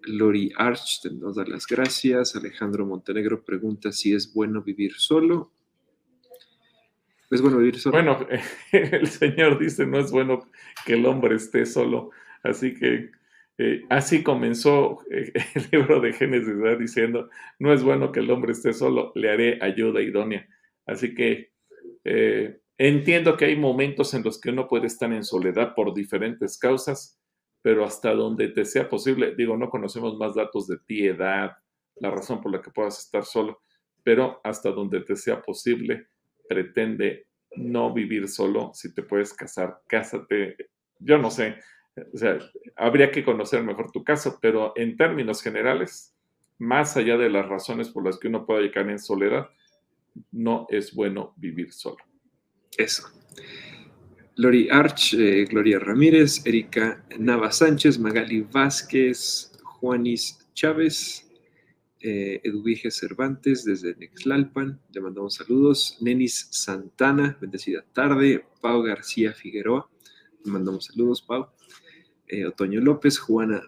Lori 0.08 0.52
Arch 0.56 1.06
nos 1.12 1.36
da 1.36 1.46
las 1.46 1.66
gracias. 1.68 2.36
Alejandro 2.36 2.86
Montenegro 2.86 3.44
pregunta 3.44 3.92
si 3.92 4.14
es 4.14 4.34
bueno 4.34 4.62
vivir 4.62 4.94
solo. 4.94 5.52
¿Es 7.36 7.42
bueno 7.42 8.28
el 8.72 9.08
Señor 9.08 9.60
dice, 9.60 9.86
no 9.86 10.00
es 10.00 10.12
bueno 10.12 10.50
que 10.86 10.94
el 10.94 11.06
hombre 11.06 11.36
esté 11.36 11.66
solo. 11.66 12.12
Así 12.44 12.74
que 12.74 13.12
eh, 13.58 13.84
así 13.90 14.24
comenzó 14.24 15.00
eh, 15.12 15.32
el 15.56 15.68
libro 15.72 16.00
de 16.00 16.14
Génesis 16.14 16.56
diciendo, 16.80 17.30
no 17.60 17.74
es 17.74 17.84
bueno 17.84 18.12
que 18.12 18.20
el 18.20 18.32
hombre 18.32 18.52
esté 18.52 18.74
solo, 18.74 19.12
le 19.16 19.30
haré 19.30 19.60
ayuda 19.62 20.02
idónea. 20.02 20.48
Así 20.86 21.14
que 21.16 21.52
eh, 22.04 22.60
entiendo 22.78 23.38
que 23.38 23.46
hay 23.46 23.56
momentos 23.56 24.14
en 24.14 24.24
los 24.24 24.40
que 24.40 24.50
uno 24.50 24.68
puede 24.68 24.88
estar 24.88 25.12
en 25.12 25.24
soledad 25.24 25.74
por 25.76 25.94
diferentes 25.94 26.58
causas, 26.58 27.20
pero 27.62 27.84
hasta 27.84 28.14
donde 28.14 28.50
te 28.50 28.64
sea 28.66 28.88
posible, 28.88 29.34
digo, 29.36 29.58
no 29.58 29.70
conocemos 29.70 30.18
más 30.18 30.36
datos 30.36 30.68
de 30.68 30.78
ti, 30.86 31.06
edad, 31.06 31.52
la 31.96 32.12
razón 32.12 32.42
por 32.42 32.52
la 32.52 32.62
que 32.62 32.72
puedas 32.72 33.00
estar 33.00 33.26
solo, 33.26 33.62
pero 34.04 34.40
hasta 34.44 34.72
donde 34.72 35.02
te 35.02 35.16
sea 35.16 35.42
posible, 35.42 36.10
pretende 36.48 37.28
no 37.56 37.94
vivir 37.94 38.28
solo. 38.28 38.72
Si 38.74 38.94
te 38.94 39.04
puedes 39.04 39.34
casar, 39.34 39.82
cásate. 39.88 40.56
Yo 41.00 41.18
no 41.18 41.32
sé, 41.32 41.56
o 42.14 42.18
sea, 42.18 42.40
habría 42.76 43.12
que 43.12 43.24
conocer 43.24 43.64
mejor 43.64 43.92
tu 43.92 44.04
caso, 44.04 44.38
pero 44.42 44.74
en 44.76 44.98
términos 44.98 45.42
generales, 45.42 46.14
más 46.58 46.98
allá 46.98 47.18
de 47.18 47.30
las 47.30 47.48
razones 47.48 47.90
por 47.90 48.06
las 48.06 48.20
que 48.20 48.28
uno 48.28 48.46
pueda 48.46 48.62
llegar 48.62 48.90
en 48.90 49.00
soledad, 49.00 49.50
no 50.32 50.68
es 50.70 50.94
bueno 50.94 51.34
vivir 51.38 51.72
solo. 51.72 51.98
Eso. 52.78 53.08
Lori 54.36 54.68
Arch, 54.70 55.14
eh, 55.14 55.46
Gloria 55.46 55.80
Ramírez, 55.80 56.46
Erika 56.46 57.06
Nava 57.18 57.52
Sánchez, 57.52 57.98
Magali 58.00 58.42
Vázquez, 58.42 59.54
Juanis 59.64 60.46
Chávez, 60.54 61.25
eh, 62.08 62.40
Edwige 62.44 62.92
Cervantes 62.92 63.66
desde 63.66 63.96
Nexlalpan, 63.96 64.80
le 64.94 65.02
mandamos 65.02 65.34
saludos. 65.34 65.98
Nenis 66.02 66.50
Santana, 66.52 67.36
bendecida 67.42 67.84
tarde. 67.94 68.46
Pau 68.62 68.84
García 68.84 69.34
Figueroa, 69.34 69.90
le 70.44 70.52
mandamos 70.52 70.86
saludos, 70.86 71.24
Pau. 71.24 71.48
Eh, 72.28 72.46
Otoño 72.46 72.80
López, 72.80 73.18
Juana 73.18 73.64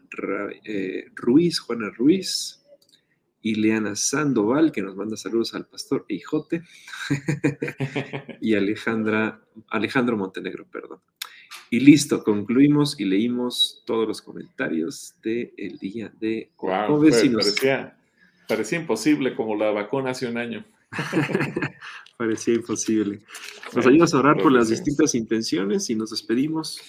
eh, 0.63 1.05
Ruiz, 1.15 1.57
Juana 1.57 1.89
Ruiz, 1.89 2.63
Ileana 3.41 3.95
Sandoval, 3.95 4.71
que 4.71 4.83
nos 4.83 4.95
manda 4.95 5.17
saludos 5.17 5.55
al 5.55 5.65
pastor 5.65 6.05
Eijote, 6.07 6.61
y 8.39 8.53
Alejandra, 8.53 9.41
Alejandro 9.69 10.15
Montenegro, 10.15 10.67
perdón. 10.69 10.99
Y 11.71 11.79
listo, 11.79 12.23
concluimos 12.23 12.99
y 12.99 13.05
leímos 13.05 13.81
todos 13.87 14.07
los 14.07 14.21
comentarios 14.21 15.15
del 15.23 15.79
día 15.79 16.13
de 16.19 16.51
wow, 16.61 17.01
parecía, 17.01 17.96
imposible 18.73 19.35
como 19.35 19.55
la 19.55 19.71
vacuna 19.71 20.11
hace 20.11 20.27
un 20.27 20.37
año. 20.37 20.65
parecía 22.17 22.55
imposible. 22.55 23.21
Nos 23.75 23.85
ayudas 23.85 24.13
a 24.13 24.19
orar 24.19 24.41
por 24.41 24.51
las 24.51 24.69
distintas 24.69 25.15
intenciones 25.15 25.89
y 25.89 25.95
nos 25.95 26.11
despedimos. 26.11 26.79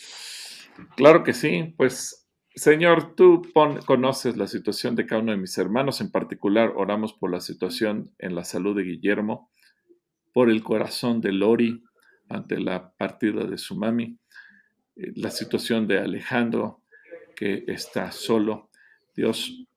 Claro 0.96 1.24
que 1.24 1.34
sí, 1.34 1.74
pues 1.76 2.28
Señor, 2.54 3.14
tú 3.14 3.42
conoces 3.86 4.36
la 4.36 4.48
situación 4.48 4.96
de 4.96 5.06
cada 5.06 5.22
uno 5.22 5.32
de 5.32 5.38
mis 5.38 5.56
hermanos, 5.58 6.00
en 6.00 6.10
particular 6.10 6.72
oramos 6.74 7.12
por 7.12 7.30
la 7.30 7.40
situación 7.40 8.12
en 8.18 8.34
la 8.34 8.44
salud 8.44 8.76
de 8.76 8.82
Guillermo, 8.82 9.52
por 10.32 10.50
el 10.50 10.62
corazón 10.62 11.20
de 11.20 11.32
Lori 11.32 11.84
ante 12.28 12.58
la 12.58 12.92
partida 12.96 13.44
de 13.44 13.58
su 13.58 13.76
mami, 13.76 14.18
eh, 14.96 15.12
la 15.14 15.30
situación 15.30 15.86
de 15.86 15.98
Alejandro 15.98 16.82
que 17.36 17.64
está 17.68 18.10
solo. 18.10 18.70
Dios, 19.14 19.67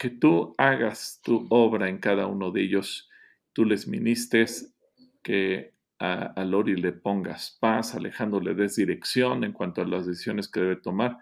que 0.00 0.08
tú 0.08 0.54
hagas 0.56 1.20
tu 1.22 1.46
obra 1.50 1.90
en 1.90 1.98
cada 1.98 2.26
uno 2.26 2.50
de 2.50 2.62
ellos, 2.62 3.10
tú 3.52 3.66
les 3.66 3.86
ministres, 3.86 4.74
que 5.22 5.74
a, 5.98 6.42
Lori 6.42 6.74
le 6.74 6.92
pongas 6.92 7.58
paz, 7.60 7.94
Alejandro 7.94 8.40
le 8.40 8.54
des 8.54 8.76
dirección 8.76 9.44
en 9.44 9.52
cuanto 9.52 9.82
a 9.82 9.84
las 9.84 10.06
decisiones 10.06 10.48
que 10.48 10.60
debe 10.60 10.76
tomar 10.76 11.18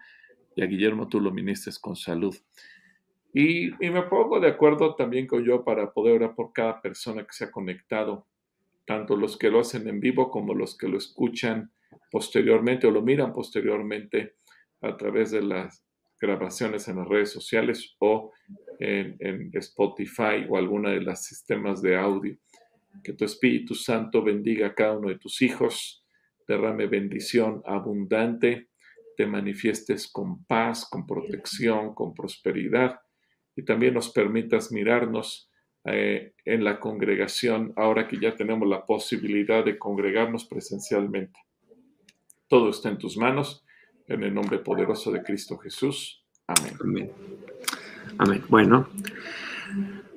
y 0.55 0.63
a 0.63 0.67
Guillermo 0.67 1.09
tú 1.09 1.21
lo 1.21 1.33
ministres 1.33 1.77
con 1.77 1.97
salud. 1.97 2.37
Y, 3.35 3.73
me 3.81 4.03
pongo 4.03 4.39
de 4.39 4.47
acuerdo 4.47 4.95
también 4.95 5.27
con 5.27 5.45
yo 5.45 5.65
para 5.65 5.93
poder 5.93 6.15
orar 6.15 6.37
por 6.37 6.53
cada 6.53 6.81
persona 6.81 7.25
que 7.25 7.33
se 7.33 7.47
ha 7.47 7.51
conectado, 7.51 8.29
tanto 8.87 9.17
los 9.17 9.37
que 9.37 9.51
lo 9.51 9.59
hacen 9.59 9.89
en 9.89 9.99
vivo 9.99 10.31
como 10.31 10.55
los 10.55 10.79
que 10.79 10.87
lo 10.87 10.99
escuchan 10.99 11.73
posteriormente 12.13 12.87
o 12.87 12.93
lo 12.93 13.03
miran 13.03 13.33
posteriormente 13.33 14.37
a 14.83 14.97
través 14.97 15.33
de 15.33 15.43
las 15.43 15.88
grabaciones 16.21 16.89
en 16.89 16.97
las 16.97 17.09
redes 17.09 17.31
sociales 17.31 17.97
o 17.99 18.33
en, 18.79 19.51
Spotify 19.55 20.47
o 20.49 20.57
alguna 20.57 20.91
de 20.91 21.01
los 21.01 21.21
sistemas 21.21 21.83
de 21.83 21.97
audio. 21.97 22.37
Que 23.03 23.13
tu 23.13 23.25
Espíritu 23.25 23.75
Santo 23.75 24.23
bendiga 24.23 24.69
a 24.69 24.75
cada 24.75 24.99
uno 24.99 25.09
de 25.09 25.19
tus 25.19 25.43
hijos, 25.43 26.05
derrame 26.47 26.87
bendición 26.87 27.63
abundante, 27.65 28.69
te 29.17 29.27
manifiestes 29.27 30.09
con 30.11 30.45
paz, 30.45 30.89
con 30.89 31.07
protección, 31.07 31.95
con 31.95 32.15
prosperidad 32.15 33.01
y 33.57 33.65
también 33.65 33.95
nos 33.95 34.11
permitas 34.11 34.71
mirarnos 34.71 35.51
eh, 35.85 36.33
en 36.45 36.63
la 36.63 36.79
congregación 36.79 37.73
ahora 37.77 38.07
que 38.07 38.19
ya 38.21 38.37
tenemos 38.37 38.69
la 38.69 38.87
posibilidad 38.87 39.65
de 39.65 39.79
congregarnos 39.79 40.45
presencialmente. 40.45 41.41
Todo 42.47 42.71
está 42.71 42.89
en 42.89 42.99
tus 42.99 43.17
manos, 43.17 43.65
en 44.09 44.23
el 44.23 44.35
nombre 44.35 44.59
poderoso 44.59 45.13
de 45.13 45.23
Cristo 45.23 45.59
Jesús. 45.59 46.25
Amén. 46.47 46.75
Amén. 46.81 47.13
Amén. 48.19 48.45
Bueno. 48.49 48.89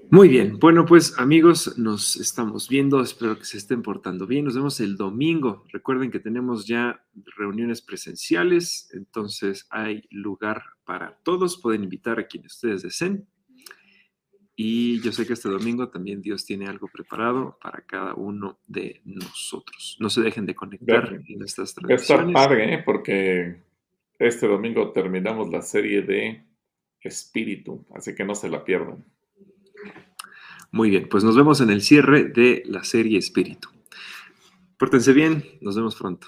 Muy 0.09 0.27
bien, 0.27 0.59
bueno 0.59 0.85
pues 0.85 1.17
amigos, 1.17 1.77
nos 1.77 2.17
estamos 2.17 2.67
viendo, 2.67 2.99
espero 3.01 3.39
que 3.39 3.45
se 3.45 3.57
estén 3.57 3.81
portando 3.81 4.27
bien, 4.27 4.43
nos 4.43 4.55
vemos 4.55 4.81
el 4.81 4.97
domingo, 4.97 5.63
recuerden 5.71 6.11
que 6.11 6.19
tenemos 6.19 6.67
ya 6.67 7.05
reuniones 7.37 7.81
presenciales, 7.81 8.89
entonces 8.91 9.67
hay 9.69 10.03
lugar 10.09 10.63
para 10.83 11.17
todos, 11.23 11.61
pueden 11.61 11.85
invitar 11.85 12.19
a 12.19 12.27
quienes 12.27 12.55
ustedes 12.55 12.81
deseen 12.81 13.25
y 14.55 15.01
yo 15.01 15.11
sé 15.11 15.25
que 15.25 15.33
este 15.33 15.49
domingo 15.49 15.89
también 15.89 16.21
Dios 16.21 16.45
tiene 16.45 16.67
algo 16.67 16.87
preparado 16.87 17.57
para 17.61 17.81
cada 17.81 18.13
uno 18.13 18.59
de 18.67 19.01
nosotros. 19.05 19.97
No 19.99 20.09
se 20.09 20.21
dejen 20.21 20.45
de 20.45 20.55
conectar 20.55 21.21
en 21.25 21.41
estas 21.41 21.73
tradiciones. 21.73 22.09
Está 22.09 22.31
padre, 22.33 22.73
¿eh? 22.73 22.83
porque 22.85 23.63
este 24.21 24.47
domingo 24.47 24.91
terminamos 24.91 25.49
la 25.49 25.61
serie 25.61 26.03
de 26.03 26.43
Espíritu, 27.01 27.85
así 27.95 28.13
que 28.13 28.23
no 28.23 28.35
se 28.35 28.49
la 28.49 28.63
pierdan. 28.63 29.03
Muy 30.71 30.91
bien, 30.91 31.09
pues 31.09 31.23
nos 31.23 31.35
vemos 31.35 31.59
en 31.59 31.71
el 31.71 31.81
cierre 31.81 32.25
de 32.25 32.61
la 32.65 32.83
serie 32.83 33.17
Espíritu. 33.17 33.69
Pórtense 34.77 35.11
bien, 35.13 35.43
nos 35.61 35.75
vemos 35.75 35.95
pronto. 35.95 36.27